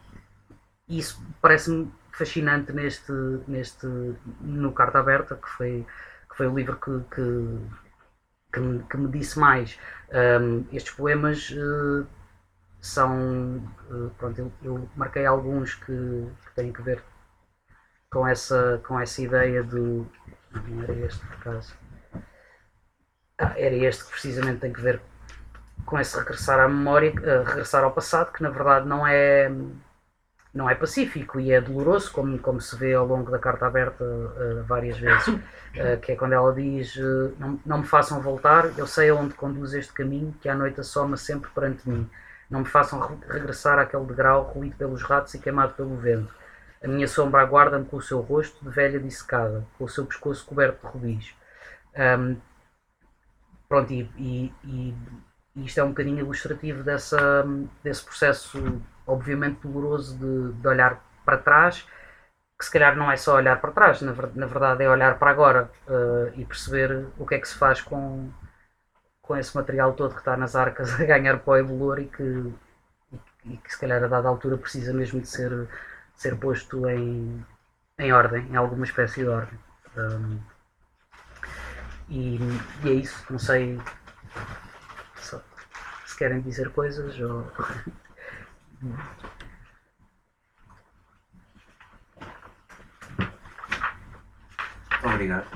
isso 0.88 1.20
parece-me 1.42 1.92
fascinante 2.12 2.72
neste, 2.72 3.12
neste 3.48 3.88
no 4.40 4.72
Carta 4.74 5.00
Aberta, 5.00 5.36
que 5.38 5.50
foi, 5.50 5.88
que 6.30 6.38
foi 6.38 6.46
o 6.46 6.56
livro 6.56 6.76
que, 6.76 7.16
que, 7.16 7.58
que, 8.54 8.60
me, 8.60 8.84
que 8.84 8.96
me 8.96 9.08
disse 9.08 9.40
mais. 9.40 9.80
Um, 10.40 10.66
estes 10.72 10.94
poemas 10.94 11.50
uh, 11.50 12.06
são. 12.80 13.68
pronto, 14.20 14.38
eu, 14.38 14.52
eu, 14.62 14.90
marquei 14.96 15.26
alguns 15.26 15.74
que, 15.74 16.28
que 16.46 16.56
têm 16.56 16.72
que 16.72 16.84
ver 16.84 17.02
com 18.12 18.28
essa, 18.28 18.82
com 18.88 19.00
essa 19.00 19.22
ideia 19.22 19.64
do, 19.64 20.08
não 20.52 20.84
era 20.84 20.94
este 20.94 21.26
por 21.26 21.36
acaso. 21.36 21.74
Ah, 23.38 23.54
era 23.56 23.76
este 23.76 24.06
que 24.06 24.12
precisamente 24.12 24.62
tem 24.62 24.74
que 24.74 24.82
ver 24.82 25.02
com 25.86 26.00
esse 26.00 26.18
regressar 26.18 26.60
à 26.60 26.68
memória, 26.68 27.12
uh, 27.12 27.44
regressar 27.44 27.84
ao 27.84 27.92
passado, 27.92 28.32
que 28.34 28.42
na 28.42 28.50
verdade 28.50 28.88
não 28.88 29.06
é 29.06 29.52
não 30.54 30.68
é 30.68 30.74
pacífico 30.74 31.40
e 31.40 31.52
é 31.52 31.62
doloroso, 31.62 32.12
como, 32.12 32.40
como 32.40 32.60
se 32.60 32.76
vê 32.76 32.94
ao 32.96 33.06
longo 33.06 33.30
da 33.30 33.38
carta 33.38 33.68
aberta 33.68 34.04
uh, 34.04 34.64
várias 34.64 34.98
vezes, 34.98 35.28
uh, 35.28 36.00
que 36.02 36.14
é 36.14 36.16
quando 36.16 36.34
ela 36.34 36.52
diz 36.52 36.96
não, 37.38 37.60
não 37.64 37.78
me 37.80 37.86
façam 37.86 38.20
voltar, 38.22 38.78
eu 38.78 38.88
sei 38.88 39.10
aonde 39.10 39.36
conduz 39.36 39.74
este 39.74 39.94
caminho, 39.94 40.34
que 40.42 40.50
à 40.50 40.56
noite 40.56 40.80
assoma 40.80 41.16
sempre 41.16 41.50
perante 41.52 41.88
mim. 41.88 42.10
Não 42.50 42.62
me 42.62 42.66
façam 42.66 43.00
re 43.00 43.18
regressar 43.28 43.78
àquele 43.78 44.06
degrau 44.06 44.44
ruído 44.44 44.76
pelos 44.78 45.04
ratos 45.04 45.34
e 45.34 45.40
queimado 45.40 45.74
pelo 45.74 45.96
vento. 45.98 46.34
A 46.84 46.88
minha 46.88 47.08
sombra 47.08 47.42
aguarda-me 47.42 47.86
com 47.86 47.98
o 47.98 48.02
seu 48.02 48.22
rosto 48.22 48.64
de 48.64 48.70
velha 48.70 49.00
dissecada, 49.00 49.66
com 49.78 49.86
o 49.86 49.90
seu 49.90 50.06
pescoço 50.06 50.46
coberto 50.46 50.86
de 50.86 50.94
rubis. 50.94 51.36
Um, 51.98 52.38
pronto, 53.68 53.92
e, 53.92 54.12
e, 54.18 54.54
e, 54.64 54.96
isto 55.66 55.80
é 55.80 55.84
um 55.84 55.90
bocadinho 55.90 56.20
ilustrativo 56.20 56.84
dessa, 56.84 57.44
desse 57.84 58.04
processo, 58.04 58.82
obviamente 59.06 59.68
doloroso, 59.68 60.18
de, 60.18 60.54
de, 60.54 60.68
olhar 60.68 61.04
para 61.26 61.38
trás, 61.38 61.88
que 62.58 62.66
se 62.66 62.72
calhar 62.72 62.96
não 62.96 63.12
é 63.12 63.18
só 63.18 63.36
olhar 63.36 63.60
para 63.60 63.72
trás, 63.72 64.02
na, 64.02 64.14
na 64.36 64.46
verdade 64.46 64.84
é 64.84 64.90
olhar 64.90 65.18
para 65.18 65.32
agora 65.32 65.72
uh, 65.88 66.32
e 66.40 66.46
perceber 66.46 67.08
o 67.18 67.26
que 67.26 67.36
é 67.36 67.40
que 67.40 67.48
se 67.48 67.56
faz 67.56 67.82
com, 67.82 68.30
com 69.22 69.36
esse 69.36 69.56
material 69.56 69.94
todo 69.94 70.14
que 70.14 70.20
está 70.20 70.38
nas 70.38 70.56
arcas 70.56 70.94
a 71.02 71.06
ganhar 71.06 71.40
pó 71.40 71.58
e 71.58 71.64
bolor 71.64 72.00
e 72.00 72.06
que, 72.08 72.54
e 73.46 73.58
que 73.58 73.72
se 73.72 73.80
calhar 73.80 74.04
a 74.04 74.08
dada 74.08 74.28
altura 74.28 74.58
precisa 74.58 74.94
mesmo 74.94 75.20
de 75.22 75.28
ser 75.28 75.68
ser 76.18 76.36
posto 76.38 76.90
em, 76.90 77.46
em 78.00 78.12
ordem, 78.12 78.46
em 78.48 78.56
alguma 78.56 78.84
espécie 78.84 79.22
de 79.22 79.28
ordem. 79.28 79.58
Um, 79.96 80.40
e, 82.10 82.38
e, 82.84 82.90
é 82.90 82.94
isso, 82.94 83.26
não 83.30 83.40
sei 83.40 83.80
se, 85.16 85.40
se 86.06 86.18
querem 86.18 86.42
dizer 86.42 86.72
coisas 86.72 87.18
ou. 87.20 87.50
Obrigado. 95.04 95.48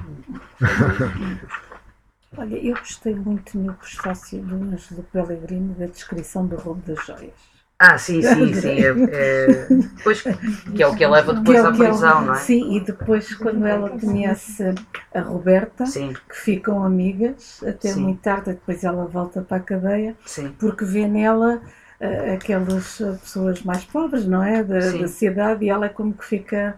Olha, 2.38 2.55
eu 2.55 2.76
gostei 2.76 3.14
muito 3.14 3.57
no 3.57 3.74
prefácio 3.74 4.41
do 4.41 4.55
Anjo 4.55 4.95
do 4.95 5.03
Pellegrino 5.03 5.74
da 5.76 5.88
descrição 5.88 6.47
do 6.47 6.55
roubo 6.55 6.82
das 6.82 7.05
joias. 7.05 7.51
Ah, 7.82 7.98
sim, 7.98 8.22
sim, 8.22 8.54
sim. 8.54 8.70
É, 8.70 8.90
é, 8.90 9.66
depois, 9.70 10.22
que 10.22 10.84
é 10.84 10.88
o 10.88 10.96
que 10.96 11.04
a 11.04 11.10
leva 11.10 11.34
depois 11.34 11.58
é 11.58 11.68
à 11.68 11.72
prisão, 11.72 12.22
não 12.22 12.34
é? 12.36 12.38
Sim, 12.38 12.76
e 12.76 12.80
depois 12.80 13.34
quando 13.34 13.66
ela 13.66 13.90
conhece 13.90 14.64
a 15.12 15.22
Roberta, 15.22 15.88
sim. 15.88 16.14
que 16.30 16.38
ficam 16.38 16.84
amigas 16.84 17.60
até 17.68 17.90
sim. 17.90 18.02
muito 18.02 18.22
tarde, 18.22 18.52
depois 18.52 18.84
ela 18.84 19.06
volta 19.08 19.42
para 19.42 19.58
a 19.58 19.62
cadeia, 19.62 20.16
sim. 20.28 20.54
porque 20.60 20.86
vê 20.86 21.08
nela 21.08 21.60
uh, 22.00 22.34
aquelas 22.36 23.02
pessoas 23.22 23.64
mais 23.64 23.84
pobres, 23.84 24.28
não 24.28 24.44
é? 24.44 24.64
Da, 24.64 24.80
da 24.80 25.08
sociedade, 25.08 25.66
e 25.66 25.70
ela 25.70 25.88
é 25.88 25.90
como 25.90 26.14
que 26.14 26.24
fica 26.24 26.78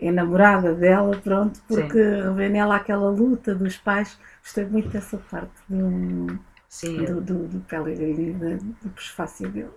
enamorada 0.00 0.74
dela, 0.74 1.14
pronto, 1.22 1.60
porque 1.68 2.00
vê 2.34 2.48
nela 2.48 2.76
aquela 2.76 3.10
luta 3.10 3.54
dos 3.54 3.76
pais. 3.76 4.18
Gostei 4.42 4.64
muito 4.64 4.88
dessa 4.88 5.18
parte 5.18 5.52
do, 5.68 6.38
Sim. 6.70 7.04
do, 7.04 7.20
do, 7.20 7.48
do 7.48 7.60
Pellegrini, 7.60 8.32
do, 8.32 8.56
do 8.56 8.90
prefácio 8.90 9.46
dele. 9.50 9.68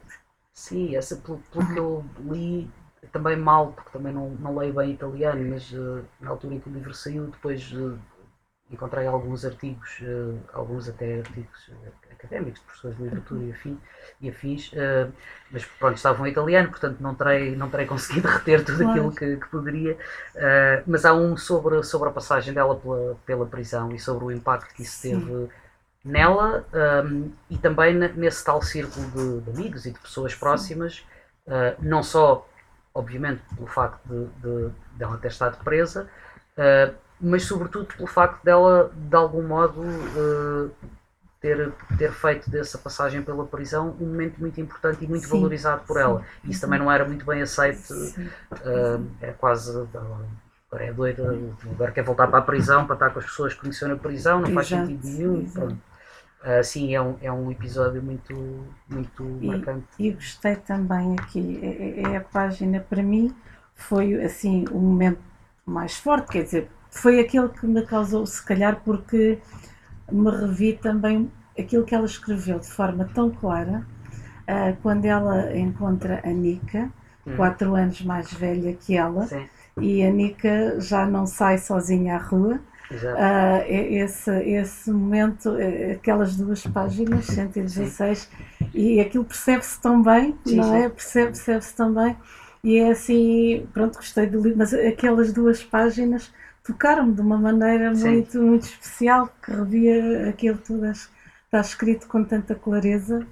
Sim, 0.53 0.95
essa 0.95 1.15
pelo, 1.15 1.39
pelo 1.51 1.73
que 1.73 1.79
eu 1.79 2.05
li 2.31 2.69
também 3.11 3.35
mal, 3.35 3.71
porque 3.73 3.89
também 3.91 4.13
não, 4.13 4.29
não 4.31 4.57
leio 4.57 4.73
bem 4.73 4.91
italiano, 4.91 5.43
mas 5.49 5.71
uh, 5.71 6.03
na 6.19 6.29
altura 6.29 6.55
em 6.55 6.59
que 6.59 6.69
o 6.69 6.73
livro 6.73 6.93
saiu, 6.93 7.27
depois 7.27 7.71
uh, 7.73 7.97
encontrei 8.69 9.07
alguns 9.07 9.43
artigos, 9.43 9.99
uh, 10.01 10.39
alguns 10.53 10.87
até 10.87 11.19
artigos 11.19 11.71
académicos, 12.11 12.59
de 12.59 12.65
professores 12.65 12.97
de 12.97 13.03
literatura 13.03 13.43
e, 13.43 13.51
afim, 13.51 13.79
e 14.21 14.29
afins, 14.29 14.71
mas 15.49 15.65
pronto, 15.65 15.95
estavam 15.95 16.27
em 16.27 16.31
italiano, 16.31 16.69
portanto 16.69 16.99
não 16.99 17.15
terei, 17.15 17.55
não 17.55 17.67
terei 17.67 17.87
conseguido 17.87 18.27
reter 18.29 18.63
tudo 18.63 18.83
claro. 18.83 18.91
aquilo 18.91 19.15
que, 19.15 19.37
que 19.37 19.49
poderia, 19.49 19.97
mas 20.85 21.03
há 21.03 21.15
um 21.15 21.35
sobre, 21.35 21.81
sobre 21.83 22.09
a 22.09 22.11
passagem 22.11 22.53
dela 22.53 22.75
pela, 22.75 23.17
pela 23.25 23.45
prisão 23.47 23.91
e 23.91 23.97
sobre 23.97 24.25
o 24.25 24.31
impacto 24.31 24.71
que 24.75 24.83
isso 24.83 25.01
teve 25.01 25.49
nela 26.03 26.65
um, 27.05 27.31
e 27.49 27.57
também 27.57 27.93
nesse 27.93 28.43
tal 28.43 28.61
círculo 28.61 29.05
de, 29.11 29.41
de, 29.41 29.49
amigos 29.51 29.85
e 29.85 29.91
de 29.91 29.99
pessoas 29.99 30.33
próximas, 30.33 31.05
uh, 31.47 31.75
não 31.79 32.01
só, 32.01 32.47
obviamente, 32.93 33.41
pelo 33.55 33.67
facto 33.67 34.01
de, 34.07 34.25
de, 34.41 34.69
de 34.97 35.03
ela 35.03 35.17
ter 35.17 35.27
estado 35.27 35.63
presa, 35.63 36.07
uh, 36.57 36.93
mas 37.19 37.43
sobretudo 37.43 37.85
pelo 37.95 38.07
facto 38.07 38.43
dela, 38.43 38.91
de 38.95 39.15
algum 39.15 39.43
modo, 39.43 39.79
uh, 39.81 40.71
ter, 41.39 41.71
ter 41.97 42.11
feito 42.11 42.49
dessa 42.49 42.77
passagem 42.79 43.21
pela 43.21 43.45
prisão 43.45 43.95
um 43.99 44.07
momento 44.07 44.39
muito 44.39 44.59
importante 44.59 45.05
e 45.05 45.07
muito 45.07 45.25
sim, 45.27 45.31
valorizado 45.31 45.83
por 45.85 45.97
sim, 45.97 46.03
ela. 46.03 46.25
Isso 46.43 46.61
também 46.61 46.79
não 46.79 46.91
era 46.91 47.05
muito 47.05 47.25
bem 47.25 47.41
aceito, 47.41 47.93
era 49.19 49.33
quase 49.33 49.71
agora 50.71 50.85
é 50.85 50.93
doida, 50.93 51.37
agora 51.69 51.91
quer 51.91 52.03
voltar 52.03 52.27
para 52.27 52.39
a 52.39 52.43
prisão 52.43 52.85
para 52.85 52.93
estar 52.93 53.09
com 53.09 53.19
as 53.19 53.25
pessoas 53.25 53.53
que 53.53 53.59
conheceu 53.59 53.89
na 53.89 53.97
prisão, 53.97 54.39
não 54.39 54.53
faz 54.53 54.71
Exato, 54.71 54.87
sentido 54.87 55.07
nenhum. 55.07 55.49
Pronto. 55.49 55.90
Uh, 56.41 56.63
sim, 56.63 56.95
é 56.95 56.99
um, 57.01 57.15
é 57.21 57.31
um 57.31 57.51
episódio 57.51 58.01
muito, 58.01 58.65
muito 58.89 59.37
e, 59.41 59.47
marcante. 59.47 59.85
E 59.99 60.11
gostei 60.11 60.55
também 60.55 61.15
aqui, 61.19 61.59
é, 61.61 61.67
é, 61.67 62.13
é, 62.13 62.17
a 62.17 62.21
página 62.21 62.79
para 62.79 63.03
mim 63.03 63.31
foi 63.75 64.19
assim 64.23 64.65
o 64.71 64.79
momento 64.79 65.19
mais 65.63 65.97
forte, 65.97 66.31
quer 66.31 66.43
dizer, 66.43 66.71
foi 66.89 67.19
aquele 67.19 67.49
que 67.49 67.67
me 67.67 67.85
causou, 67.85 68.25
se 68.25 68.43
calhar 68.43 68.81
porque 68.83 69.37
me 70.11 70.31
revi 70.31 70.73
também 70.73 71.31
aquilo 71.57 71.85
que 71.85 71.93
ela 71.93 72.05
escreveu 72.05 72.57
de 72.57 72.67
forma 72.67 73.07
tão 73.13 73.29
clara, 73.29 73.85
uh, 74.49 74.75
quando 74.81 75.05
ela 75.05 75.55
encontra 75.55 76.21
a 76.23 76.29
Nika, 76.29 76.89
hum. 77.25 77.35
quatro 77.35 77.75
anos 77.75 78.01
mais 78.01 78.33
velha 78.33 78.73
que 78.73 78.97
ela, 78.97 79.27
Sim. 79.27 79.47
e 79.79 80.03
a 80.03 80.09
Nika 80.09 80.79
já 80.79 81.05
não 81.05 81.27
sai 81.27 81.59
sozinha 81.59 82.15
à 82.15 82.17
rua, 82.17 82.59
Uh, 82.91 83.63
esse, 83.67 84.31
esse 84.43 84.91
momento, 84.91 85.57
eh, 85.57 85.93
aquelas 85.93 86.35
duas 86.35 86.61
páginas, 86.67 87.25
116, 87.25 88.19
sim. 88.19 88.69
e 88.73 88.99
aquilo 88.99 89.23
percebe-se 89.23 89.79
tão 89.81 90.01
bem, 90.01 90.37
sim, 90.45 90.57
não 90.57 90.75
é? 90.75 90.89
Percebe-se 90.89 91.45
percebe 91.45 91.75
tão 91.75 91.93
bem. 91.93 92.17
E 92.63 92.77
é 92.77 92.91
assim, 92.91 93.67
pronto, 93.73 93.95
gostei 93.95 94.27
do 94.27 94.41
livro, 94.41 94.57
mas 94.57 94.73
aquelas 94.73 95.31
duas 95.31 95.63
páginas 95.63 96.31
tocaram-me 96.63 97.13
de 97.13 97.21
uma 97.21 97.37
maneira 97.37 97.91
muito, 97.93 98.41
muito 98.41 98.63
especial, 98.63 99.29
que 99.41 99.51
revia 99.51 100.29
aquilo 100.29 100.57
tudo, 100.57 100.85
está 100.85 101.61
escrito 101.61 102.07
com 102.07 102.23
tanta 102.23 102.53
clareza. 102.53 103.25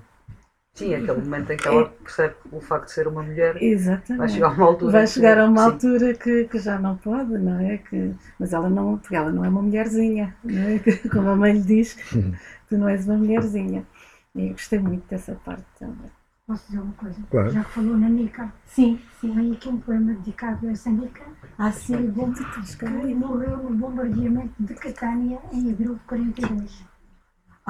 Sim, 0.79 0.95
aquele 0.95 1.21
momento 1.21 1.51
em 1.51 1.57
que 1.57 1.67
ela 1.67 1.89
percebe 1.89 2.35
o 2.53 2.61
facto 2.61 2.85
de 2.85 2.93
ser 2.93 3.07
uma 3.07 3.21
mulher. 3.21 3.61
Exatamente. 3.61 4.17
Vai 4.17 4.29
chegar 4.29 4.47
a 4.47 4.53
uma 4.53 4.65
altura. 4.65 4.91
Vai 4.91 5.07
chegar 5.07 5.37
a 5.37 5.45
uma 5.45 5.63
altura 5.63 6.13
que, 6.13 6.45
que 6.45 6.59
já 6.59 6.79
não 6.79 6.95
pode, 6.95 7.37
não 7.37 7.59
é? 7.59 7.77
Que, 7.79 8.15
mas 8.39 8.53
ela 8.53 8.69
não, 8.69 8.97
porque 8.97 9.15
ela 9.15 9.29
não 9.29 9.43
é 9.43 9.49
uma 9.49 9.61
mulherzinha, 9.61 10.33
não 10.41 10.61
é? 10.61 10.79
Como 11.11 11.29
a 11.29 11.35
mãe 11.35 11.51
lhe 11.51 11.61
diz, 11.61 11.97
tu 12.69 12.77
não 12.77 12.87
és 12.87 13.05
uma 13.05 13.17
mulherzinha. 13.17 13.85
E 14.33 14.49
gostei 14.51 14.79
muito 14.79 15.05
dessa 15.09 15.35
parte 15.35 15.65
também. 15.77 16.09
Posso 16.47 16.65
dizer 16.67 16.79
uma 16.79 16.93
coisa? 16.93 17.21
Claro. 17.29 17.49
Já 17.49 17.63
falou 17.63 17.97
na 17.97 18.07
Nica. 18.07 18.51
Sim, 18.65 18.99
sim. 19.19 19.35
Tem 19.35 19.51
aqui 19.51 19.67
um 19.67 19.77
poema 19.77 20.13
dedicado 20.13 20.65
a 20.65 20.71
essa 20.71 20.89
Nica. 20.89 21.25
Ah, 21.57 21.71
sim. 21.73 22.07
Bom, 22.07 22.31
que 22.31 23.13
morreu 23.13 23.57
no 23.57 23.75
bombardeamento 23.75 24.53
de 24.59 24.73
Catânia 24.75 25.39
em 25.51 25.71
abril 25.71 25.95
de 25.95 25.99
42. 26.01 26.85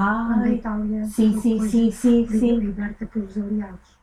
Ah, 0.01 0.43
a 0.43 0.49
Itália 0.49 1.03
sim, 1.07 1.37
sim, 1.41 1.59
sim, 1.67 1.91
sim, 1.91 2.25
sim. 2.25 2.57
liberta 2.57 3.05
pelos 3.05 3.37
aliados. 3.37 3.99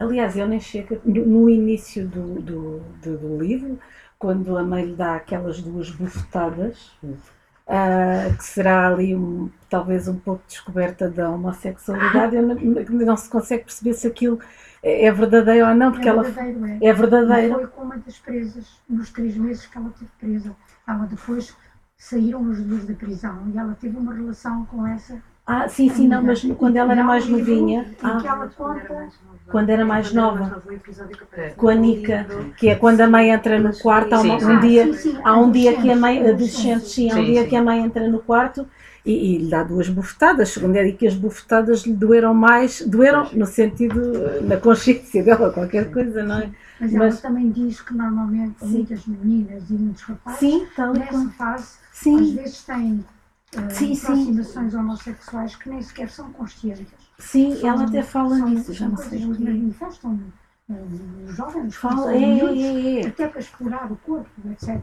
Aliás, 0.00 0.36
eu 0.36 0.48
nem 0.48 0.58
chego 0.58 1.00
no 1.04 1.48
início 1.48 2.08
do, 2.08 2.40
do, 2.40 2.80
do, 3.00 3.16
do 3.16 3.38
livro, 3.40 3.78
quando 4.18 4.56
a 4.56 4.64
mãe 4.64 4.86
lhe 4.86 4.96
dá 4.96 5.14
aquelas 5.14 5.62
duas 5.62 5.88
bufetadas, 5.90 6.90
uh, 7.04 8.36
que 8.36 8.42
será 8.42 8.88
ali 8.88 9.14
um, 9.14 9.48
talvez 9.68 10.08
um 10.08 10.18
pouco 10.18 10.42
descoberta 10.48 11.08
da 11.08 11.30
homossexualidade, 11.30 12.34
não, 12.42 12.56
não, 12.56 13.16
se 13.16 13.30
consegue 13.30 13.64
perceber 13.64 13.94
se 13.94 14.08
aquilo 14.08 14.40
é, 14.82 15.04
é 15.04 15.12
verdadeiro 15.12 15.68
ou 15.68 15.74
não, 15.76 15.92
porque 15.92 16.08
é 16.08 16.10
ela 16.10 16.26
é. 16.26 16.86
é 16.88 16.92
verdadeiro. 16.92 17.54
Foi 17.54 17.66
com 17.68 17.82
uma 17.82 17.98
das 17.98 18.18
presas, 18.18 18.80
nos 18.88 19.10
três 19.10 19.36
meses 19.36 19.64
que 19.64 19.78
ela 19.78 19.90
esteve 19.90 20.10
presa. 20.18 20.56
Ela 20.88 21.06
depois 21.06 21.54
saíram 22.00 22.40
os 22.40 22.58
dois 22.62 22.86
da 22.86 22.94
prisão 22.94 23.42
e 23.54 23.58
ela 23.58 23.76
teve 23.78 23.96
uma 23.96 24.14
relação 24.14 24.64
com 24.64 24.86
essa. 24.86 25.22
Ah, 25.46 25.68
sim, 25.68 25.90
sim, 25.90 26.08
não, 26.08 26.22
mas 26.22 26.42
quando 26.56 26.76
ela 26.76 26.92
era 26.92 27.04
mais 27.04 27.28
novinha. 27.28 27.86
Ah, 28.02 28.18
que 28.20 28.26
ela 28.26 28.48
conta, 28.48 29.08
quando 29.50 29.68
era 29.68 29.84
mais 29.84 30.12
nova. 30.12 30.62
Com 31.56 31.68
a 31.68 31.74
Nica, 31.74 32.26
que 32.56 32.68
é 32.68 32.74
quando 32.74 33.00
a 33.02 33.08
mãe 33.08 33.30
entra 33.30 33.58
no 33.60 33.76
quarto, 33.76 34.14
há 34.14 34.20
um 34.20 34.60
dia, 34.60 34.90
há 35.22 35.36
um 35.38 35.50
dia 35.50 35.76
que 35.76 35.90
a 35.90 35.96
mãe, 35.96 36.20
adolescente, 36.26 36.88
sim, 36.88 37.10
há 37.10 37.16
um 37.16 37.24
dia 37.24 37.46
que 37.46 37.54
a 37.54 37.62
mãe 37.62 37.80
entra 37.80 38.08
no 38.08 38.20
quarto 38.20 38.66
e, 39.04 39.34
e 39.34 39.38
lhe 39.38 39.50
dá 39.50 39.62
duas 39.62 39.88
bufetadas, 39.88 40.50
segundo 40.50 40.76
é 40.76 40.90
que 40.92 41.06
as 41.06 41.14
bufetadas 41.14 41.82
lhe 41.82 41.92
doeram 41.92 42.32
mais, 42.32 42.80
doeram 42.86 43.28
no 43.32 43.44
sentido, 43.44 44.00
na 44.42 44.56
consciência 44.56 45.22
dela, 45.22 45.50
qualquer 45.50 45.90
coisa, 45.90 46.22
não 46.22 46.38
é? 46.38 46.50
Mas, 46.80 46.92
Mas 46.92 47.14
ela 47.14 47.22
também 47.22 47.50
diz 47.50 47.80
que 47.80 47.92
normalmente 47.92 48.54
sim. 48.60 48.68
muitas 48.68 49.06
meninas 49.06 49.68
e 49.68 49.72
muitos 49.74 50.02
rapazes 50.02 50.40
sim, 50.40 50.66
tal 50.74 50.94
nessa 50.94 51.28
fase 51.30 51.79
sim. 51.92 52.20
às 52.20 52.30
vezes 52.30 52.64
têm 52.64 53.04
uh, 53.56 53.70
sim, 53.70 53.96
aproximações 53.96 54.74
homossexuais 54.74 55.56
que 55.56 55.68
nem 55.68 55.82
sequer 55.82 56.10
são 56.10 56.32
conscientes. 56.32 56.86
Sim, 57.18 57.56
são, 57.56 57.68
ela 57.68 57.84
até 57.84 58.02
fala 58.02 58.36
são, 58.36 58.48
nisso, 58.48 58.72
já 58.72 58.88
não 58.88 58.96
sei. 58.96 59.18
Que 59.18 59.44
manifestam 59.44 60.20
uh, 60.68 61.24
os 61.26 61.36
jovens, 61.36 61.74
fala, 61.76 62.14
é, 62.14 62.18
é, 62.18 63.00
é, 63.00 63.06
até 63.06 63.28
para 63.28 63.40
explorar 63.40 63.90
o 63.90 63.96
corpo, 63.96 64.30
etc. 64.50 64.80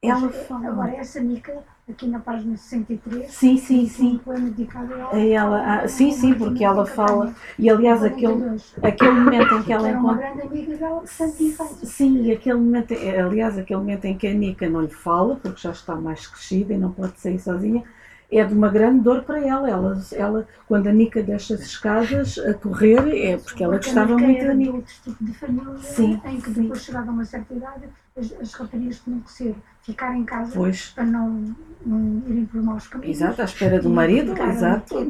Ela. 0.00 0.30
Agora, 0.64 0.94
essa 0.94 1.20
Mica, 1.20 1.58
aqui 1.90 2.06
na 2.06 2.20
página 2.20 2.56
63, 2.56 3.28
sim, 3.32 3.56
sim, 3.56 3.88
sim. 3.88 4.14
um 4.14 4.18
poema 4.18 4.48
dedicado 4.48 4.94
a 4.94 4.96
ela. 4.96 5.12
A 5.12 5.18
ela 5.18 5.74
ah, 5.74 5.88
sim, 5.88 6.12
sim, 6.12 6.34
porque 6.34 6.64
ela 6.64 6.86
fala. 6.86 7.34
E 7.58 7.68
aliás, 7.68 8.04
aquele, 8.04 8.60
aquele 8.80 9.10
momento 9.10 9.54
em 9.54 9.62
que 9.64 9.72
ela 9.72 9.90
encontra. 9.90 10.12
uma 10.12 10.16
grande 10.16 10.42
amiga 10.42 10.76
dela 10.76 11.02
de 11.02 11.86
Sim, 11.86 12.22
e 12.22 12.30
aquele 12.30 12.60
momento, 12.60 12.94
aliás, 12.94 13.58
aquele 13.58 13.80
momento 13.80 14.04
em 14.04 14.16
que 14.16 14.28
a 14.28 14.34
Nica 14.34 14.70
não 14.70 14.82
lhe 14.82 14.94
fala, 14.94 15.34
porque 15.34 15.60
já 15.60 15.72
está 15.72 15.96
mais 15.96 16.28
crescida 16.28 16.74
e 16.74 16.78
não 16.78 16.92
pode 16.92 17.18
sair 17.18 17.40
sozinha 17.40 17.82
é 18.30 18.44
de 18.44 18.52
uma 18.52 18.68
grande 18.68 19.00
dor 19.00 19.22
para 19.22 19.40
ela. 19.44 19.68
Ela, 19.68 20.00
ela 20.12 20.48
quando 20.66 20.86
a 20.86 20.92
Nica 20.92 21.22
deixa 21.22 21.54
as 21.54 21.60
escadas 21.60 22.38
a 22.38 22.54
correr, 22.54 23.00
é 23.16 23.38
porque 23.38 23.64
ela 23.64 23.76
gostava 23.76 24.16
muito 24.16 24.46
da 24.46 24.54
Nica. 24.54 24.72
outro 24.72 24.94
tipo 25.02 25.24
de 25.24 25.32
família 25.32 25.78
sim, 25.78 26.20
em 26.24 26.40
que 26.40 26.50
depois, 26.50 26.82
chegada 26.82 27.10
a 27.10 27.12
uma 27.12 27.24
certa 27.24 27.54
idade, 27.54 27.88
as, 28.18 28.32
as 28.40 28.52
raparigas 28.54 29.00
tinham 29.00 29.20
que 29.20 29.30
ser, 29.30 29.54
ficar 29.82 30.14
em 30.16 30.24
casa 30.24 30.52
pois. 30.54 30.90
para 30.90 31.04
não, 31.04 31.54
não 31.84 32.22
irem 32.26 32.46
por 32.46 32.62
maus 32.62 32.86
caminhos. 32.86 33.16
Exato, 33.16 33.42
à 33.42 33.44
espera 33.44 33.80
do 33.80 33.90
marido, 33.90 34.34
exato. 34.40 34.96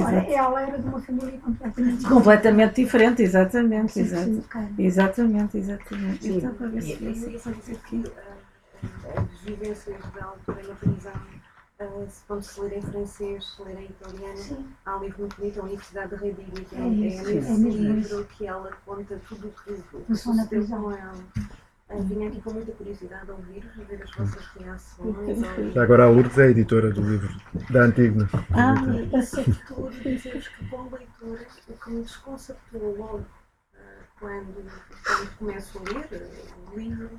Ora, 0.00 0.16
ela 0.26 0.62
era 0.62 0.78
de 0.78 0.88
uma 0.88 1.00
família 1.00 1.38
completamente 1.38 1.96
diferente. 1.96 2.08
Completamente 2.08 2.74
diferente, 2.82 3.22
exatamente. 3.22 4.00
Exato. 4.00 4.44
Exatamente, 4.78 5.58
exatamente. 5.58 6.24
Sim. 6.24 6.36
Então, 6.36 6.54
para 6.54 6.68
ver 6.68 6.82
se 6.82 7.02
e, 7.02 7.72
aqui 7.72 8.04
as 9.16 9.40
vivências 9.44 9.96
da 10.14 10.24
altura 10.24 10.62
na 10.68 10.74
prisão 10.74 11.12
uh, 11.86 12.06
se 12.08 12.52
se 12.52 12.60
ler 12.60 12.78
em 12.78 12.82
francês, 12.82 13.44
se 13.44 13.62
ler 13.62 13.78
em 13.78 13.84
italiano. 13.84 14.36
Sim. 14.36 14.66
Há 14.84 14.96
um 14.96 15.00
livro 15.04 15.20
muito 15.20 15.36
bonito, 15.36 15.60
a 15.60 15.64
Universidade 15.64 16.16
de 16.16 16.16
Reading, 16.16 16.64
que 16.64 16.74
é, 16.74 16.78
é, 16.78 16.82
é 16.82 16.88
nesse 16.88 17.50
é 17.50 17.70
livro 17.70 18.24
que 18.24 18.46
ela 18.46 18.70
conta 18.84 19.20
tudo 19.28 19.48
o 19.48 20.02
que 20.04 20.14
sucedeu 20.14 20.66
com 20.66 20.90
ela. 20.90 21.24
Uh, 21.90 22.02
vim 22.04 22.26
aqui 22.26 22.40
com 22.40 22.52
muita 22.52 22.72
curiosidade 22.72 23.30
a 23.30 23.34
ouvir, 23.34 23.70
a 23.78 23.82
ver 23.84 24.02
as 24.02 24.10
vossas 24.14 24.46
reações. 24.58 25.74
Já 25.74 25.82
agora 25.82 26.04
a 26.04 26.08
Lourdes 26.08 26.38
é 26.38 26.44
a 26.44 26.50
editora 26.50 26.90
do 26.90 27.02
livro 27.02 27.34
da 27.70 27.82
Antigna. 27.82 28.28
Ah, 28.52 28.74
e 29.18 29.22
sobretudo 29.22 29.90
dizer-vos 29.90 30.48
que 30.48 30.68
com 30.68 30.82
leitura 30.84 31.46
o 31.68 31.72
que 31.72 31.90
me 31.90 32.02
desconcertou 32.02 32.96
logo 32.96 33.18
uh, 33.18 33.76
quando, 34.18 34.70
quando 35.04 35.36
começo 35.38 35.78
a 35.78 35.82
ler 35.82 36.30
o 36.72 36.78
livro 36.78 37.10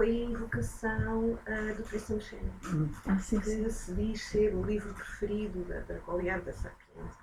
foi 0.00 0.08
a 0.08 0.30
invocação 0.30 1.32
uh, 1.32 1.74
do 1.76 1.82
Tristan 1.82 2.18
Shannon, 2.18 2.54
hum. 2.64 2.90
ah, 3.06 3.16
que 3.16 3.70
se 3.70 3.94
diz 3.94 4.22
ser 4.22 4.54
o 4.54 4.62
livro 4.62 4.94
preferido 4.94 5.62
da, 5.64 5.80
da 5.80 5.98
Goliard 5.98 6.42
da 6.42 6.54
Sapienza. 6.54 7.18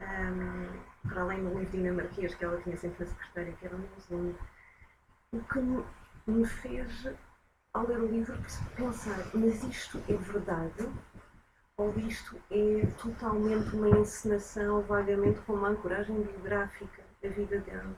Um, 0.00 1.06
para 1.06 1.20
além 1.20 1.44
do 1.44 1.50
livro 1.50 1.70
dinamarquês 1.70 2.34
que 2.34 2.42
ela 2.42 2.58
tinha 2.62 2.78
sempre 2.78 3.04
na 3.04 3.10
secretária, 3.10 3.52
que 3.52 3.66
era 3.66 3.76
um. 3.76 4.34
O 5.32 5.40
que 5.52 5.58
me, 5.58 5.84
me 6.26 6.46
fez, 6.46 7.10
ao 7.74 7.86
ler 7.86 7.98
o 7.98 8.06
livro, 8.06 8.38
pensar: 8.74 9.30
mas 9.34 9.62
isto 9.64 10.02
é 10.08 10.14
verdade? 10.14 10.88
Ou 11.76 11.94
isto 11.98 12.40
é 12.50 12.86
totalmente 13.02 13.76
uma 13.76 13.90
encenação, 13.90 14.80
vagamente 14.80 15.40
com 15.40 15.52
uma 15.52 15.68
ancoragem 15.68 16.22
biográfica 16.22 17.02
da 17.22 17.28
vida 17.28 17.60
dela? 17.60 17.94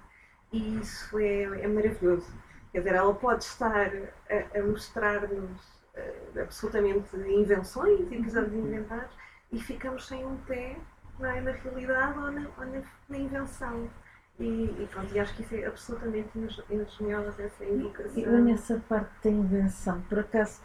E 0.52 0.80
isso 0.80 1.16
é, 1.16 1.42
é 1.62 1.68
maravilhoso 1.68 2.26
Quer 2.72 2.78
dizer, 2.78 2.94
ela 2.94 3.14
pode 3.14 3.44
estar 3.44 3.90
a, 4.30 4.58
a 4.58 4.62
mostrar-nos 4.62 5.60
uh, 5.94 6.40
absolutamente 6.40 7.16
invenções, 7.16 8.00
episódios 8.12 8.54
inventados, 8.54 9.12
e 9.52 9.60
ficamos 9.60 10.06
sem 10.06 10.24
um 10.24 10.36
pé 10.38 10.76
é? 11.20 11.40
na 11.40 11.50
realidade 11.50 12.18
ou 12.18 12.30
na, 12.30 12.46
ou 12.58 12.66
na, 12.66 12.82
na 13.08 13.18
invenção. 13.18 13.90
E, 14.38 14.44
e, 14.44 14.88
pronto, 14.90 15.14
e 15.14 15.20
acho 15.20 15.34
que 15.34 15.42
isso 15.42 15.54
é 15.54 15.66
absolutamente 15.66 16.30
engenhoso, 16.38 17.42
essa 17.42 17.64
invocação. 17.64 18.22
Eu 18.22 18.42
nessa 18.42 18.82
parte 18.88 19.10
da 19.22 19.30
invenção, 19.30 20.00
por 20.02 20.20
acaso, 20.20 20.60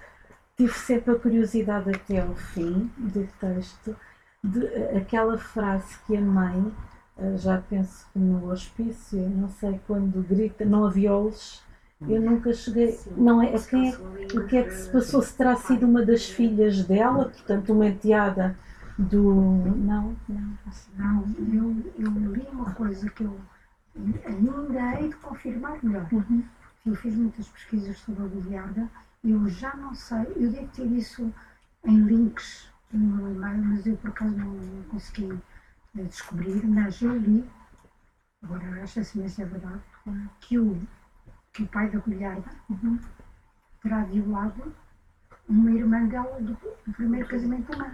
tive 0.56 0.74
sempre 0.74 1.14
a 1.14 1.20
curiosidade 1.20 1.94
até 1.94 2.22
ao 2.22 2.36
fim 2.36 2.90
do 2.98 3.28
texto, 3.40 3.96
de 4.42 4.66
aquela 4.96 5.38
frase 5.38 5.98
que 6.06 6.16
a 6.16 6.22
mãe, 6.22 6.74
eh, 7.18 7.36
já 7.36 7.62
penso 7.70 8.08
que 8.14 8.20
no 8.20 8.50
hospício, 8.50 9.20
não 9.30 9.50
sei 9.50 9.82
quando 9.88 10.26
grita, 10.26 10.64
não 10.64 10.86
havia 10.86 11.14
olhos, 11.14 11.65
eu 12.02 12.22
nunca 12.22 12.54
cheguei. 12.54 12.92
Sim, 12.92 13.14
não 13.18 13.42
é, 13.42 13.54
é 13.54 14.38
o 14.38 14.48
que 14.48 14.58
é 14.58 14.64
que 14.64 14.74
se 14.74 14.92
passou? 14.92 15.22
Se 15.22 15.36
terá 15.36 15.56
sido 15.56 15.86
uma 15.86 16.06
das 16.06 16.26
filhas 16.30 16.84
dela, 16.84 17.26
portanto, 17.26 17.74
uma 17.74 17.88
enteada 17.88 18.58
do. 18.98 19.34
Não, 19.34 20.16
não. 20.28 20.58
Não, 20.98 21.24
eu, 21.54 21.94
eu 21.98 22.34
li 22.34 22.48
uma 22.52 22.72
coisa 22.74 23.10
que 23.10 23.24
eu 23.24 23.40
ainda 24.26 25.02
hei 25.02 25.10
de 25.10 25.16
confirmar 25.16 25.80
melhor. 25.84 26.08
Uhum. 26.12 26.44
Eu 26.86 26.96
fiz 26.96 27.16
muitas 27.16 27.48
pesquisas 27.48 27.98
sobre 27.98 28.24
a 28.24 28.28
Goliarda 28.28 28.90
eu 29.26 29.50
já 29.50 29.76
não 29.76 29.96
sei, 29.96 30.22
eu 30.36 30.52
devo 30.52 30.68
ter 30.68 30.86
isso 30.86 31.34
em 31.84 31.98
links 32.02 32.70
no 32.92 33.18
meu 33.18 33.32
e-mail, 33.34 33.66
mas 33.66 33.86
eu 33.86 33.98
por 33.98 34.12
acaso 34.12 34.38
não, 34.38 34.54
não 34.54 34.84
consegui 34.84 35.40
eh, 35.98 36.04
descobrir, 36.04 36.66
mas 36.68 37.02
eu 37.02 37.18
li, 37.18 37.44
agora 38.44 38.80
esta 38.80 39.04
semestre 39.04 39.44
é 39.44 39.48
verdade, 39.48 39.82
que 40.40 40.60
o, 40.60 40.80
que 41.56 41.64
o 41.64 41.68
pai 41.68 41.90
da 41.90 42.00
Goliarda 42.00 42.50
uhum, 42.70 43.00
terá 43.82 44.04
violado 44.04 44.74
uma 45.48 45.72
irmã 45.72 46.06
dela 46.08 46.38
do, 46.40 46.54
do 46.86 46.94
primeiro 46.94 47.28
casamento 47.28 47.72
da 47.72 47.78
mãe. 47.78 47.90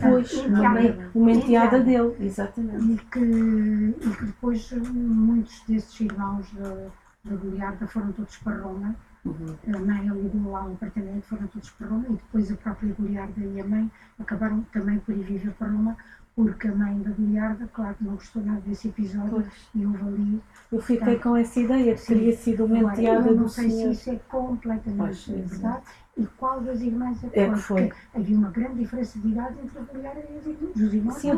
Pois, 0.00 0.32
uma, 0.46 1.10
uma 1.14 1.30
enteada 1.30 1.80
dele, 1.80 2.16
exatamente. 2.20 2.92
E 2.92 2.96
que, 2.96 3.18
e 3.20 4.16
que 4.16 4.24
depois 4.24 4.72
muitos 4.72 5.60
desses 5.68 6.00
irmãos 6.00 6.50
da, 6.52 6.88
da 7.24 7.36
Goliarda 7.36 7.86
foram 7.86 8.12
todos 8.12 8.36
para 8.38 8.62
Roma 8.62 8.96
Uhum. 9.24 9.56
A 9.72 9.78
mãe 9.78 10.08
alugou 10.08 10.50
lá 10.50 10.64
um 10.64 10.72
apartamento, 10.72 11.22
foram 11.26 11.46
todos 11.46 11.70
para 11.70 11.86
Roma 11.86 12.06
e 12.08 12.14
depois 12.14 12.50
a 12.50 12.56
própria 12.56 12.92
Goliarda 12.92 13.40
e 13.40 13.60
a 13.60 13.64
mãe 13.64 13.90
acabaram 14.18 14.62
também 14.72 14.98
por 14.98 15.14
ir 15.14 15.22
viver 15.22 15.52
para 15.52 15.68
Roma 15.68 15.96
porque 16.34 16.68
a 16.68 16.74
mãe 16.74 16.98
da 17.00 17.10
Goliarda, 17.10 17.68
claro, 17.72 17.96
não 18.00 18.14
gostou 18.14 18.42
nada 18.42 18.60
desse 18.62 18.88
episódio 18.88 19.30
pois. 19.30 19.46
e 19.74 19.86
houve 19.86 20.02
ali. 20.02 20.42
Eu 20.70 20.80
fiquei 20.80 21.18
com 21.18 21.36
essa 21.36 21.60
ideia 21.60 21.94
que 21.94 22.06
teria 22.06 22.36
sido 22.36 22.64
uma 22.64 22.78
enteada 22.78 23.28
do 23.34 23.42
não 23.42 23.48
sei 23.48 23.70
senhor. 23.70 23.94
se 23.94 24.00
isso 24.00 24.10
é 24.10 24.20
completamente 24.28 24.96
pois, 24.96 25.26
verdade 25.26 25.82
e 26.16 26.26
qual 26.36 26.60
das 26.60 26.80
irmãs 26.80 27.24
é 27.24 27.28
que, 27.28 27.40
é 27.40 27.50
que 27.50 27.58
foi. 27.58 27.86
Porque 27.88 28.00
havia 28.14 28.36
uma 28.36 28.50
grande 28.50 28.78
diferença 28.80 29.18
de 29.18 29.28
idade 29.28 29.56
entre 29.62 29.78
a 29.78 29.82
Goliarda 29.82 30.20
e 30.20 30.38
as 30.38 30.46
irmãs. 30.46 30.76
Os 30.76 30.94
irmãos 30.94 31.14
Sim, 31.14 31.30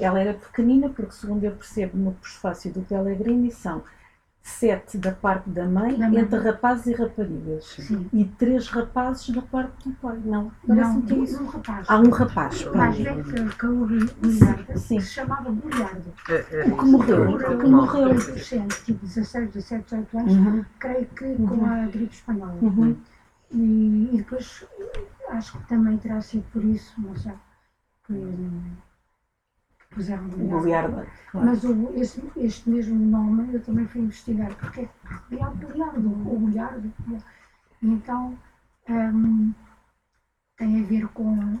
ela 0.00 0.20
era 0.20 0.34
pequenina, 0.34 0.88
porque 0.88 1.12
segundo 1.12 1.44
eu 1.44 1.52
percebo 1.52 1.96
no 1.96 2.12
prefácio 2.12 2.72
do 2.72 2.80
Pellegrini 2.82 3.50
são 3.52 3.82
sete 4.46 4.96
da 4.96 5.10
parte 5.10 5.50
da 5.50 5.66
mãe, 5.66 5.98
da 5.98 6.08
mãe. 6.08 6.20
entre 6.20 6.38
rapazes 6.38 6.86
e 6.86 6.92
raparigas. 6.92 7.64
Sim. 7.64 8.08
E 8.12 8.24
três 8.24 8.68
rapazes 8.68 9.30
da 9.30 9.42
parte 9.42 9.88
do 9.88 9.94
pai. 9.96 10.18
Não, 10.24 10.52
parece 10.66 11.02
que 11.02 11.14
é 11.14 11.16
isso. 11.16 11.42
Um 11.42 11.46
rapaz. 11.46 11.86
Há 11.90 11.98
um 11.98 12.10
rapaz. 12.10 12.64
Mais 12.66 12.96
velho 12.96 13.24
que, 13.24 13.66
o 13.66 13.86
que 13.88 14.78
se 14.78 15.00
chamava 15.00 15.50
Guilherme. 15.50 16.12
É, 16.28 16.60
é, 16.60 16.64
o 16.64 16.76
que 16.76 16.84
morreu. 16.84 17.30
O 17.30 17.58
que 17.58 17.66
morreu 17.66 18.04
adolescente, 18.04 18.84
tipo 18.84 19.04
16, 19.04 19.50
17, 19.50 19.84
18 19.84 20.18
anos, 20.18 20.32
uhum. 20.32 20.64
creio 20.78 21.06
que 21.06 21.24
uhum. 21.24 21.46
com 21.48 21.66
a 21.66 21.86
gripe 21.86 22.14
espanhola. 22.14 22.58
Uhum. 22.62 22.96
E, 23.50 24.10
e, 24.12 24.16
depois 24.18 24.64
acho 25.30 25.58
que 25.58 25.68
também 25.68 25.98
terá 25.98 26.20
sido 26.20 26.44
por 26.52 26.64
isso, 26.64 26.94
não 27.00 27.16
sei, 27.16 27.32
que 28.06 28.12
puseram 29.96 30.28
Goliarda. 30.28 31.06
Claro. 31.30 31.46
Mas 31.46 31.64
o, 31.64 31.92
este, 31.94 32.22
este, 32.36 32.68
mesmo 32.68 32.94
nome 32.94 33.54
eu 33.54 33.62
também 33.62 33.86
fui 33.86 34.02
investigar, 34.02 34.54
porque 34.54 34.82
é 34.82 34.88
Goliardo, 35.66 36.28
ou 36.28 36.38
Goliardo. 36.38 36.92
Então 37.82 38.38
um, 38.88 39.52
tem 40.58 40.80
a 40.80 40.84
ver 40.84 41.08
com 41.08 41.58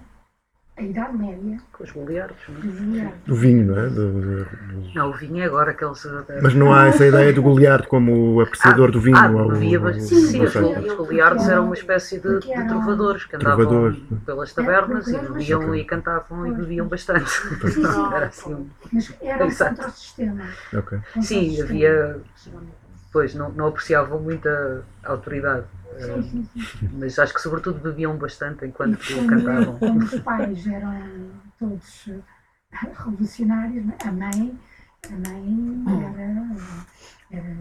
a 0.76 0.82
Idade 0.82 1.16
Média. 1.16 1.58
Com 1.72 1.84
os 1.84 1.90
goliardos, 1.90 2.36
não 2.48 3.00
é? 3.00 3.12
Do 3.26 3.34
vinho, 3.34 3.66
não 3.66 3.78
é? 3.78 3.88
Do, 3.88 4.12
do... 4.12 4.46
Não, 4.94 5.10
o 5.10 5.12
vinho 5.14 5.42
é 5.42 5.46
agora 5.46 5.70
aqueles. 5.70 6.06
Mas 6.42 6.54
não 6.54 6.72
há 6.72 6.88
essa 6.88 7.06
ideia 7.06 7.32
do 7.32 7.42
goliardo 7.42 7.88
como 7.88 8.40
apreciador 8.42 8.90
ah, 8.90 8.92
do 8.92 9.00
vinho? 9.00 9.16
Ah, 9.16 9.30
ou, 9.30 9.52
havia, 9.52 9.80
ou, 9.80 9.94
sim, 9.94 10.20
sim, 10.20 10.42
os, 10.42 10.54
os 10.54 10.94
goliardos 10.94 11.48
eram 11.48 11.64
uma 11.64 11.74
espécie 11.74 12.20
de, 12.20 12.40
de 12.40 12.68
trovadores 12.68 13.24
que 13.24 13.36
andavam 13.36 13.66
trovadores. 13.66 13.98
pelas 14.26 14.52
tabernas 14.52 15.08
é, 15.08 15.16
e 15.16 15.28
bebiam 15.28 15.74
e 15.74 15.84
cantavam 15.84 16.46
e 16.46 16.52
bebiam 16.52 16.86
bastante. 16.86 17.30
era 18.14 18.26
assim. 18.26 18.70
Mas 18.92 19.14
era 19.22 19.46
um 19.46 19.50
contra-sistema. 19.50 20.44
Okay. 20.74 20.98
Sim, 21.22 21.62
havia. 21.62 22.20
Pois, 23.16 23.34
não, 23.34 23.50
não 23.50 23.68
apreciavam 23.68 24.20
muita 24.20 24.84
autoridade. 25.02 25.64
Sim, 25.98 26.22
sim, 26.22 26.62
sim. 26.62 26.90
Mas 26.92 27.18
acho 27.18 27.32
que 27.32 27.40
sobretudo 27.40 27.80
bebiam 27.80 28.14
bastante 28.18 28.66
enquanto 28.66 28.98
como, 29.08 29.26
cantavam. 29.26 29.78
Como 29.78 30.00
os 30.00 30.20
pais 30.20 30.66
eram 30.66 31.30
todos 31.58 32.10
revolucionários, 32.70 33.86
a 34.04 34.12
mãe, 34.12 34.60
a 35.08 35.28
mãe 35.28 35.82
era, 36.04 37.40
era 37.40 37.56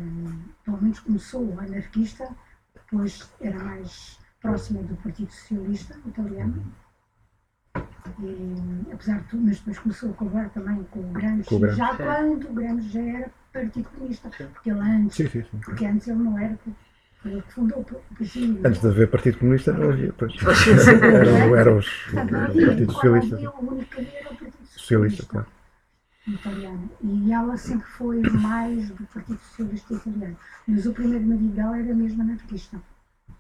pelo 0.66 0.82
menos 0.82 1.00
começou 1.00 1.58
anarquista, 1.58 2.28
depois 2.74 3.26
era 3.40 3.58
mais 3.58 4.20
próxima 4.42 4.84
do 4.84 4.98
Partido 4.98 5.32
Socialista 5.32 5.98
Italiano. 6.06 6.66
E, 8.20 8.92
apesar 8.92 9.22
de 9.22 9.28
tudo, 9.30 9.44
mas 9.44 9.60
depois 9.60 9.80
começou 9.80 10.10
a 10.10 10.14
colaborar 10.16 10.50
também 10.50 10.84
com 10.92 11.00
o 11.00 11.14
Gramsci, 11.14 11.48
com 11.48 11.56
o 11.56 11.60
Gramsci 11.60 11.78
já 11.78 11.96
quando 11.96 12.50
o 12.50 12.54
Gramsci 12.54 12.90
já 12.90 13.02
era 13.02 13.32
Partido 13.56 13.90
Comunista, 13.90 14.30
porque 14.30 14.70
ele 14.70 14.80
antes, 14.80 15.16
sim, 15.16 15.28
sim, 15.28 15.44
sim. 15.44 15.58
porque 15.64 15.86
antes 15.86 16.08
ele 16.08 16.20
não 16.20 16.38
era 16.38 16.60
Antes 18.64 18.82
de 18.82 18.88
haver 18.88 19.10
Partido 19.10 19.40
Comunista 19.40 19.74
não 19.74 19.90
havia, 19.90 20.14
pois. 20.14 20.34
Eram, 21.02 21.56
eram 21.56 21.78
os 21.78 21.88
Partido 22.14 22.92
Socialista. 22.92 23.54
Socialista, 24.66 25.26
claro. 25.26 25.48
Italiano. 26.28 26.90
E 27.02 27.32
ela 27.32 27.58
sempre 27.58 27.88
foi 27.88 28.22
mais 28.22 28.90
do 28.90 29.08
Partido 29.08 29.40
Socialista 29.40 29.94
Italiano. 29.96 30.38
Mas 30.68 30.86
o 30.86 30.94
primeiro 30.94 31.26
marido 31.26 31.56
dela 31.56 31.80
era 31.80 31.96
mesmo 31.96 32.22
anarquista, 32.22 32.80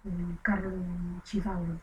o 0.03 0.11
Carlo 0.41 0.83
Civallo. 1.23 1.79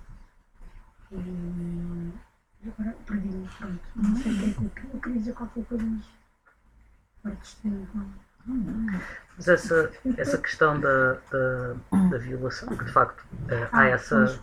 E 1.12 2.68
agora 2.68 2.96
perdi-me, 3.06 3.48
pronto. 3.58 3.80
Não 3.94 4.16
sei 4.16 4.32
o 4.32 4.38
que 4.38 4.44
é 4.44 4.52
que 4.52 4.64
eu 4.92 5.00
queria, 5.00 5.18
dizer 5.18 5.34
qualquer 5.34 5.64
coisa, 5.64 5.84
mas 5.84 6.21
mas 9.36 9.48
essa, 9.48 9.90
essa 10.16 10.36
questão 10.38 10.78
da, 10.80 11.16
da, 11.30 11.74
da 12.10 12.18
violação, 12.18 12.68
que 12.76 12.84
de 12.84 12.92
facto 12.92 13.24
é, 13.48 13.68
há 13.70 13.86
essa. 13.86 14.38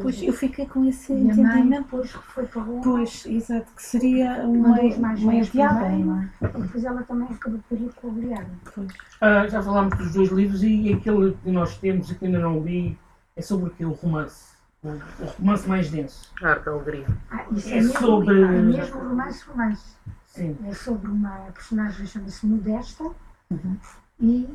Pois 0.00 0.22
eu 0.22 0.32
fiquei 0.32 0.66
com 0.66 0.84
esse 0.84 1.12
entendimento. 1.12 1.84
Depois 1.84 2.10
foi 2.10 2.46
para. 2.46 2.62
Pois, 2.82 3.26
exato, 3.26 3.72
que 3.74 3.82
seria 3.82 4.44
uma, 4.44 4.78
uma 4.78 5.34
enteada. 5.34 5.88
E 5.92 6.46
depois 6.46 6.84
ela 6.84 7.02
também 7.04 7.28
acabou 7.28 7.60
por 7.68 7.80
ir 7.80 7.90
com 7.94 8.08
o 8.08 8.88
ah, 9.20 9.48
Já 9.48 9.62
falámos 9.62 9.96
dos 9.96 10.12
dois 10.12 10.30
livros 10.30 10.62
e 10.62 10.92
aquele 10.92 11.36
que 11.42 11.50
nós 11.50 11.78
temos 11.78 12.10
e 12.10 12.14
que 12.14 12.26
ainda 12.26 12.38
não 12.38 12.60
li 12.60 12.98
é 13.34 13.40
sobre 13.40 13.68
aquele 13.68 13.94
romance. 13.94 14.52
O, 14.84 15.24
romance 15.38 15.68
mais 15.68 15.90
denso. 15.90 16.30
A 16.42 16.50
arte 16.50 16.64
da 16.64 16.72
alegria. 16.72 17.06
Ah, 17.30 17.46
isso 17.52 17.68
é, 17.68 17.78
é 17.78 17.82
sobre. 17.82 18.42
É 18.42 18.46
mesmo 18.46 18.98
romance, 18.98 19.44
romance. 19.46 19.96
Sim. 20.32 20.56
É 20.64 20.72
sobre 20.72 21.10
uma 21.10 21.50
personagem 21.52 22.06
chama-se 22.06 22.46
Modesta 22.46 23.04
uhum. 23.50 23.76
e. 24.18 24.48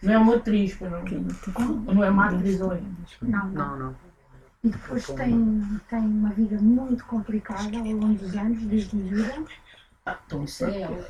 Não 0.00 0.12
é 0.12 0.18
uma 0.18 0.36
atriz, 0.36 0.78
não. 0.80 1.94
Não 1.94 2.04
é 2.04 2.10
uma 2.10 2.26
atriz 2.26 2.60
ou 2.60 2.72
é? 2.72 2.80
Não, 3.20 3.48
não. 3.48 3.76
não. 3.76 3.96
E 4.62 4.68
depois 4.68 5.06
tem, 5.06 5.80
tem 5.88 5.98
uma 5.98 6.30
vida 6.30 6.56
muito 6.60 7.04
complicada 7.06 7.78
ao 7.78 7.84
longo 7.84 8.14
dos 8.14 8.36
anos, 8.36 8.62
desde 8.62 8.96
a 8.96 9.02
vida. 9.02 9.44
Ah, 10.06 10.18
então 10.24 10.44
isso 10.44 10.64
é 10.64 10.82
ela. 10.82 11.08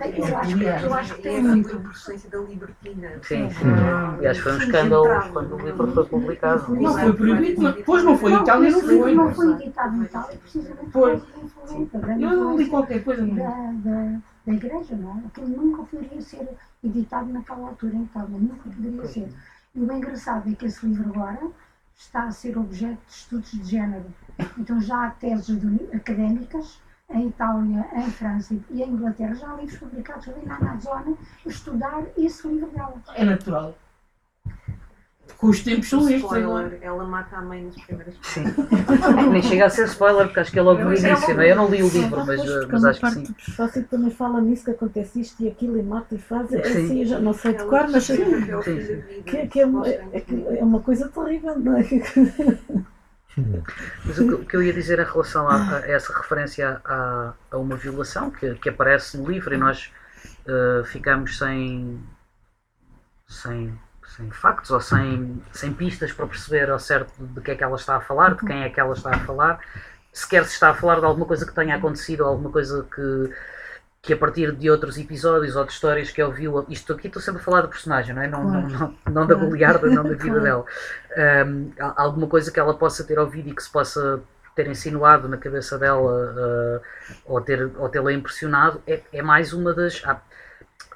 Eu 0.00 0.36
acho, 0.36 0.58
que, 0.58 0.64
eu 0.64 0.94
acho 0.94 1.14
que 1.16 1.22
tem 1.22 1.42
muito. 1.42 1.76
a 1.76 1.80
influência 1.80 2.30
da 2.30 2.38
libertina. 2.38 3.08
Sim, 3.22 3.50
sim. 3.50 3.64
E 4.22 4.26
acho 4.26 4.42
que 4.42 4.44
foi 4.44 4.52
um 4.52 4.58
escândalo 4.58 5.32
quando 5.32 5.54
o 5.54 5.58
livro 5.58 5.92
foi 5.92 6.04
publicado. 6.06 6.74
Não 6.74 6.92
foi 6.98 7.12
proibido, 7.12 7.72
depois 7.72 8.04
não 8.04 8.16
foi. 8.16 8.32
Itália 8.34 8.70
não 8.70 8.80
foi. 8.80 9.14
Não 9.14 9.34
foi 9.34 9.52
editado 9.52 9.96
em 9.96 10.02
Itália, 10.02 10.38
precisamente 10.38 10.90
por 10.90 11.22
Eu 12.20 12.56
li 12.56 12.66
qualquer 12.68 13.02
coisa 13.02 13.26
da, 13.26 13.72
da, 13.72 14.20
da 14.46 14.52
igreja, 14.52 14.96
não 14.96 15.18
é? 15.18 15.22
Aquilo 15.26 15.48
nunca 15.48 15.82
poderia 15.84 16.20
ser 16.20 16.48
editado 16.82 17.32
naquela 17.32 17.68
altura 17.68 17.94
em 17.96 18.02
Itália, 18.04 18.38
nunca 18.38 18.70
poderia 18.70 19.06
ser. 19.06 19.28
E 19.74 19.80
o 19.80 19.92
engraçado 19.92 20.50
é 20.50 20.54
que 20.54 20.66
esse 20.66 20.86
livro 20.86 21.10
agora 21.10 21.50
está 21.96 22.24
a 22.24 22.30
ser 22.30 22.56
objeto 22.58 22.98
de 23.06 23.12
estudos 23.12 23.50
de 23.50 23.64
género. 23.64 24.06
Então 24.58 24.80
já 24.80 25.06
há 25.06 25.10
teses 25.10 25.58
académicas 25.92 26.80
em 27.10 27.28
Itália, 27.28 27.86
em 27.94 28.10
França 28.10 28.54
e 28.70 28.82
em 28.82 28.88
Inglaterra, 28.88 29.34
já 29.34 29.50
há 29.50 29.56
livros 29.56 29.78
publicados 29.78 30.28
ali 30.28 30.46
na 30.46 30.56
Amazônia 30.56 31.16
estudar 31.46 32.02
esse 32.16 32.48
livro 32.48 32.68
dela. 32.70 32.94
É 33.14 33.24
natural. 33.24 33.76
Com 35.38 35.48
os 35.48 35.62
tempos 35.62 35.88
são 35.88 36.08
estes 36.08 36.32
agora. 36.32 36.78
Ela 36.80 37.04
mata 37.04 37.36
a 37.36 37.42
mãe 37.42 37.64
nas 37.64 37.74
primeiras 37.76 38.14
Sim. 38.22 38.44
Nem 39.30 39.42
chega 39.42 39.66
a 39.66 39.70
ser 39.70 39.86
spoiler, 39.86 40.26
porque 40.26 40.40
acho 40.40 40.52
que 40.52 40.58
é 40.58 40.62
logo 40.62 40.82
no 40.82 40.94
início, 40.94 41.40
é? 41.40 41.50
Eu 41.50 41.56
não 41.56 41.68
li 41.68 41.82
o 41.82 41.88
livro, 41.88 42.24
mas, 42.24 42.40
mas 42.68 42.84
acho 42.84 43.00
que 43.00 43.10
sim. 43.10 43.22
O 43.22 43.34
prefácio 43.34 43.84
também 43.84 44.10
fala 44.10 44.40
nisso, 44.40 44.64
que 44.64 44.70
acontece 44.70 45.20
isto 45.20 45.42
e 45.42 45.48
aquilo, 45.48 45.78
e 45.78 45.82
mata 45.82 46.14
e 46.14 46.18
faz. 46.18 46.52
É 46.52 46.60
assim, 46.60 47.00
eu 47.00 47.06
já 47.06 47.18
não 47.18 47.32
sei 47.32 47.54
de 47.54 47.64
cor, 47.64 47.88
mas. 47.90 48.04
Sim. 48.04 48.16
Que, 49.26 49.46
que 49.48 49.60
é, 49.60 49.66
uma, 49.66 49.86
é, 49.88 50.24
é 50.58 50.64
uma 50.64 50.80
coisa 50.80 51.08
terrível, 51.08 51.58
não 51.58 51.76
é? 51.76 51.84
Mas 54.04 54.18
o 54.18 54.44
que, 54.44 54.56
eu 54.56 54.62
ia 54.62 54.72
dizer 54.72 54.98
em 54.98 55.04
relação 55.04 55.48
a, 55.48 55.78
a 55.78 55.88
essa 55.88 56.16
referência 56.16 56.80
a, 56.84 57.32
a, 57.50 57.56
uma 57.56 57.76
violação 57.76 58.30
que, 58.30 58.54
que 58.54 58.68
aparece 58.68 59.16
no 59.16 59.28
livro 59.28 59.54
e 59.54 59.56
nós 59.56 59.92
uh, 60.46 60.84
ficamos 60.84 61.38
sem, 61.38 62.00
sem, 63.26 63.78
sem 64.16 64.30
factos 64.30 64.70
ou 64.70 64.80
sem, 64.80 65.42
sem 65.52 65.72
pistas 65.72 66.12
para 66.12 66.26
perceber 66.26 66.70
ao 66.70 66.78
certo 66.78 67.12
de 67.18 67.40
que 67.40 67.50
é 67.50 67.54
que 67.56 67.64
ela 67.64 67.76
está 67.76 67.96
a 67.96 68.00
falar, 68.00 68.34
de 68.34 68.46
quem 68.46 68.62
é 68.62 68.70
que 68.70 68.78
ela 68.78 68.92
está 68.92 69.10
a 69.10 69.18
falar, 69.20 69.58
sequer 70.12 70.44
se 70.44 70.52
está 70.52 70.70
a 70.70 70.74
falar 70.74 71.00
de 71.00 71.06
alguma 71.06 71.26
coisa 71.26 71.44
que 71.44 71.54
tenha 71.54 71.76
acontecido 71.76 72.24
alguma 72.24 72.50
coisa 72.50 72.86
que 72.94 73.30
que 74.04 74.12
a 74.12 74.16
partir 74.18 74.52
de 74.52 74.70
outros 74.70 74.98
episódios 74.98 75.56
ou 75.56 75.64
de 75.64 75.72
histórias 75.72 76.10
que 76.10 76.22
ouviu, 76.22 76.66
isto 76.68 76.92
aqui 76.92 77.06
estou 77.06 77.22
sempre 77.22 77.40
a 77.40 77.44
falar 77.44 77.62
do 77.62 77.68
personagem, 77.68 78.14
não 78.14 78.20
é? 78.20 78.28
Não, 78.28 78.42
claro. 78.42 78.68
não, 78.68 78.78
não, 78.78 79.12
não, 79.12 79.26
da 79.26 79.34
Goliarda, 79.34 79.88
não 79.88 80.04
da 80.04 80.14
vida 80.14 80.40
dela. 80.44 80.64
Um, 81.46 81.72
alguma 81.96 82.26
coisa 82.26 82.52
que 82.52 82.60
ela 82.60 82.74
possa 82.74 83.02
ter 83.02 83.18
ouvido 83.18 83.48
e 83.48 83.54
que 83.54 83.62
se 83.62 83.70
possa 83.70 84.20
ter 84.54 84.68
insinuado 84.68 85.26
na 85.26 85.38
cabeça 85.38 85.78
dela 85.78 86.02
uh, 86.02 86.80
ou, 87.24 87.40
ter, 87.40 87.72
ou 87.78 87.88
tê-la 87.88 88.12
impressionado 88.12 88.82
é, 88.86 89.00
é 89.10 89.22
mais 89.22 89.54
uma 89.54 89.72
das. 89.72 90.02
Há, 90.04 90.20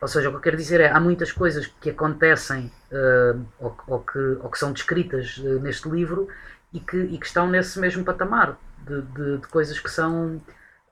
ou 0.02 0.06
seja, 0.06 0.28
o 0.28 0.32
que 0.32 0.36
eu 0.36 0.42
quero 0.42 0.56
dizer 0.58 0.82
é 0.82 0.90
há 0.90 1.00
muitas 1.00 1.32
coisas 1.32 1.66
que 1.80 1.88
acontecem 1.88 2.70
uh, 2.92 3.42
ou, 3.58 3.74
ou, 3.86 4.00
que, 4.00 4.18
ou 4.18 4.50
que 4.50 4.58
são 4.58 4.70
descritas 4.70 5.38
uh, 5.38 5.58
neste 5.60 5.88
livro 5.88 6.28
e 6.74 6.78
que, 6.78 6.98
e 6.98 7.16
que 7.16 7.26
estão 7.26 7.48
nesse 7.48 7.80
mesmo 7.80 8.04
patamar 8.04 8.58
de, 8.86 9.00
de, 9.00 9.38
de 9.38 9.48
coisas 9.48 9.80
que 9.80 9.90
são 9.90 10.38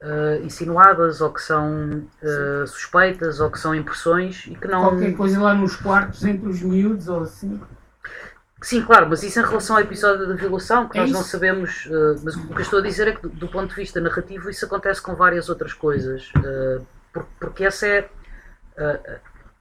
uh, 0.03 0.44
insinuadas 0.44 1.20
ou 1.20 1.32
que 1.32 1.40
são 1.40 2.07
uh, 2.22 2.66
suspeitas 2.66 3.40
ou 3.40 3.51
que 3.51 3.59
são 3.59 3.74
impressões 3.74 4.47
e 4.47 4.55
que 4.55 4.68
não. 4.68 4.82
Qualquer 4.82 5.16
coisa 5.16 5.40
lá 5.40 5.55
nos 5.55 5.76
quartos 5.76 6.24
entre 6.24 6.49
os 6.49 6.62
miúdos 6.62 7.09
ou 7.09 7.20
assim. 7.20 7.61
Sim, 8.62 8.82
claro, 8.82 9.07
mas 9.09 9.22
isso 9.22 9.38
em 9.38 9.44
relação 9.44 9.76
ao 9.76 9.82
episódio 9.82 10.26
da 10.26 10.34
violação, 10.34 10.88
que 10.88 10.97
é 10.97 11.03
nós 11.03 11.11
isso? 11.11 11.18
não 11.18 11.24
sabemos. 11.24 11.86
Uh, 11.86 12.20
mas 12.24 12.34
o 12.36 12.49
que 12.49 12.55
eu 12.55 12.61
estou 12.61 12.78
a 12.78 12.82
dizer 12.82 13.09
é 13.09 13.12
que, 13.12 13.22
do, 13.22 13.28
do, 13.28 13.49
ponto 13.49 13.68
de 13.68 13.76
vista 13.76 14.01
narrativo, 14.01 14.49
isso 14.51 14.64
acontece 14.64 15.01
com 15.01 15.14
várias 15.14 15.49
outras 15.49 15.72
coisas. 15.72 16.32
porque 17.38 17.64
essa 17.64 17.86
é 17.86 18.09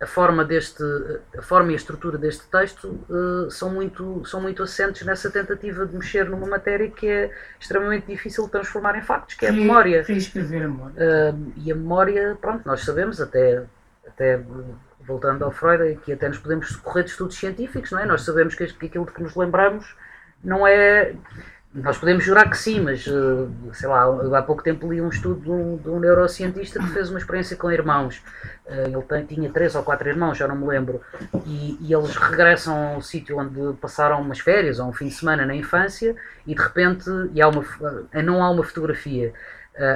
a 0.02 0.06
forma 0.06 0.43
deste 0.43 0.84
a 1.38 1.41
forma 1.41 1.72
e 1.72 1.74
a 1.74 1.78
estrutura 1.78 2.18
deste 2.18 2.46
texto 2.48 3.00
uh, 3.10 3.50
são 3.50 3.70
muito 3.70 4.26
são 4.26 4.41
muito 4.41 4.62
assentes 4.62 5.06
nessa 5.06 5.32
tentativa 5.32 5.86
de 5.86 5.96
mexer 5.96 6.30
numa 6.30 6.48
matéria 6.48 6.89
que 6.91 7.08
é 7.08 7.32
extremamente 7.60 8.08
difícil 8.08 8.46
de 8.46 8.52
transformar 8.52 8.98
em 8.98 9.02
factos 9.02 9.36
que 9.36 9.46
é 9.46 9.50
a 9.50 9.54
memória. 9.54 10.04
reescrever 10.04 10.64
a 10.64 10.68
memória. 10.68 10.96
Uh, 10.96 11.54
e 11.58 11.72
a 11.72 11.76
memória 11.76 12.38
pronto 12.41 12.66
nós 12.66 12.82
sabemos 12.82 13.22
até 13.22 13.64
até 14.06 14.41
voltando 15.00 15.46
ao 15.46 15.52
Freud 15.52 15.98
que 16.04 16.12
até 16.12 16.28
nos 16.28 16.39
podemos 16.39 16.68
socorrer 16.68 17.06
de 17.06 17.12
estudos 17.12 17.38
científicos 17.38 17.91
não 17.91 18.00
é? 18.00 18.06
Nós 18.06 18.24
sabemos 18.24 18.54
que, 18.54 18.66
que 18.68 18.88
aquilo 18.88 19.06
de 19.06 19.14
que 19.14 19.24
nos 19.24 19.36
lembramos 19.36 19.96
não 20.43 20.68
é 20.68 21.16
nós 21.76 21.98
podemos 21.98 22.24
jurar 22.24 22.50
que 22.50 22.58
sim, 22.58 22.80
mas 22.80 23.06
eh, 23.06 23.72
sei 23.74 23.90
lá, 23.90 24.06
há 24.38 24.42
pouco 24.42 24.64
tempo 24.64 24.92
li 24.92 25.02
um 25.02 25.10
estudo 25.10 25.42
de 25.42 25.52
um, 25.52 25.76
de 25.76 25.90
um 25.90 26.00
neurocientista 26.00 26.80
que 26.80 26.88
fez 26.88 27.10
uma 27.10 27.20
experiência 27.20 27.58
com 27.58 27.70
irmãos. 27.70 28.24
Eh, 28.66 28.86
ele 28.86 29.02
tem, 29.02 29.26
tinha 29.26 29.50
três 29.50 29.76
ou 29.76 29.84
quatro 29.84 30.08
irmãos, 30.08 30.38
já 30.38 30.48
não 30.48 30.56
me 30.56 30.66
lembro, 30.66 31.02
e, 31.46 31.78
e, 31.82 31.94
eles 31.94 32.16
regressam 32.16 32.94
ao 32.94 33.02
sítio 33.02 33.38
onde 33.38 33.78
passaram 33.78 34.22
umas 34.22 34.40
férias 34.40 34.80
ou 34.80 34.88
um 34.88 34.94
fim 34.94 35.10
de 35.10 35.16
semana 35.16 35.46
na 35.46 35.54
infância 35.54 36.16
e 36.48 36.56
de 36.56 36.62
repente 36.62 37.10
e 37.34 37.42
há 37.42 37.50
uma, 37.50 37.66
eh, 38.14 38.22
não 38.22 38.42
há 38.42 38.50
uma 38.50 38.64
fotografia. 38.64 39.34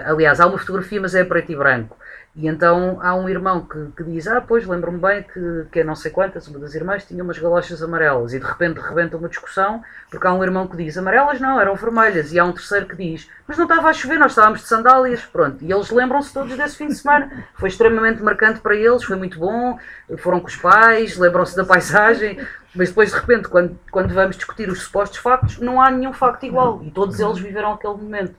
aliás, 0.05 0.41
há 0.41 0.47
uma 0.47 0.57
fotografia, 0.57 0.99
mas 0.99 1.15
é 1.15 1.23
preto 1.23 1.49
e 1.53 1.55
branco. 1.55 1.97
E 2.35 2.47
então 2.47 2.99
há 3.01 3.15
um 3.15 3.27
irmão 3.27 3.61
que, 3.61 3.87
que 3.97 4.03
diz: 4.03 4.27
Ah, 4.27 4.39
pois 4.39 4.65
lembro-me 4.65 4.99
bem 4.99 5.23
que, 5.23 5.65
que 5.71 5.79
é 5.79 5.83
não 5.83 5.95
sei 5.95 6.11
quantas, 6.11 6.47
uma 6.47 6.59
das 6.59 6.75
irmãs 6.75 7.05
tinha 7.05 7.23
umas 7.23 7.39
galochas 7.39 7.81
amarelas. 7.81 8.33
E 8.33 8.39
de 8.39 8.45
repente 8.45 8.79
rebenta 8.79 9.17
uma 9.17 9.27
discussão, 9.27 9.83
porque 10.09 10.25
há 10.27 10.33
um 10.33 10.43
irmão 10.43 10.67
que 10.67 10.77
diz: 10.77 10.97
Amarelas 10.97 11.39
não, 11.39 11.59
eram 11.59 11.75
vermelhas. 11.75 12.31
E 12.31 12.39
há 12.39 12.45
um 12.45 12.53
terceiro 12.53 12.85
que 12.85 12.95
diz: 12.95 13.29
Mas 13.47 13.57
não 13.57 13.65
estava 13.65 13.89
a 13.89 13.93
chover, 13.93 14.19
nós 14.19 14.31
estávamos 14.31 14.61
de 14.61 14.67
sandálias. 14.67 15.25
Pronto. 15.25 15.57
E 15.63 15.71
eles 15.71 15.89
lembram-se 15.89 16.33
todos 16.33 16.55
desse 16.55 16.77
fim 16.77 16.87
de 16.87 16.95
semana. 16.95 17.45
Foi 17.55 17.69
extremamente 17.69 18.21
marcante 18.21 18.59
para 18.59 18.75
eles, 18.75 19.03
foi 19.03 19.15
muito 19.15 19.39
bom. 19.39 19.77
Foram 20.19 20.39
com 20.39 20.47
os 20.47 20.55
pais, 20.55 21.17
lembram-se 21.17 21.57
da 21.57 21.65
paisagem. 21.65 22.39
Mas 22.75 22.89
depois, 22.89 23.11
de 23.11 23.15
repente, 23.19 23.47
quando, 23.47 23.77
quando 23.91 24.13
vamos 24.13 24.35
discutir 24.35 24.69
os 24.69 24.83
supostos 24.83 25.17
factos, 25.17 25.57
não 25.57 25.81
há 25.81 25.89
nenhum 25.89 26.13
facto 26.13 26.45
igual. 26.45 26.81
E 26.83 26.91
todos 26.91 27.19
eles 27.19 27.39
viveram 27.39 27.73
aquele 27.73 27.95
momento. 27.95 28.35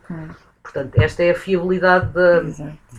Portanto, 0.62 0.92
esta 1.00 1.22
é 1.24 1.30
a 1.30 1.34
fiabilidade 1.34 2.12
da, 2.12 2.42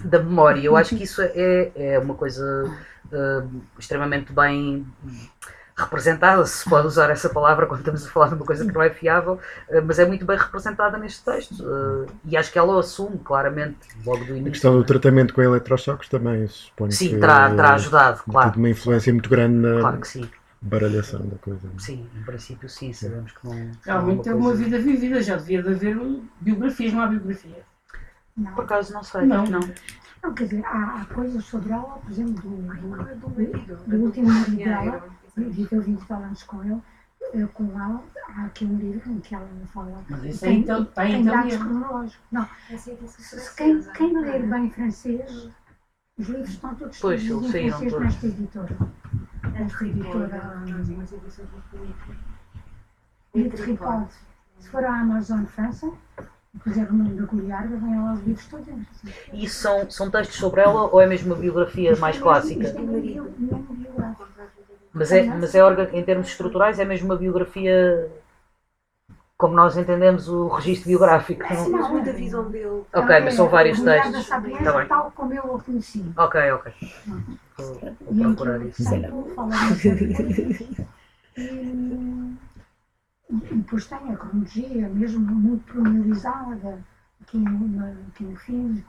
da 0.03 0.19
memória. 0.19 0.61
Eu 0.61 0.75
acho 0.75 0.95
que 0.95 1.03
isso 1.03 1.21
é, 1.21 1.71
é 1.75 1.99
uma 1.99 2.15
coisa 2.15 2.71
uh, 3.11 3.61
extremamente 3.77 4.31
bem 4.33 4.85
representada, 5.75 6.45
se 6.45 6.69
pode 6.69 6.85
usar 6.87 7.09
essa 7.09 7.29
palavra 7.29 7.65
quando 7.65 7.79
estamos 7.79 8.05
a 8.05 8.09
falar 8.09 8.27
de 8.27 8.35
uma 8.35 8.45
coisa 8.45 8.65
que 8.65 8.71
não 8.71 8.81
é 8.81 8.89
fiável, 8.89 9.39
uh, 9.69 9.81
mas 9.85 9.99
é 9.99 10.05
muito 10.05 10.25
bem 10.25 10.37
representada 10.37 10.97
neste 10.97 11.23
texto. 11.23 11.63
Uh, 11.63 12.05
e 12.25 12.37
acho 12.37 12.51
que 12.51 12.59
ela 12.59 12.75
o 12.75 12.79
assume 12.79 13.17
claramente 13.19 13.77
logo 14.05 14.23
do 14.25 14.31
início. 14.31 14.47
A 14.47 14.51
questão 14.51 14.77
do 14.77 14.83
tratamento 14.83 15.33
com 15.33 15.41
eletrochoques 15.41 16.09
também, 16.09 16.47
suponho 16.47 16.91
Sim, 16.91 17.09
que 17.09 17.19
terá, 17.19 17.49
terá 17.49 17.73
ajudado, 17.73 18.23
claro. 18.23 18.57
uma 18.57 18.69
influência 18.69 19.11
muito 19.11 19.29
grande 19.29 19.55
na, 19.55 19.79
claro 19.79 19.97
que 19.99 20.07
sim 20.07 20.29
baralhação 20.61 21.21
da 21.25 21.37
coisa. 21.37 21.67
Sim, 21.79 22.07
em 22.15 22.23
princípio 22.23 22.69
sim, 22.69 22.93
sabemos 22.93 23.31
que 23.31 23.47
não. 23.47 23.71
Realmente 23.83 24.29
é 24.29 24.35
uma 24.35 24.53
vida 24.53 24.77
vivida, 24.77 25.21
já 25.21 25.35
devia 25.35 25.63
de 25.63 25.69
haver 25.69 25.97
biografias, 26.39 26.93
não 26.93 27.01
há 27.01 27.07
biografia. 27.07 27.65
Não. 28.41 28.53
Por 28.53 28.63
acaso 28.63 28.93
não 28.93 29.03
sei. 29.03 29.25
Não. 29.25 29.45
não. 29.45 29.59
Não, 30.23 30.33
quer 30.35 30.43
dizer, 30.43 30.63
há, 30.65 31.01
há 31.01 31.05
coisas 31.05 31.43
sobre 31.45 31.71
ela, 31.73 31.97
por 31.97 32.11
exemplo, 32.11 32.33
do, 32.33 32.57
do, 32.57 33.29
do, 33.29 33.75
do 33.87 33.97
último 33.97 34.31
marido 34.31 34.55
dela, 34.55 35.03
viveu 35.35 35.81
20 35.81 36.13
anos 36.13 36.43
com 36.43 36.63
ele, 36.63 36.79
eh, 37.33 37.47
com 37.55 37.63
ela, 37.71 38.03
há 38.27 38.45
aqui 38.45 38.65
um 38.65 38.77
livro 38.77 39.11
em 39.11 39.19
que 39.19 39.33
ela 39.33 39.47
me 39.47 39.65
fala. 39.65 40.05
Mas 40.07 40.23
isso 40.25 40.41
tem, 40.41 40.59
então, 40.59 40.85
tem, 40.85 41.11
tem 41.11 41.23
dados 41.23 41.57
cronológicos. 41.57 42.19
Não, 42.31 42.47
quem, 43.57 43.81
quem 43.81 44.21
ler 44.21 44.47
bem 44.47 44.69
francês, 44.69 45.49
os 46.19 46.27
livros 46.29 46.49
estão 46.49 46.75
todos 46.75 46.99
pois, 46.99 47.23
em 47.23 47.39
francês 47.39 47.99
nesta 47.99 48.27
editora 48.27 48.77
esta 49.55 49.85
editora 49.85 50.81
e 53.33 53.49
Tripod. 53.49 54.07
Se 54.59 54.69
for 54.69 54.83
a 54.83 54.99
Amazon 54.99 55.45
França, 55.45 55.91
nome 56.91 57.15
da 57.15 57.25
Goliarda, 57.25 57.77
vem 57.77 57.97
lá 57.97 58.13
os 58.13 58.21
livros 58.21 58.45
todos. 58.47 58.67
E 59.33 59.45
isso 59.45 59.61
são, 59.61 59.89
são 59.89 60.11
textos 60.11 60.37
sobre 60.37 60.61
ela 60.61 60.83
ou 60.83 61.01
é 61.01 61.07
mesmo 61.07 61.33
uma 61.33 61.39
biografia 61.39 61.95
mais 61.97 62.17
clássica? 62.17 62.67
É. 62.67 64.21
Mas 64.93 65.11
é, 65.11 65.23
mas 65.23 65.55
é 65.55 65.61
em 65.93 66.03
termos 66.03 66.27
estruturais 66.27 66.77
é 66.77 66.85
mesmo 66.85 67.05
uma 67.05 67.15
biografia 67.15 68.11
como 69.37 69.55
nós 69.55 69.75
entendemos 69.75 70.27
o 70.27 70.49
registro 70.49 70.89
biográfico. 70.89 71.41
É, 71.43 71.55
não, 71.55 71.69
não, 71.69 71.89
muita 71.89 72.13
visão 72.13 72.51
dele. 72.51 72.83
Ok, 72.93 73.19
mas 73.21 73.33
são 73.33 73.49
vários 73.49 73.81
textos. 73.81 74.27
Tá 74.27 74.39
bem. 74.39 74.87
Tal 74.87 75.11
como 75.15 75.33
eu 75.33 75.55
o 75.55 75.63
conheci. 75.63 76.05
Ok, 76.15 76.51
ok. 76.51 76.73
Vou, 77.57 77.95
vou 78.01 78.35
procurar 78.35 78.61
isso. 78.61 78.83
E 83.31 83.55
depois 83.55 83.85
tem 83.85 84.11
a 84.11 84.17
cronologia, 84.17 84.89
mesmo 84.89 85.19
muito 85.21 85.63
promenorizada, 85.63 86.83
aqui 87.21 87.37
no, 87.37 88.07
aqui 88.09 88.25
no 88.25 88.35
fim, 88.35 88.83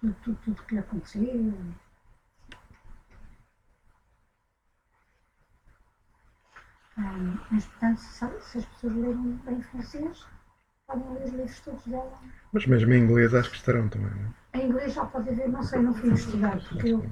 tudo, 0.00 0.38
tudo, 0.42 0.62
que 0.62 0.74
lhe 0.74 0.80
aconteceu. 0.80 1.54
Um, 6.96 7.38
mas, 7.50 7.66
portanto, 7.66 7.98
se, 7.98 8.40
se, 8.40 8.58
as 8.58 8.64
pessoas 8.64 8.94
lerem 8.94 9.40
bem 9.44 9.60
francês, 9.62 10.26
podem 10.86 11.12
ler 11.12 11.24
os 11.24 11.32
livros 11.32 11.60
todos 11.60 11.86
dela. 11.86 12.18
Mas 12.52 12.66
mesmo 12.66 12.92
em 12.94 13.02
inglês 13.02 13.34
acho 13.34 13.50
que 13.50 13.56
estarão 13.56 13.88
também, 13.90 14.10
não 14.10 14.32
é? 14.54 14.58
Em 14.58 14.68
inglês 14.68 14.94
já 14.94 15.04
pode 15.04 15.28
haver, 15.28 15.48
não 15.50 15.62
sei, 15.62 15.82
não 15.82 15.92
fui 15.92 16.08
investigar, 16.08 16.58
porque 16.68 16.88
eu, 16.88 17.04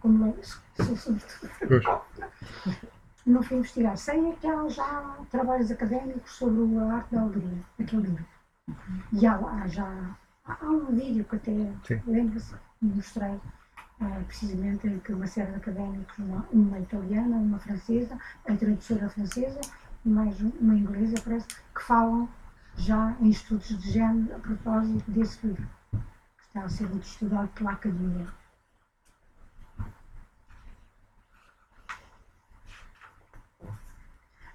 como 0.00 0.24
leio, 0.24 0.42
sou 0.42 0.96
sobretudo. 0.96 1.50
Não 3.26 3.42
fui 3.42 3.58
investigar. 3.58 3.96
Sei 3.96 4.28
é 4.28 4.32
que 4.34 4.46
há 4.46 4.68
já 4.68 5.16
trabalhos 5.30 5.70
académicos 5.70 6.30
sobre 6.32 6.78
a 6.78 6.96
arte 6.96 7.14
da 7.14 7.22
alegria, 7.22 7.58
aquele 7.80 8.02
livro. 8.02 8.26
E 9.12 9.26
há, 9.26 9.34
há 9.36 9.66
já 9.66 10.16
há 10.44 10.66
um 10.66 10.94
vídeo 10.94 11.24
que 11.24 11.36
até 11.36 11.72
lembro-se, 12.06 12.54
mostrei 12.82 13.34
uh, 14.00 14.24
precisamente 14.26 14.86
em 14.86 14.98
que 14.98 15.12
uma 15.12 15.26
série 15.26 15.50
de 15.52 15.56
académicos, 15.56 16.18
uma, 16.18 16.46
uma 16.52 16.78
italiana, 16.78 17.36
uma 17.36 17.58
francesa, 17.58 18.18
a 18.46 18.54
tradutora 18.54 19.08
francesa 19.08 19.60
e 20.04 20.08
mais 20.08 20.38
uma 20.40 20.74
inglesa, 20.74 21.14
parece, 21.24 21.46
que 21.46 21.82
falam 21.82 22.28
já 22.76 23.16
em 23.20 23.30
estudos 23.30 23.68
de 23.68 23.90
género 23.90 24.36
a 24.36 24.38
propósito 24.38 25.10
desse 25.10 25.46
livro, 25.46 25.66
que 25.90 26.44
está 26.46 26.64
a 26.64 26.68
ser 26.68 26.88
muito 26.88 27.04
estudado 27.04 27.48
pela 27.54 27.72
academia. 27.72 28.26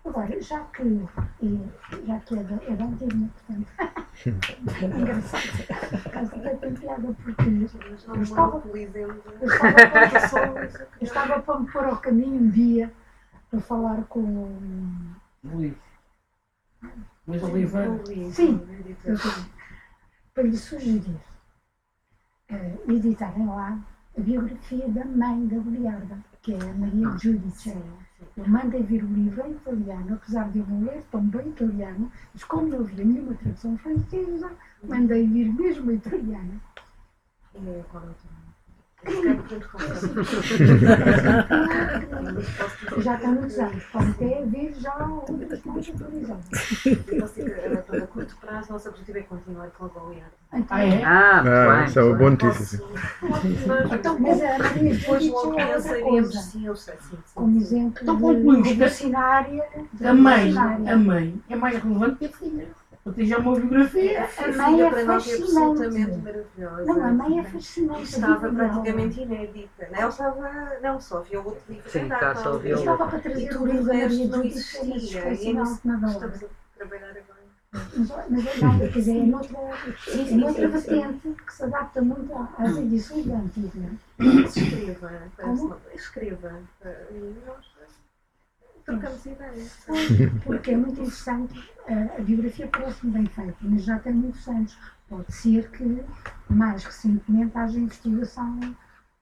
Agora, 0.06 0.42
já 0.42 0.64
que, 0.66 0.84
e, 1.42 1.70
já 2.06 2.20
que 2.20 2.40
é 2.40 2.44
da, 2.44 2.56
é 2.64 2.76
da 2.76 2.86
antiga, 2.86 3.30
portanto, 3.48 3.68
é 4.82 4.86
engraçado, 4.86 6.04
por 6.04 6.12
causa 6.12 6.36
da 6.38 6.50
piada, 6.56 7.16
porque 7.24 7.50
eu 7.50 7.66
estava, 7.66 8.16
eu, 8.16 8.22
estava 8.22 8.60
para, 9.72 10.88
eu 11.00 11.04
estava 11.04 11.42
para 11.42 11.60
me 11.60 11.72
pôr 11.72 11.84
ao 11.84 11.98
caminho 11.98 12.42
um 12.42 12.50
dia 12.50 12.94
para 13.52 13.60
falar 13.60 14.04
com 14.06 14.56
Luís. 15.44 15.76
Luís 17.28 17.44
Oliveira? 17.44 18.02
Sim, 18.32 18.62
para 20.34 20.44
lhe 20.44 20.58
sugerir 20.58 21.20
uh, 22.52 22.92
editarem 22.92 23.46
lá 23.46 23.78
a 24.18 24.22
biografia 24.22 24.88
da 24.88 25.06
mãe 25.06 25.48
da 25.48 25.60
Beliarda, 25.60 26.18
que 26.42 26.54
é 26.54 26.62
a 26.62 26.74
Maria 26.74 27.18
Giudice. 27.18 27.78
Eu 28.40 28.48
mandei 28.48 28.82
vir 28.82 29.04
o 29.04 29.08
livro 29.08 29.46
em 29.46 29.52
italiano, 29.52 30.14
apesar 30.14 30.50
de 30.50 30.60
eu 30.60 30.68
não 30.68 30.86
ler 30.86 31.04
tão 31.12 31.22
bem 31.22 31.50
italiano, 31.50 32.10
mas 32.34 32.42
como 32.46 32.70
não 32.70 32.80
havia 32.80 33.04
nenhuma 33.04 33.34
tradução 33.34 33.78
francesa, 33.78 34.50
mandei 34.82 35.28
vir 35.28 35.54
mesmo 35.54 35.92
italiano. 35.92 36.62
E 37.54 37.60
já 42.98 43.16
está 43.16 43.28
muitos 43.30 43.58
anos, 43.60 43.84
pode 43.86 44.10
até 44.12 44.46
ver 44.46 44.74
já 44.78 44.94
outras 45.06 45.64
mais 45.64 45.90
atualizadas. 45.90 46.46
A 47.90 48.08
curto 48.08 48.36
prazo, 48.42 48.74
nosso 48.74 48.90
objetivo 48.90 49.20
é 49.20 49.22
continuar 49.22 49.70
com 49.70 49.86
a 49.86 49.88
Goliath. 49.88 50.34
Então, 50.54 50.78
ah, 50.78 50.84
é? 50.84 51.04
Ah, 51.04 51.80
ah 51.82 51.86
isso 51.86 52.00
é 52.00 52.04
uma 52.04 52.18
boa 52.18 52.32
notícia. 52.32 52.82
Então, 53.94 54.20
mas 54.20 54.42
a 54.42 54.60
Maria 54.60 54.96
depois 54.96 55.30
logo 55.30 55.56
pensaríamos 55.56 56.44
sim, 56.46 56.66
eu 56.66 56.76
sei, 56.76 56.96
sim. 57.10 57.18
Como 57.34 57.58
exemplo, 57.58 58.00
então, 58.02 58.20
concluímos 58.20 58.68
que 58.68 60.06
a 60.06 60.14
mãe, 60.14 60.54
a 60.58 60.98
mãe 60.98 61.42
é 61.50 61.56
mais 61.56 61.82
relevante 61.82 62.18
que 62.18 62.26
a 62.26 62.30
filha. 62.30 62.68
Porque 63.04 63.26
já 63.26 63.38
uma 63.38 63.56
biografia. 63.56 64.28
A 64.38 64.52
mãe 64.52 64.82
é 64.82 65.06
fascinante. 65.06 66.18
maravilhosa. 66.18 66.86
Não, 66.86 67.06
a 67.06 67.12
mãe 67.12 67.40
é 67.40 67.44
fascinante. 67.44 68.04
Estava 68.04 68.52
praticamente 68.52 69.22
inédita. 69.22 69.88
Ela 69.92 70.10
estava, 70.10 70.80
não 70.82 71.00
só 71.00 71.22
viu 71.22 71.46
outro 71.46 71.62
livro. 71.70 71.90
Sim, 71.90 72.10
cá 72.10 72.36
só. 72.36 72.58
Estava 72.58 73.08
para 73.08 73.20
trazer 73.20 73.58
o 73.58 73.66
livro 73.66 73.86
da 73.86 73.94
Maria 73.94 74.28
não 74.28 74.44
existia. 74.44 74.96
E 74.96 75.04
estamos 75.06 75.86
a 75.86 76.32
trabalhar 76.78 77.10
agora. 77.10 77.40
Mas, 77.72 78.10
mas 78.30 78.62
não, 78.62 78.80
quer 78.80 78.92
dizer, 78.92 79.18
é 79.18 79.24
noutra, 79.24 79.58
é 79.58 80.36
noutra 80.36 80.68
vertente 80.68 81.36
que 81.46 81.54
se 81.54 81.64
adapta 81.64 82.02
muito 82.02 82.34
às 82.58 82.78
edições 82.78 83.26
da 83.28 83.36
antiga. 83.36 83.90
Escreva, 84.20 85.12
escreva. 85.94 86.62
E 87.12 87.36
nós 87.46 87.66
trocamos 88.90 89.26
ideias. 89.26 89.86
Porque 90.44 90.72
é 90.72 90.78
muito 90.78 91.02
interessante, 91.02 91.72
a, 91.88 92.20
a 92.20 92.24
biografia 92.24 92.68
parece-me 92.68 93.12
bem 93.12 93.26
feita, 93.28 93.58
mas 93.62 93.84
já 93.84 94.00
tem 94.00 94.14
muitos 94.14 94.48
anos. 94.48 94.78
Pode 95.08 95.32
ser 95.34 95.70
que, 95.72 96.04
mais 96.50 96.84
recentemente, 96.84 97.58
haja 97.58 97.80
investigação, 97.80 98.60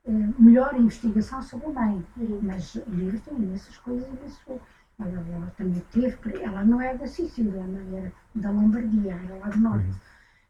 eh, 0.05 0.11
melhor 0.37 0.75
investigação 0.75 1.41
sobre 1.41 1.67
a 1.67 1.69
mãe. 1.69 2.05
Mas 2.41 2.75
o 2.75 2.89
livro 2.89 3.19
tem 3.21 3.37
imensas 3.37 3.77
coisas, 3.77 4.07
imensas 4.07 4.39
coisas. 4.39 4.63
Ela, 4.99 5.25
ela, 5.31 5.53
também 5.55 5.81
teve, 5.91 6.43
ela 6.43 6.65
não 6.65 6.81
é 6.81 6.97
da 6.97 7.07
Sicília, 7.07 7.61
ela 7.61 7.97
era 7.99 8.11
da 8.35 8.49
Lombardia, 8.49 9.13
era 9.13 9.35
lá 9.35 9.49
do 9.49 9.59
norte. 9.59 9.95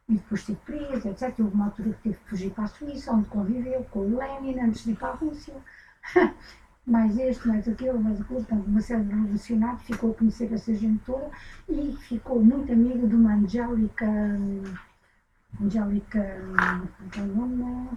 E 0.10 0.14
depois 0.14 0.42
esteve 0.42 0.60
presa, 0.66 1.10
etc. 1.10 1.40
Houve 1.40 1.54
uma 1.54 1.66
altura 1.66 1.90
que 1.92 2.02
teve 2.02 2.16
que 2.16 2.30
fugir 2.30 2.52
para 2.52 2.64
a 2.64 2.68
Suíça, 2.68 3.12
onde 3.12 3.28
conviveu 3.28 3.84
com 3.92 4.00
o 4.00 4.18
Lenin 4.18 4.60
antes 4.62 4.86
de 4.86 4.92
ir 4.92 4.96
para 4.96 5.10
a 5.10 5.16
Rússia. 5.16 5.54
mais 6.88 7.18
este, 7.18 7.46
mais 7.48 7.68
aquele, 7.68 8.00
mais 8.00 8.20
aquele, 8.22 8.40
portanto, 8.40 8.66
uma 8.66 8.82
série 8.82 9.04
de 9.04 9.14
revolucionários, 9.14 9.82
ficou 9.84 10.12
a 10.12 10.14
conhecer 10.14 10.54
essa 10.54 10.74
gente 10.74 11.04
toda 11.06 11.30
e 11.68 11.96
ficou 12.00 12.42
muito 12.42 12.72
amiga 12.72 13.06
de 13.06 13.14
uma 13.14 13.34
Angélica, 13.34 14.06
Angélica, 15.62 16.20
é 16.20 17.22
o 17.22 17.26
nome? 17.26 17.90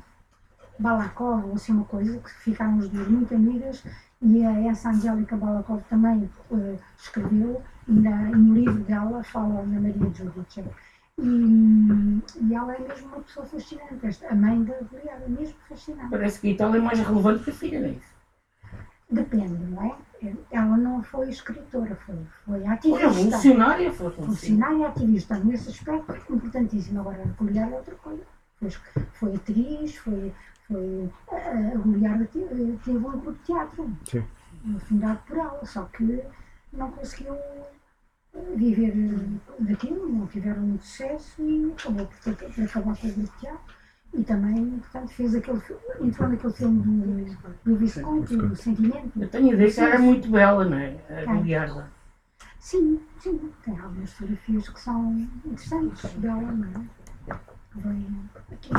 Balakov, 0.80 1.46
ou 1.46 1.54
assim 1.54 1.72
uma 1.72 1.84
coisa, 1.84 2.18
que 2.18 2.30
ficaram 2.30 2.78
os 2.78 2.88
dois 2.88 3.06
muito 3.06 3.34
amigas 3.34 3.84
e 4.22 4.42
essa 4.42 4.90
Angélica 4.90 5.36
Balakov 5.36 5.82
também 5.88 6.28
uh, 6.50 6.78
escreveu 6.98 7.62
na, 7.86 8.30
no 8.30 8.54
livro 8.54 8.82
dela 8.84 9.22
fala 9.22 9.62
na 9.66 9.78
Maria 9.78 10.10
Judice. 10.12 10.64
E, 11.18 12.22
e 12.40 12.54
ela 12.54 12.74
é 12.74 12.78
mesmo 12.80 13.08
uma 13.08 13.20
pessoa 13.20 13.44
fascinante, 13.44 14.24
a 14.28 14.34
mãe 14.34 14.64
da 14.64 14.74
Juliana, 14.90 15.24
é 15.26 15.28
mesmo 15.28 15.54
fascinante. 15.68 16.10
Parece 16.10 16.40
que 16.40 16.48
Itália 16.48 16.78
é 16.78 16.82
mais 16.82 16.98
relevante 16.98 17.44
que 17.44 17.50
a 17.50 17.54
filha, 17.54 17.80
não 17.80 17.88
é 17.88 17.90
isso? 17.90 18.19
Depende, 19.10 19.64
não 19.64 19.84
é? 19.84 19.96
Ela 20.50 20.76
não 20.76 21.02
foi 21.02 21.30
escritora, 21.30 21.96
foi, 21.96 22.14
foi 22.44 22.66
ativista. 22.66 23.10
Foi 23.10 23.30
funcionária, 23.30 23.92
foi 23.92 24.10
funcionária 24.10 24.76
e 24.76 24.84
ativista. 24.84 25.38
Nesse 25.38 25.70
aspecto, 25.70 26.34
importantíssimo. 26.34 27.00
Agora, 27.00 27.22
a 27.22 27.42
Goliarda 27.42 27.74
é 27.74 27.78
outra 27.78 27.94
coisa. 27.96 28.22
Foi, 28.58 28.70
foi 29.14 29.34
atriz, 29.34 29.96
foi. 29.96 30.32
foi 30.68 31.10
a 31.30 31.78
Goliarda 31.78 32.26
teve, 32.26 32.78
teve 32.84 32.98
um 32.98 33.02
grupo 33.02 33.32
de 33.32 33.38
teatro, 33.40 33.90
Sim. 34.08 34.24
fundado 34.86 35.18
por 35.26 35.38
ela, 35.38 35.64
só 35.64 35.84
que 35.84 36.22
não 36.72 36.90
conseguiu 36.92 37.36
viver 38.54 38.94
daquilo, 39.58 40.08
não 40.08 40.26
tiveram 40.26 40.62
muito 40.62 40.84
sucesso 40.84 41.42
e 41.42 41.72
acabou 41.72 42.06
por, 42.06 42.34
ter, 42.34 42.52
por 42.52 42.64
acabar 42.64 42.96
com 42.96 43.08
o 43.08 43.12
grupo 43.12 43.32
de 43.32 43.40
teatro. 43.40 43.79
E 44.12 44.24
também, 44.24 44.80
portanto, 44.80 45.08
fez 45.10 45.34
aquele 45.34 45.62
entrou 46.00 46.28
naquele 46.28 46.52
filme 46.52 46.82
do, 46.82 47.38
do 47.64 47.76
Visconti, 47.76 48.34
o 48.34 48.56
Sentimento. 48.56 49.12
Eu 49.20 49.28
tenho 49.28 49.50
a 49.50 49.54
ideia 49.54 49.72
que 49.72 49.80
era 49.80 49.98
muito 49.98 50.28
bela, 50.28 50.64
não 50.64 50.76
é? 50.76 50.96
A 51.08 51.32
Goliarda. 51.32 51.88
Sim, 52.58 53.00
sim, 53.20 53.52
tem 53.64 53.78
algumas 53.78 54.12
fotografias 54.12 54.68
que 54.68 54.80
são 54.80 55.28
interessantes 55.44 56.12
dela, 56.14 56.42
não 56.42 56.68
é? 56.68 57.38
Bem, 57.76 58.20
aqui. 58.50 58.70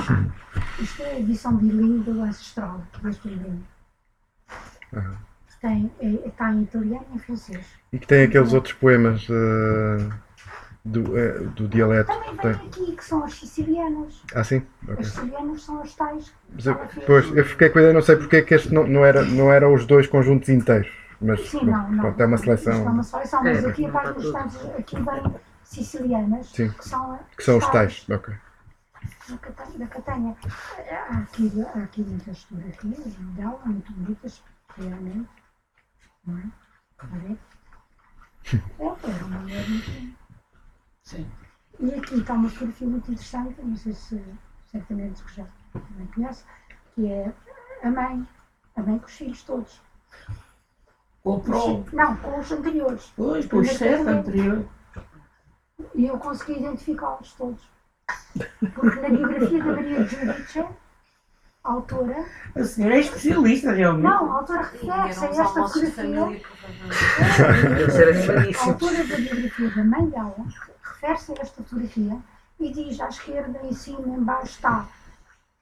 Isto 0.84 1.02
é 1.04 1.12
a 1.12 1.20
edição 1.20 1.56
bilingue 1.56 2.12
do 2.12 2.22
Ancestral, 2.22 2.86
deste 3.02 3.30
livro. 3.30 3.64
Uhum. 4.92 5.16
Tem, 5.62 5.92
é, 6.00 6.28
está 6.28 6.52
em 6.52 6.64
italiano 6.64 7.06
e 7.12 7.16
em 7.16 7.20
francês. 7.20 7.66
E 7.94 8.00
que 8.00 8.08
tem 8.08 8.24
aqueles 8.24 8.52
outros 8.52 8.74
poemas. 8.74 9.30
Uh 9.30 10.12
do, 10.84 11.18
é, 11.18 11.40
do 11.40 11.68
dialeto. 11.68 12.12
Também 12.12 12.54
vem 12.54 12.68
aqui, 12.68 12.96
que 12.96 13.06
são 13.06 13.24
as 13.24 13.34
sicilianas. 13.34 14.24
Ah, 14.34 14.44
sim? 14.44 14.66
Okay. 14.84 14.96
As 15.00 15.08
sicilianas 15.08 15.64
são 15.64 15.82
as 15.82 15.96
tais. 15.96 16.34
Eu, 16.66 16.76
pois, 17.06 17.36
eu 17.36 17.46
fiquei 17.46 17.70
com 17.70 17.80
a 17.80 17.82
ideia, 17.82 17.94
não 17.94 18.02
sei 18.02 18.16
porque 18.16 18.38
é 18.38 18.42
que 18.42 18.56
este 18.56 18.74
não, 18.74 18.88
não, 18.88 19.06
era, 19.06 19.24
não 19.24 19.52
era 19.52 19.70
os 19.70 19.86
dois 19.86 20.08
conjuntos 20.08 20.50
inteiros. 20.50 20.92
Mas 21.22 21.50
sim, 21.50 21.64
não, 21.64 21.92
não. 21.92 22.00
Pronto, 22.02 22.22
é 22.22 22.26
uma 22.26 22.38
seleção. 22.38 22.74
Isto 22.74 22.88
é 22.88 22.92
uma 22.92 23.04
seleção, 23.04 23.44
mas 23.44 23.64
é, 23.64 23.70
aqui 23.70 23.86
aqui 24.78 24.96
vem 24.96 25.36
sicilianas, 25.64 26.48
sim. 26.48 26.70
que 26.70 26.88
são, 26.88 27.20
que 27.38 27.44
são 27.44 27.58
os 27.58 27.68
tais. 27.68 28.06
Ok. 28.10 28.34
Da 29.78 29.88
Catanha. 29.88 30.36
Há 31.10 31.18
aqui, 31.20 31.52
há 31.74 31.84
aqui 31.84 32.02
muitas 32.02 32.44
fotografias 32.44 33.16
dela, 33.36 33.60
muito 33.66 33.92
bonitas, 33.94 34.44
realmente. 34.78 35.30
Não 36.26 36.38
é? 36.38 36.44
É, 38.80 38.84
é 38.84 39.24
uma 39.24 39.40
mulher 39.40 39.70
muito 39.70 40.21
Sim. 41.12 41.28
E 41.80 41.94
aqui 41.94 42.16
está 42.16 42.34
uma 42.34 42.50
fotografia 42.50 42.88
muito 42.88 43.12
interessante, 43.12 43.62
não 43.62 43.76
sei 43.76 43.94
se 43.94 44.24
certamente 44.72 45.22
que 45.24 45.36
já 45.36 45.46
também 45.74 46.08
conhece, 46.08 46.46
que 46.96 47.06
é 47.06 47.34
a 47.84 47.92
mãe, 47.92 48.26
a 48.78 48.82
mãe 48.82 48.98
com 48.98 49.06
os 49.06 49.12
filhos 49.12 49.44
todos. 49.44 49.82
Com 51.22 51.36
o 51.36 51.40
Pro? 51.42 51.86
Não, 51.92 52.16
com 52.16 52.40
os 52.40 52.52
anteriores. 52.52 53.12
Pois, 53.16 53.46
com 53.46 53.58
os 53.58 53.70
sete 53.72 54.08
anteriores. 54.08 54.66
E 55.96 56.06
eu 56.06 56.18
consegui 56.18 56.60
identificá-los 56.60 57.34
todos. 57.34 57.70
Porque 58.74 59.00
na 59.02 59.10
biografia 59.10 59.64
da 59.64 59.66
Maria 59.66 60.04
Judice, 60.06 60.60
a 61.64 61.72
autora. 61.74 62.26
A 62.56 62.64
senhora 62.64 62.96
é 62.96 63.00
especialista, 63.02 63.74
realmente. 63.74 64.04
Não, 64.04 64.32
a 64.32 64.36
autora 64.38 64.62
refere-se 64.62 65.26
a 65.26 65.28
esta 65.28 65.44
fotografia. 65.46 66.42
A 68.60 68.66
autora 68.66 69.04
da 69.04 69.16
biografia 69.18 69.70
da 69.76 69.84
mãe 69.84 70.10
dela 70.10 70.36
refere-se 71.02 71.32
a 71.32 71.42
esta 71.42 71.64
fotografia 71.64 72.18
e 72.60 72.72
diz 72.72 73.00
à 73.02 73.10
esquerda, 73.10 73.60
em 73.64 73.74
cima, 73.74 74.16
em 74.16 74.24
baixo 74.24 74.52
está, 74.52 74.88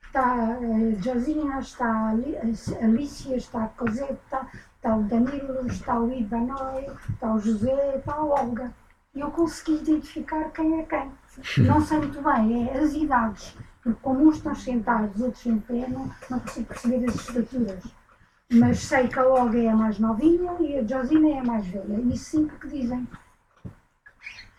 está 0.03 0.35
uh, 0.35 1.01
Josina, 1.01 1.59
está 1.59 1.85
a 1.85 2.09
Alicia, 2.83 3.37
está 3.37 3.67
Cosetta, 3.69 4.47
está 4.75 4.95
o 4.95 5.03
Danilo, 5.03 5.65
está 5.67 5.99
o 5.99 6.11
Ivanoi, 6.11 6.87
está 7.09 7.33
o 7.33 7.39
José, 7.39 7.97
está 7.97 8.15
a 8.15 8.23
Olga. 8.23 8.71
E 9.15 9.21
eu 9.21 9.31
consegui 9.31 9.77
identificar 9.77 10.51
quem 10.51 10.81
é 10.81 10.83
quem. 10.83 11.11
Não 11.65 11.81
sei 11.81 11.99
muito 11.99 12.21
bem, 12.21 12.67
é 12.67 12.77
as 12.77 12.93
idades, 12.93 13.55
porque 13.81 13.99
como 14.01 14.27
uns 14.27 14.37
estão 14.37 14.53
sentados, 14.53 15.21
outros 15.21 15.45
em 15.45 15.59
pé, 15.59 15.87
não, 15.87 16.11
não 16.29 16.39
consigo 16.39 16.67
perceber 16.67 17.09
as 17.09 17.15
estaturas. 17.15 17.83
Mas 18.51 18.79
sei 18.79 19.07
que 19.07 19.19
a 19.19 19.27
Olga 19.27 19.57
é 19.59 19.69
a 19.69 19.75
mais 19.75 19.99
novinha 19.99 20.53
e 20.59 20.79
a 20.79 20.83
Josina 20.83 21.29
é 21.29 21.39
a 21.39 21.43
mais 21.43 21.65
velha. 21.67 22.01
Isso 22.13 22.31
sim 22.31 22.47
que 22.47 22.67
dizem. 22.67 23.07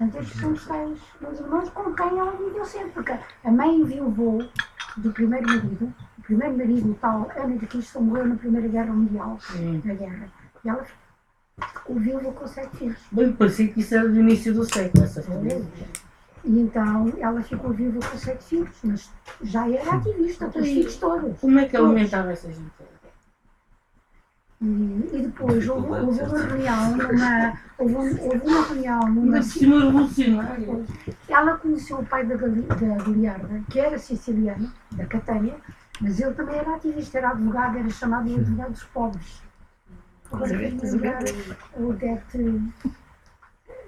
Portanto, 0.01 0.23
estes 0.23 0.41
são 0.41 0.53
os 0.53 1.01
meus 1.21 1.41
irmãos 1.41 1.69
com 1.69 1.93
quem 1.93 2.19
ela 2.19 2.33
viveu 2.33 2.65
sempre, 2.65 2.91
porque 2.93 3.13
a 3.45 3.51
mãe 3.51 3.85
viuvou 3.85 4.43
do 4.97 5.13
primeiro 5.13 5.47
marido, 5.47 5.93
o 6.19 6.23
primeiro 6.23 6.57
marido, 6.57 6.91
o 6.91 6.95
tal 6.95 7.31
Ana 7.37 7.59
de 7.59 7.67
Cristo, 7.67 8.01
morreu 8.01 8.29
na 8.29 8.37
Primeira 8.37 8.67
Guerra 8.67 8.95
Mundial, 8.95 9.39
Sim. 9.41 9.83
na 9.85 9.93
guerra. 9.93 10.33
E 10.65 10.69
ela 10.71 10.87
o 11.87 11.95
viúvo 12.01 12.33
com 12.33 12.47
sete 12.47 12.75
filhos. 12.79 12.97
Bem, 13.13 13.33
parecia 13.33 13.69
que 13.69 13.81
isso 13.81 13.95
era 13.95 14.09
do 14.09 14.19
início 14.19 14.55
do 14.55 14.65
século, 14.65 15.05
essa 15.05 15.23
família. 15.23 15.63
E 16.43 16.59
então 16.59 17.13
ela 17.19 17.43
ficou 17.43 17.71
viva 17.71 18.01
com 18.01 18.17
sete 18.17 18.43
filhos, 18.43 18.79
mas 18.83 19.11
já 19.43 19.69
era 19.69 19.97
ativista, 19.97 20.49
com 20.49 20.61
os 20.61 20.67
filhos 20.67 20.97
todos. 20.97 21.39
Como 21.41 21.59
é 21.59 21.69
que 21.69 21.77
alimentava 21.77 22.33
essa 22.33 22.51
gente? 22.51 22.73
E, 24.63 25.11
e 25.15 25.23
depois 25.23 25.67
houve, 25.71 25.89
houve 26.05 26.21
uma 26.21 26.39
reunião 26.39 26.97
numa. 26.97 27.59
Houve, 27.79 27.95
houve 27.95 28.47
uma 28.47 28.63
reunião 28.67 29.01
numa. 29.09 29.43
cima 29.43 29.85
revolucionária. 29.85 30.85
Ela 31.29 31.57
conheceu 31.57 31.99
o 31.99 32.05
pai 32.05 32.27
da, 32.27 32.37
Gali, 32.37 32.63
da 32.63 33.03
Goliarda, 33.03 33.63
que 33.71 33.81
era 33.81 33.99
siciliano, 33.99 34.71
da 34.93 35.07
Catânia, 35.07 35.57
mas 35.99 36.21
ele 36.21 36.35
também 36.35 36.57
era 36.57 36.75
ativista, 36.75 37.19
era 37.19 37.31
advogado, 37.31 37.79
era 37.79 37.89
chamado 37.89 38.29
de 38.29 38.35
advogado 38.35 38.73
dos 38.73 38.85
pobres. 38.85 39.43
Agora 40.31 40.53
o 41.77 41.89
Odete. 41.89 42.73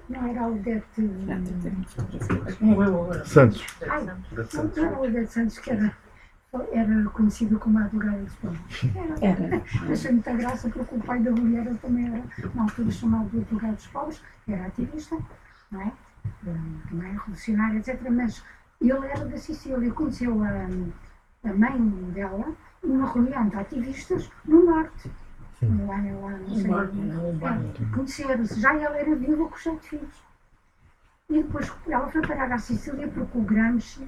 Não 0.09 0.27
era 0.27 0.47
o 0.47 0.53
Odete. 0.53 0.85
Santos. 3.25 3.63
Ai, 3.87 4.03
não 4.05 4.85
era 4.85 4.99
o 4.99 5.03
Odete 5.03 5.33
Santos 5.33 5.59
que 5.59 5.69
era 5.69 5.95
era 6.71 7.09
conhecido 7.09 7.59
como 7.59 7.79
advogado 7.79 8.23
dos 8.23 8.35
pobres. 8.35 8.61
Era. 8.95 9.43
era. 9.45 9.63
Achei 9.91 10.11
muita 10.11 10.33
graça 10.33 10.69
porque 10.69 10.95
o 10.95 10.99
pai 10.99 11.19
da 11.19 11.31
mulher 11.31 11.73
também 11.81 12.07
era, 12.07 12.23
na 12.53 12.63
altura, 12.63 12.91
chamado 12.91 13.29
de 13.29 13.39
dos 13.39 13.87
pobres, 13.87 14.21
era 14.47 14.67
ativista, 14.67 15.17
não 15.71 15.81
é? 15.81 15.91
Não 16.91 17.03
é? 17.03 17.11
Revolucionário, 17.11 17.79
etc. 17.79 17.99
Mas 18.11 18.43
ele 18.79 19.07
era 19.07 19.25
da 19.25 19.37
Sicília, 19.37 19.91
conheceu 19.91 20.43
a, 20.43 21.49
a 21.49 21.53
mãe 21.53 21.79
dela 22.13 22.53
numa 22.83 23.11
reunião 23.11 23.47
de 23.49 23.55
ativistas 23.55 24.29
no 24.45 24.65
norte. 24.65 25.09
Lá, 25.87 25.95
lá, 25.95 26.37
não 26.37 26.55
sei. 26.55 26.71
É, 26.71 27.95
Conheceram-se. 27.95 28.59
Já 28.59 28.75
ela 28.75 28.97
era 28.97 29.15
viva 29.15 29.47
com 29.47 29.55
os 29.55 29.63
sete 29.63 29.89
filhos. 29.89 30.23
E 31.29 31.41
depois 31.41 31.71
ela 31.87 32.11
foi 32.11 32.21
parar 32.21 32.51
à 32.51 32.57
Sicília 32.57 33.07
porque 33.07 33.37
o 33.37 33.41
Gramsci 33.41 34.07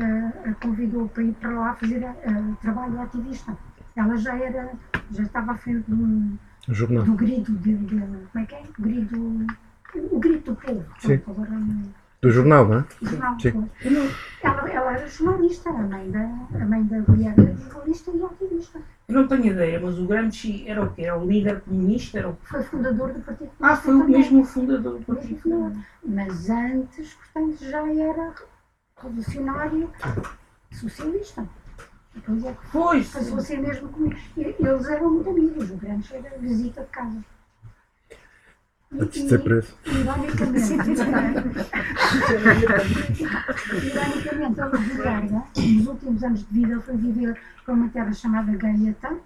uh, 0.00 0.54
convidou 0.62 1.08
para 1.08 1.22
ir 1.22 1.32
para 1.34 1.50
lá 1.50 1.74
fazer 1.74 2.02
uh, 2.04 2.56
trabalho 2.60 3.00
ativista. 3.00 3.56
Ela 3.96 4.16
já 4.16 4.36
era, 4.36 4.72
já 5.10 5.22
estava 5.22 5.52
à 5.52 5.56
frente 5.56 5.84
do, 5.88 6.38
Jornal. 6.68 7.04
do 7.04 7.14
grito 7.14 7.52
de, 7.52 7.74
de, 7.74 8.00
como 8.00 8.28
é 8.36 8.46
que 8.46 8.54
é? 8.54 8.62
O 8.78 8.82
grito, 8.82 9.46
o 10.10 10.18
grito 10.18 10.52
do 10.52 10.60
povo. 10.60 10.84
Sim. 10.98 11.20
Do 12.22 12.30
jornal, 12.30 12.68
não 12.68 12.78
é? 12.80 12.84
Jornal, 13.00 13.40
Sim. 13.40 13.70
Ela, 14.42 14.70
ela 14.70 14.92
era 14.92 15.08
jornalista, 15.08 15.70
a 15.70 15.72
mãe 15.72 16.10
da, 16.10 16.20
a 16.20 16.66
mãe 16.66 16.84
da 16.84 16.98
mulher 16.98 17.34
era 17.36 17.56
jornalista 17.56 18.10
e 18.10 18.22
ativista. 18.22 18.78
Eu 19.08 19.14
não 19.14 19.26
tenho 19.26 19.46
ideia, 19.46 19.80
mas 19.82 19.98
o 19.98 20.04
Gramsci 20.04 20.68
era 20.68 20.84
o 20.84 20.92
quê? 20.92 21.02
Era 21.02 21.18
o 21.18 21.26
líder 21.26 21.62
comunista? 21.62 22.18
Era 22.18 22.28
o... 22.28 22.36
Foi 22.42 22.62
fundador 22.62 23.12
do 23.14 23.20
Partido 23.20 23.50
Comunista. 23.56 23.66
Ah, 23.66 23.76
foi 23.76 23.94
o 23.94 24.06
mesmo 24.06 24.44
fundador 24.44 24.98
do 24.98 25.04
Partido 25.06 25.42
Comunista. 25.42 25.86
Mas 26.04 26.50
antes, 26.50 27.14
portanto, 27.14 27.64
já 27.64 27.88
era 27.90 28.34
revolucionário 29.02 29.90
socialista. 30.72 31.48
Depois 32.14 32.44
é 32.44 32.52
que 32.52 32.66
foi. 32.66 33.04
Passou 33.04 33.38
a 33.38 33.40
ser 33.40 33.58
mesmo 33.58 33.88
comigo. 33.88 34.16
Eles 34.36 34.88
eram 34.88 35.10
muito 35.10 35.30
amigos, 35.30 35.70
o 35.70 35.76
grande 35.76 36.14
era 36.14 36.38
visita 36.38 36.82
de 36.82 36.88
casa. 36.88 37.24
Antes 38.92 39.22
de 39.22 39.28
ser 39.28 39.42
preso. 39.44 39.72
Ironicamente, 39.86 40.72
ironicamente, 43.84 44.60
ele 44.60 44.78
de 44.78 44.94
Gaia, 45.00 45.44
nos 45.56 45.86
últimos 45.86 46.24
anos 46.24 46.40
de 46.40 46.52
vida, 46.52 46.80
foi 46.80 46.96
viver 46.96 47.40
para 47.64 47.74
uma 47.74 47.88
terra 47.90 48.12
chamada 48.12 48.50
Gaeta, 48.56 49.16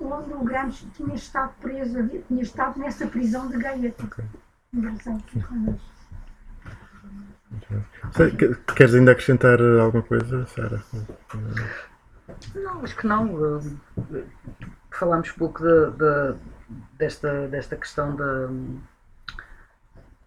onde 0.00 0.32
o 0.32 0.44
Gramsci 0.44 0.86
tinha 0.96 1.14
estado 1.14 1.52
preso, 1.60 2.08
tinha 2.26 2.42
estado 2.42 2.80
nessa 2.80 3.06
prisão 3.06 3.48
de 3.48 3.58
Gaeta. 3.58 4.02
Okay. 4.02 4.24
Engraçado. 4.72 5.22
Queres 8.76 8.94
ainda 8.94 9.12
acrescentar 9.12 9.60
alguma 9.60 10.02
coisa, 10.02 10.46
Sara? 10.46 10.82
Não, 12.54 12.82
acho 12.82 12.96
que 12.96 13.06
não. 13.06 13.60
Falámos 14.90 15.30
pouco 15.32 15.62
de, 15.62 15.90
de, 15.92 16.34
desta, 16.98 17.48
desta 17.48 17.76
questão 17.76 18.14
da. 18.14 18.48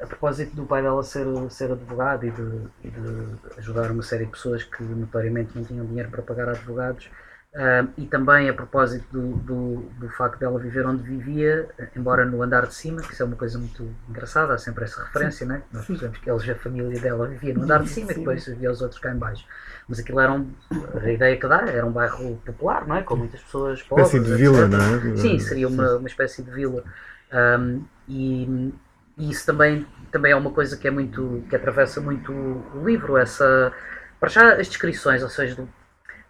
A 0.01 0.05
propósito 0.05 0.53
do 0.53 0.65
pai 0.65 0.81
dela 0.81 1.01
ser, 1.01 1.25
ser 1.49 1.71
advogado 1.71 2.25
e 2.25 2.31
de, 2.31 2.49
de 2.83 3.57
ajudar 3.57 3.89
uma 3.89 4.03
série 4.03 4.25
de 4.25 4.31
pessoas 4.31 4.63
que 4.63 4.83
notoriamente 4.83 5.55
não 5.55 5.63
tinham 5.63 5.85
dinheiro 5.85 6.09
para 6.09 6.21
pagar 6.21 6.49
advogados, 6.49 7.09
Uh, 7.53 7.87
e 7.99 8.07
também 8.07 8.49
a 8.49 8.53
propósito 8.53 9.05
do, 9.11 9.37
do, 9.37 9.75
do, 9.99 10.09
facto 10.09 10.39
dela 10.39 10.57
viver 10.57 10.87
onde 10.87 11.03
vivia, 11.03 11.69
embora 11.95 12.25
no 12.25 12.41
andar 12.41 12.65
de 12.65 12.73
cima, 12.73 12.99
que 12.99 13.13
isso 13.13 13.21
é 13.21 13.25
uma 13.27 13.35
coisa 13.35 13.59
muito 13.59 13.87
engraçada, 14.09 14.55
há 14.55 14.57
sempre 14.57 14.85
essa 14.85 15.03
referência, 15.03 15.45
né? 15.45 15.61
Nós 15.71 15.85
sabemos 15.85 16.17
que 16.17 16.31
eles, 16.31 16.49
a 16.49 16.55
família 16.55 16.99
dela 16.99 17.27
vivia 17.27 17.53
no 17.53 17.61
andar 17.61 17.83
de 17.83 17.89
cima 17.89 18.11
e 18.11 18.15
depois 18.15 18.43
vivia 18.43 18.71
os 18.71 18.81
outros 18.81 18.99
cá 18.99 19.13
em 19.13 19.19
baixo. 19.19 19.45
Mas 19.87 19.99
aquilo 19.99 20.19
era 20.19 20.31
um, 20.31 20.51
a 20.99 21.11
ideia 21.11 21.37
que 21.37 21.47
dá, 21.47 21.59
era 21.67 21.85
um 21.85 21.91
bairro 21.91 22.41
popular, 22.43 22.87
não 22.87 22.95
é? 22.95 23.03
Com 23.03 23.17
muitas 23.17 23.39
pessoas 23.43 23.83
pobres. 23.83 24.11
Uma 24.11 24.17
espécie 24.17 24.31
de 24.31 24.35
vila, 24.35 24.67
não 24.67 24.79
é? 24.79 25.17
Sim, 25.17 25.37
seria 25.37 25.67
uma, 25.67 25.97
uma 25.97 26.07
espécie 26.07 26.41
de 26.41 26.49
vila. 26.49 26.83
Um, 27.31 27.83
e, 28.07 28.73
e, 29.15 29.29
isso 29.29 29.45
também, 29.45 29.85
também 30.11 30.31
é 30.31 30.35
uma 30.35 30.49
coisa 30.49 30.75
que 30.75 30.87
é 30.87 30.91
muito, 30.91 31.43
que 31.47 31.55
atravessa 31.55 32.01
muito 32.01 32.31
o 32.31 32.83
livro, 32.83 33.15
essa, 33.15 33.71
para 34.19 34.29
já 34.29 34.53
as 34.53 34.67
descrições, 34.67 35.21
ou 35.21 35.29
seja, 35.29 35.53
do, 35.53 35.69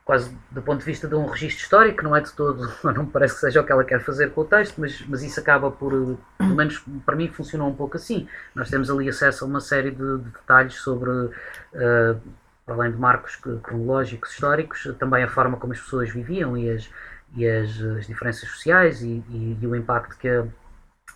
quase 0.06 0.36
do 0.52 0.62
ponto 0.62 0.80
de 0.80 0.86
vista 0.86 1.08
de 1.08 1.16
um 1.16 1.26
registro 1.26 1.64
histórico, 1.64 2.04
não 2.04 2.16
é 2.16 2.22
de 2.22 2.32
todo, 2.34 2.70
não 2.94 3.06
parece 3.06 3.36
que 3.36 3.40
seja 3.42 3.62
o 3.62 3.66
que 3.66 3.72
ela 3.72 3.84
quer 3.84 4.02
fazer 4.02 4.32
com 4.32 4.42
o 4.42 4.46
texto, 4.46 4.80
mas, 4.80 5.02
mas 5.08 5.24
isso 5.24 5.40
acaba 5.40 5.72
por, 5.72 6.18
pelo 6.38 6.56
menos 6.56 6.84
para 7.06 7.16
mim, 7.16 7.30
funcionou 7.30 7.70
um 7.70 7.76
pouco 7.76 7.96
assim. 7.96 8.28
Nós 8.54 8.70
temos 8.70 8.90
ali 8.90 9.08
acesso 9.08 9.46
a 9.46 9.48
uma 9.48 9.62
série 9.62 9.92
de, 9.92 10.18
de 10.18 10.30
detalhes 10.30 10.76
sobre, 10.76 11.10
uh, 11.10 12.22
além 12.68 12.92
de 12.92 12.98
marcos 12.98 13.38
cronológicos, 13.38 14.32
históricos, 14.32 14.94
também 15.00 15.24
a 15.24 15.28
forma 15.30 15.58
como 15.58 15.72
as 15.72 15.80
pessoas 15.80 16.10
viviam 16.10 16.58
e 16.58 16.70
as, 16.70 16.90
e 17.36 17.48
as, 17.48 17.82
as 17.98 18.08
diferenças 18.08 18.50
sociais 18.50 19.02
e, 19.02 19.24
e, 19.30 19.58
e, 19.62 19.68
o 19.68 19.74
impacto 19.74 20.18
que 20.18 20.28
a, 20.28 20.46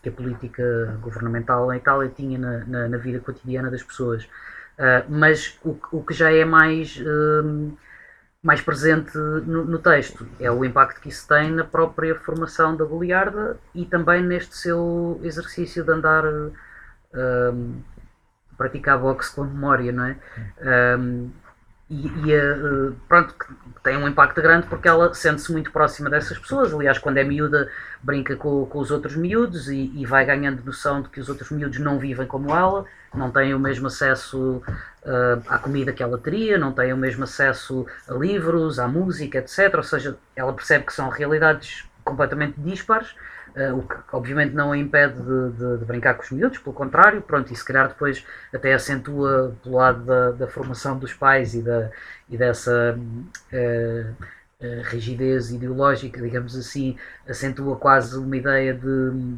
que 0.01 0.07
a 0.07 0.11
política 0.13 0.97
governamental 1.01 1.73
em 1.73 1.77
Itália 1.77 2.09
tinha 2.09 2.39
na, 2.39 2.65
na, 2.65 2.87
na 2.87 2.97
vida 2.97 3.19
cotidiana 3.19 3.69
das 3.69 3.83
pessoas. 3.83 4.23
Uh, 4.79 5.03
mas 5.09 5.59
o, 5.65 5.77
o 5.91 6.03
que 6.05 6.13
já 6.13 6.31
é 6.31 6.45
mais. 6.45 6.95
Uh, 6.97 7.75
mais 8.43 8.61
presente 8.61 9.17
no, 9.17 9.65
no, 9.65 9.79
texto 9.79 10.27
é 10.39 10.49
o 10.49 10.63
impacto 10.63 11.01
que 11.01 11.09
isso 11.09 11.27
tem 11.27 11.51
na 11.51 11.63
própria 11.63 12.15
formação 12.15 12.75
da 12.75 12.85
Goliarda 12.85 13.57
e 13.73 13.85
também 13.85 14.23
neste 14.23 14.55
seu 14.55 15.19
exercício 15.23 15.83
de 15.83 15.91
andar 15.91 16.23
um, 16.25 17.81
praticar 18.57 18.97
boxe 18.99 19.33
com 19.33 19.43
memória, 19.43 19.91
não 19.91 20.05
é? 20.05 20.17
Um, 20.97 21.29
e, 21.89 22.05
e 22.05 22.35
uh, 22.35 22.93
pronto, 23.07 23.33
tem 23.81 23.95
um 23.95 24.09
impacto 24.09 24.41
grande 24.41 24.67
porque 24.67 24.89
ela 24.89 25.13
sente-se 25.13 25.51
muito 25.53 25.71
próxima 25.71 26.09
dessas 26.09 26.37
pessoas. 26.37 26.73
Aliás, 26.73 26.97
quando 26.97 27.17
é 27.17 27.23
miúda, 27.23 27.69
brinca 28.03 28.35
com, 28.35 28.65
com 28.65 28.79
os 28.79 28.91
outros 28.91 29.15
miúdos 29.15 29.69
e, 29.69 29.93
e, 29.95 30.05
vai 30.05 30.25
ganhando 30.25 30.65
noção 30.65 31.01
de 31.01 31.07
que 31.09 31.19
os 31.21 31.29
outros 31.29 31.49
miúdos 31.49 31.79
não 31.79 31.97
vivem 31.97 32.27
como 32.27 32.53
ela, 32.53 32.85
não 33.13 33.31
têm 33.31 33.53
o 33.53 33.59
mesmo 33.59 33.87
acesso 33.87 34.61
uh, 35.07 35.41
à 35.47 35.57
comida 35.57 35.93
que 35.93 36.03
ela 36.03 36.17
teria, 36.17 36.57
não 36.57 36.71
têm 36.71 36.93
o 36.93 36.97
mesmo 36.97 37.23
acesso 37.23 37.87
a 38.07 38.13
livros, 38.13 38.77
à 38.77 38.87
música, 38.87 39.39
etc. 39.39 39.73
Ou 39.75 39.83
seja, 39.83 40.17
ela 40.35 40.53
percebe 40.53 40.85
que 40.85 40.93
são 40.93 41.09
realidades 41.09 41.85
completamente 42.03 42.59
dispares 42.59 43.15
Uh, 43.57 43.75
o 43.75 43.81
que 43.81 43.95
obviamente 44.11 44.53
não 44.53 44.71
a 44.71 44.77
impede 44.77 45.15
de, 45.15 45.49
de, 45.57 45.77
de, 45.79 45.85
brincar 45.85 46.13
com 46.13 46.21
os 46.21 46.29
miúdos, 46.29 46.59
pelo 46.59 46.75
contrário, 46.75 47.23
pronto, 47.23 47.51
e 47.51 47.55
se 47.55 47.65
calhar 47.65 47.87
depois 47.87 48.23
até 48.53 48.71
acentua 48.71 49.55
pelo 49.63 49.77
lado 49.77 50.05
da, 50.05 50.31
da 50.31 50.47
formação 50.47 50.99
dos 50.99 51.11
pais 51.11 51.55
e, 51.55 51.63
da, 51.63 51.89
e 52.29 52.37
dessa 52.37 52.95
uh, 52.99 54.25
rigidez 54.83 55.49
ideológica, 55.49 56.21
digamos 56.21 56.55
assim, 56.55 56.97
acentua 57.27 57.75
quase 57.77 58.15
uma 58.19 58.37
ideia 58.37 58.75
de, 58.75 59.37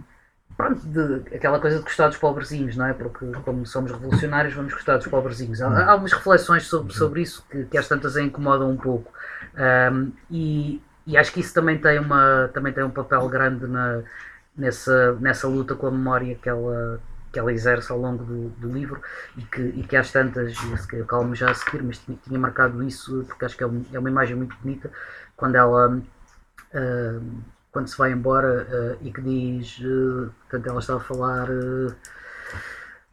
pronto, 0.60 0.86
de 0.86 1.34
aquela 1.34 1.58
coisa 1.58 1.78
de 1.78 1.84
gostar 1.84 2.10
dos 2.10 2.18
pobrezinhos, 2.18 2.76
não 2.76 2.86
é? 2.86 2.94
Porque 2.94 3.26
como 3.46 3.66
somos 3.66 3.92
revolucionários 3.94 4.54
vamos 4.54 4.74
gostar 4.74 4.98
dos 4.98 5.08
pobrezinhos. 5.08 5.62
Há, 5.62 5.70
há 5.70 5.92
algumas 5.92 6.12
reflexões 6.12 6.64
sobre, 6.68 6.94
sobre 6.94 7.22
isso 7.22 7.46
que, 7.50 7.64
que 7.64 7.78
às 7.78 7.88
tantas 7.88 8.18
a 8.18 8.22
incomodam 8.22 8.70
um 8.70 8.76
pouco. 8.76 9.10
Um, 9.56 10.12
e, 10.30 10.82
e 11.08 11.18
acho 11.18 11.32
que 11.32 11.40
isso 11.40 11.54
também 11.54 11.78
tem, 11.78 11.98
uma, 11.98 12.50
também 12.54 12.74
tem 12.74 12.84
um 12.84 12.90
papel 12.90 13.26
grande 13.30 13.68
na, 13.68 14.02
nessa, 14.56 15.14
nessa 15.14 15.48
luta 15.48 15.76
com 15.76 15.88
a 15.88 15.92
memória 15.92 16.36
que 16.36 16.50
ela, 16.50 17.00
que 17.32 17.40
ela 17.40 17.54
exerce 17.54 17.90
ao 17.94 17.98
longo 17.98 18.26
do, 18.26 18.50
do 18.50 18.70
livro 18.70 19.02
e 19.38 19.44
que, 19.44 19.62
e 19.62 19.84
que 19.84 19.96
às 19.96 20.12
tantas, 20.12 20.54
eu 20.92 21.06
calmo 21.06 21.34
já 21.36 21.52
a 21.52 21.54
seguir, 21.54 21.82
mas 21.84 22.00
tinha, 22.00 22.18
tinha 22.22 22.38
marcado 22.38 22.84
isso 22.84 23.24
porque 23.30 23.46
acho 23.46 23.56
que 23.56 23.64
é, 23.64 23.68
um, 23.68 23.86
é 23.94 23.98
uma 23.98 24.10
imagem 24.10 24.36
muito 24.36 24.58
bonita 24.58 24.92
quando 25.38 25.56
ela 25.56 25.88
uh, 25.96 27.44
quando 27.72 27.88
se 27.88 27.98
vai 27.98 28.12
embora 28.12 28.68
uh, 28.70 29.06
e 29.06 29.12
que 29.12 29.22
diz, 29.22 29.80
uh, 29.80 30.32
portanto 30.42 30.68
ela 30.68 30.80
está 30.80 30.96
a 30.96 31.00
falar 31.00 31.48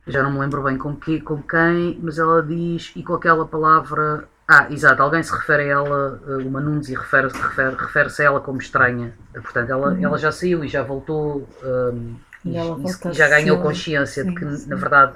já 0.07 0.23
não 0.23 0.33
me 0.33 0.39
lembro 0.39 0.63
bem 0.63 0.79
com, 0.79 0.95
que, 0.95 1.21
com 1.21 1.43
quem, 1.43 1.99
mas 2.03 2.19
ela 2.19 2.43
diz 2.43 2.93
e 2.95 3.03
com 3.03 3.15
aquela 3.15 3.45
palavra 3.45 4.29
Ah, 4.47 4.69
exato, 4.71 5.03
alguém 5.03 5.23
se 5.23 5.33
refere 5.33 5.65
a 5.65 5.67
ela, 5.67 6.21
uma 6.45 6.61
Nunes, 6.61 6.89
e 6.89 6.95
refere-se 6.95 7.37
refere, 7.37 7.75
refere 7.75 8.09
a 8.17 8.23
ela 8.23 8.41
como 8.41 8.59
estranha. 8.59 9.13
Portanto, 9.33 9.71
ela, 9.71 9.91
uhum. 9.91 10.05
ela 10.05 10.17
já 10.17 10.31
saiu 10.31 10.65
e 10.65 10.69
já 10.69 10.85
voltou 10.85 11.49
um, 11.65 12.15
e, 12.45 12.57
e, 12.57 13.11
e, 13.11 13.13
já 13.13 13.29
ganhou 13.29 13.61
consciência 13.61 14.23
sim, 14.23 14.31
de 14.31 14.37
que, 14.37 14.57
sim. 14.57 14.69
na 14.69 14.77
verdade, 14.77 15.15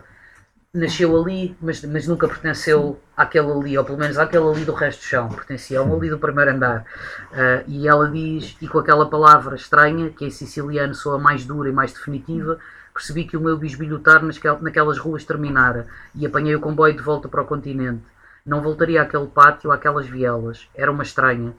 nasceu 0.73 1.21
ali, 1.21 1.57
mas, 1.61 1.85
mas 1.85 2.07
nunca 2.07 2.29
pertenceu 2.29 3.01
àquele 3.17 3.51
ali, 3.51 3.77
ou 3.77 3.85
pelo 3.85 3.99
menos 3.99 4.17
àquele 4.17 4.49
ali 4.49 4.65
do 4.65 4.73
resto 4.73 5.01
do 5.01 5.05
chão, 5.05 5.29
pertencia 5.29 5.81
ao 5.81 5.97
ali 5.97 6.09
do 6.09 6.19
primeiro 6.19 6.53
andar. 6.53 6.85
Uh, 7.33 7.65
e 7.67 7.89
ela 7.89 8.09
diz, 8.09 8.57
e 8.63 8.69
com 8.69 8.79
aquela 8.79 9.09
palavra 9.11 9.57
estranha, 9.57 10.11
que 10.11 10.25
em 10.25 10.31
siciliano 10.31 10.95
soa 10.95 11.19
mais 11.19 11.45
dura 11.45 11.69
e 11.69 11.73
mais 11.73 11.93
definitiva, 11.93 12.59
percebi 12.95 13.25
que 13.25 13.37
o 13.37 13.41
meu 13.41 13.59
bisbilhotar 13.59 14.23
naquelas 14.63 14.99
ruas 14.99 15.25
terminara 15.25 15.89
e 16.15 16.25
apanhei 16.25 16.55
o 16.55 16.61
comboio 16.61 16.95
de 16.95 17.03
volta 17.03 17.29
para 17.29 17.43
o 17.43 17.47
continente. 17.47 18.05
Não 18.47 18.63
voltaria 18.63 19.03
àquele 19.03 19.27
pátio, 19.27 19.73
àquelas 19.73 20.07
vielas. 20.07 20.69
Era 20.75 20.91
uma 20.91 21.03
estranha. 21.03 21.53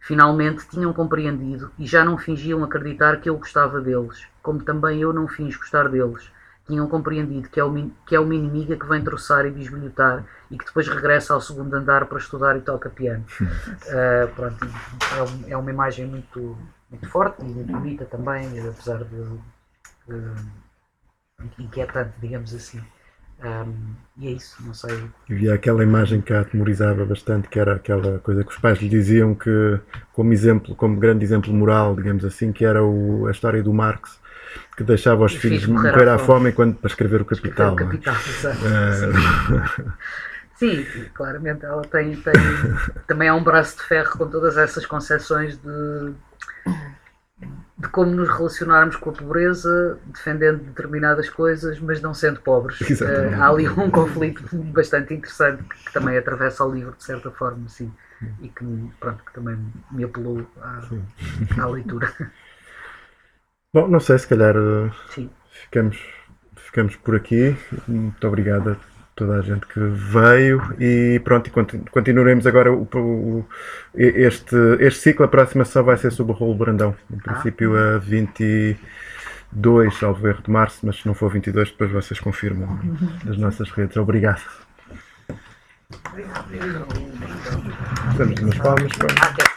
Finalmente 0.00 0.68
tinham 0.68 0.92
compreendido 0.92 1.70
e 1.78 1.86
já 1.86 2.04
não 2.04 2.18
fingiam 2.18 2.64
acreditar 2.64 3.20
que 3.20 3.30
eu 3.30 3.38
gostava 3.38 3.80
deles, 3.80 4.26
como 4.42 4.62
também 4.62 5.02
eu 5.02 5.12
não 5.12 5.28
finjo 5.28 5.58
gostar 5.58 5.88
deles 5.88 6.30
tinham 6.66 6.88
compreendido 6.88 7.48
que 7.48 7.60
é, 7.60 7.64
uma, 7.64 7.90
que 8.06 8.14
é 8.14 8.20
uma 8.20 8.34
inimiga 8.34 8.76
que 8.76 8.86
vem 8.86 9.02
troçar 9.02 9.46
e 9.46 9.50
bisbilhotar 9.50 10.24
e 10.50 10.58
que 10.58 10.64
depois 10.64 10.88
regressa 10.88 11.34
ao 11.34 11.40
segundo 11.40 11.72
andar 11.74 12.06
para 12.06 12.18
estudar 12.18 12.56
e 12.56 12.60
toca 12.60 12.90
piano. 12.90 13.24
uh, 13.40 14.28
pronto, 14.34 14.66
é, 14.66 15.52
é, 15.52 15.56
uma 15.56 15.70
imagem 15.70 16.06
muito, 16.06 16.58
muito 16.90 17.08
forte 17.08 17.42
e 17.42 17.44
muito 17.44 17.72
bonita 17.72 18.04
também, 18.04 18.46
apesar 18.68 19.04
de, 19.04 19.24
de 20.08 21.62
inquietante, 21.62 22.12
digamos 22.20 22.54
assim. 22.54 22.82
Um, 23.44 23.94
e 24.16 24.28
é 24.28 24.30
isso, 24.32 24.56
não 24.64 24.72
sei. 24.72 25.10
Havia 25.30 25.54
aquela 25.54 25.82
imagem 25.82 26.22
que 26.22 26.32
a 26.32 26.40
atemorizava 26.40 27.04
bastante, 27.04 27.48
que 27.48 27.58
era 27.58 27.74
aquela 27.74 28.18
coisa 28.20 28.42
que 28.42 28.50
os 28.50 28.58
pais 28.58 28.78
lhe 28.78 28.88
diziam 28.88 29.34
que, 29.34 29.78
como 30.12 30.32
exemplo, 30.32 30.74
como 30.74 30.98
grande 30.98 31.24
exemplo 31.24 31.52
moral, 31.52 31.94
digamos 31.94 32.24
assim, 32.24 32.50
que 32.50 32.64
era 32.64 32.82
o, 32.82 33.26
a 33.26 33.30
história 33.30 33.62
do 33.62 33.74
Marx, 33.74 34.18
que 34.76 34.84
deixava 34.84 35.24
os, 35.24 35.34
filhos 35.34 35.66
morrer, 35.66 36.08
à 36.08 36.18
fome 36.18 36.50
enquanto 36.50 36.78
para 36.78 36.88
escrever 36.88 37.22
o 37.22 37.24
Capital. 37.24 37.70
Escrever 37.70 37.92
o 37.92 37.96
é? 37.96 37.98
Capital, 37.98 38.14
exato. 38.28 39.96
Sim. 40.56 40.84
sim, 40.84 41.04
claramente 41.12 41.64
ela 41.64 41.82
tem, 41.82 42.16
tem 42.16 42.32
também 43.06 43.28
há 43.28 43.34
um 43.34 43.44
braço 43.44 43.76
de 43.76 43.82
ferro 43.82 44.16
com 44.16 44.28
todas 44.28 44.56
essas 44.56 44.86
concepções 44.86 45.58
de, 45.58 46.14
de 47.78 47.88
como 47.88 48.10
nos 48.10 48.28
relacionarmos 48.28 48.96
com 48.96 49.10
a 49.10 49.12
pobreza, 49.12 49.98
defendendo 50.06 50.64
determinadas 50.64 51.28
coisas, 51.28 51.78
mas 51.78 52.00
não 52.00 52.14
sendo 52.14 52.40
pobres. 52.40 52.78
Uh, 53.06 53.40
há 53.40 53.48
ali 53.48 53.68
um 53.68 53.90
conflito 53.90 54.42
bastante 54.72 55.12
interessante 55.12 55.62
que, 55.62 55.84
que, 55.84 55.92
também 55.92 56.16
atravessa 56.16 56.64
o 56.64 56.72
livro 56.72 56.94
de 56.96 57.04
certa 57.04 57.30
forma, 57.30 57.68
sim, 57.68 57.92
e 58.40 58.48
que, 58.48 58.64
pronto, 58.98 59.22
que 59.22 59.32
também 59.34 59.58
me 59.90 60.04
apelou 60.04 60.46
à, 60.60 60.80
à 61.60 61.66
leitura. 61.66 62.10
Bom, 63.76 63.86
não 63.88 64.00
sei, 64.00 64.18
se 64.18 64.26
calhar 64.26 64.54
Sim. 65.10 65.28
ficamos, 65.50 65.98
ficamos 66.56 66.96
por 66.96 67.14
aqui. 67.14 67.54
Muito 67.86 68.26
obrigado 68.26 68.70
a 68.70 68.76
toda 69.14 69.34
a 69.34 69.42
gente 69.42 69.66
que 69.66 69.78
veio 69.78 70.62
e 70.80 71.20
pronto, 71.22 71.48
e 71.48 71.90
continuaremos 71.90 72.46
agora 72.46 72.72
o, 72.72 72.88
o, 72.94 73.44
este, 73.94 74.56
este 74.80 75.00
ciclo. 75.00 75.26
A 75.26 75.28
próxima 75.28 75.66
só 75.66 75.82
vai 75.82 75.98
ser 75.98 76.10
sobre 76.10 76.32
o 76.32 76.34
rolo 76.34 76.54
Brandão. 76.54 76.96
Em 77.12 77.18
princípio, 77.18 77.76
ah. 77.76 77.96
a 77.96 77.98
22, 77.98 79.94
salvo 79.94 80.26
erro, 80.26 80.42
de 80.42 80.50
março, 80.50 80.78
mas 80.82 80.96
se 80.96 81.06
não 81.06 81.12
for 81.12 81.30
22, 81.30 81.72
depois 81.72 81.92
vocês 81.92 82.18
confirmam 82.18 82.80
nas 83.26 83.36
nossas 83.36 83.70
redes. 83.72 83.98
Obrigado. 83.98 84.40
Estamos 88.10 88.40
nas 88.40 88.56
palmas. 88.56 88.92
papel 88.96 89.55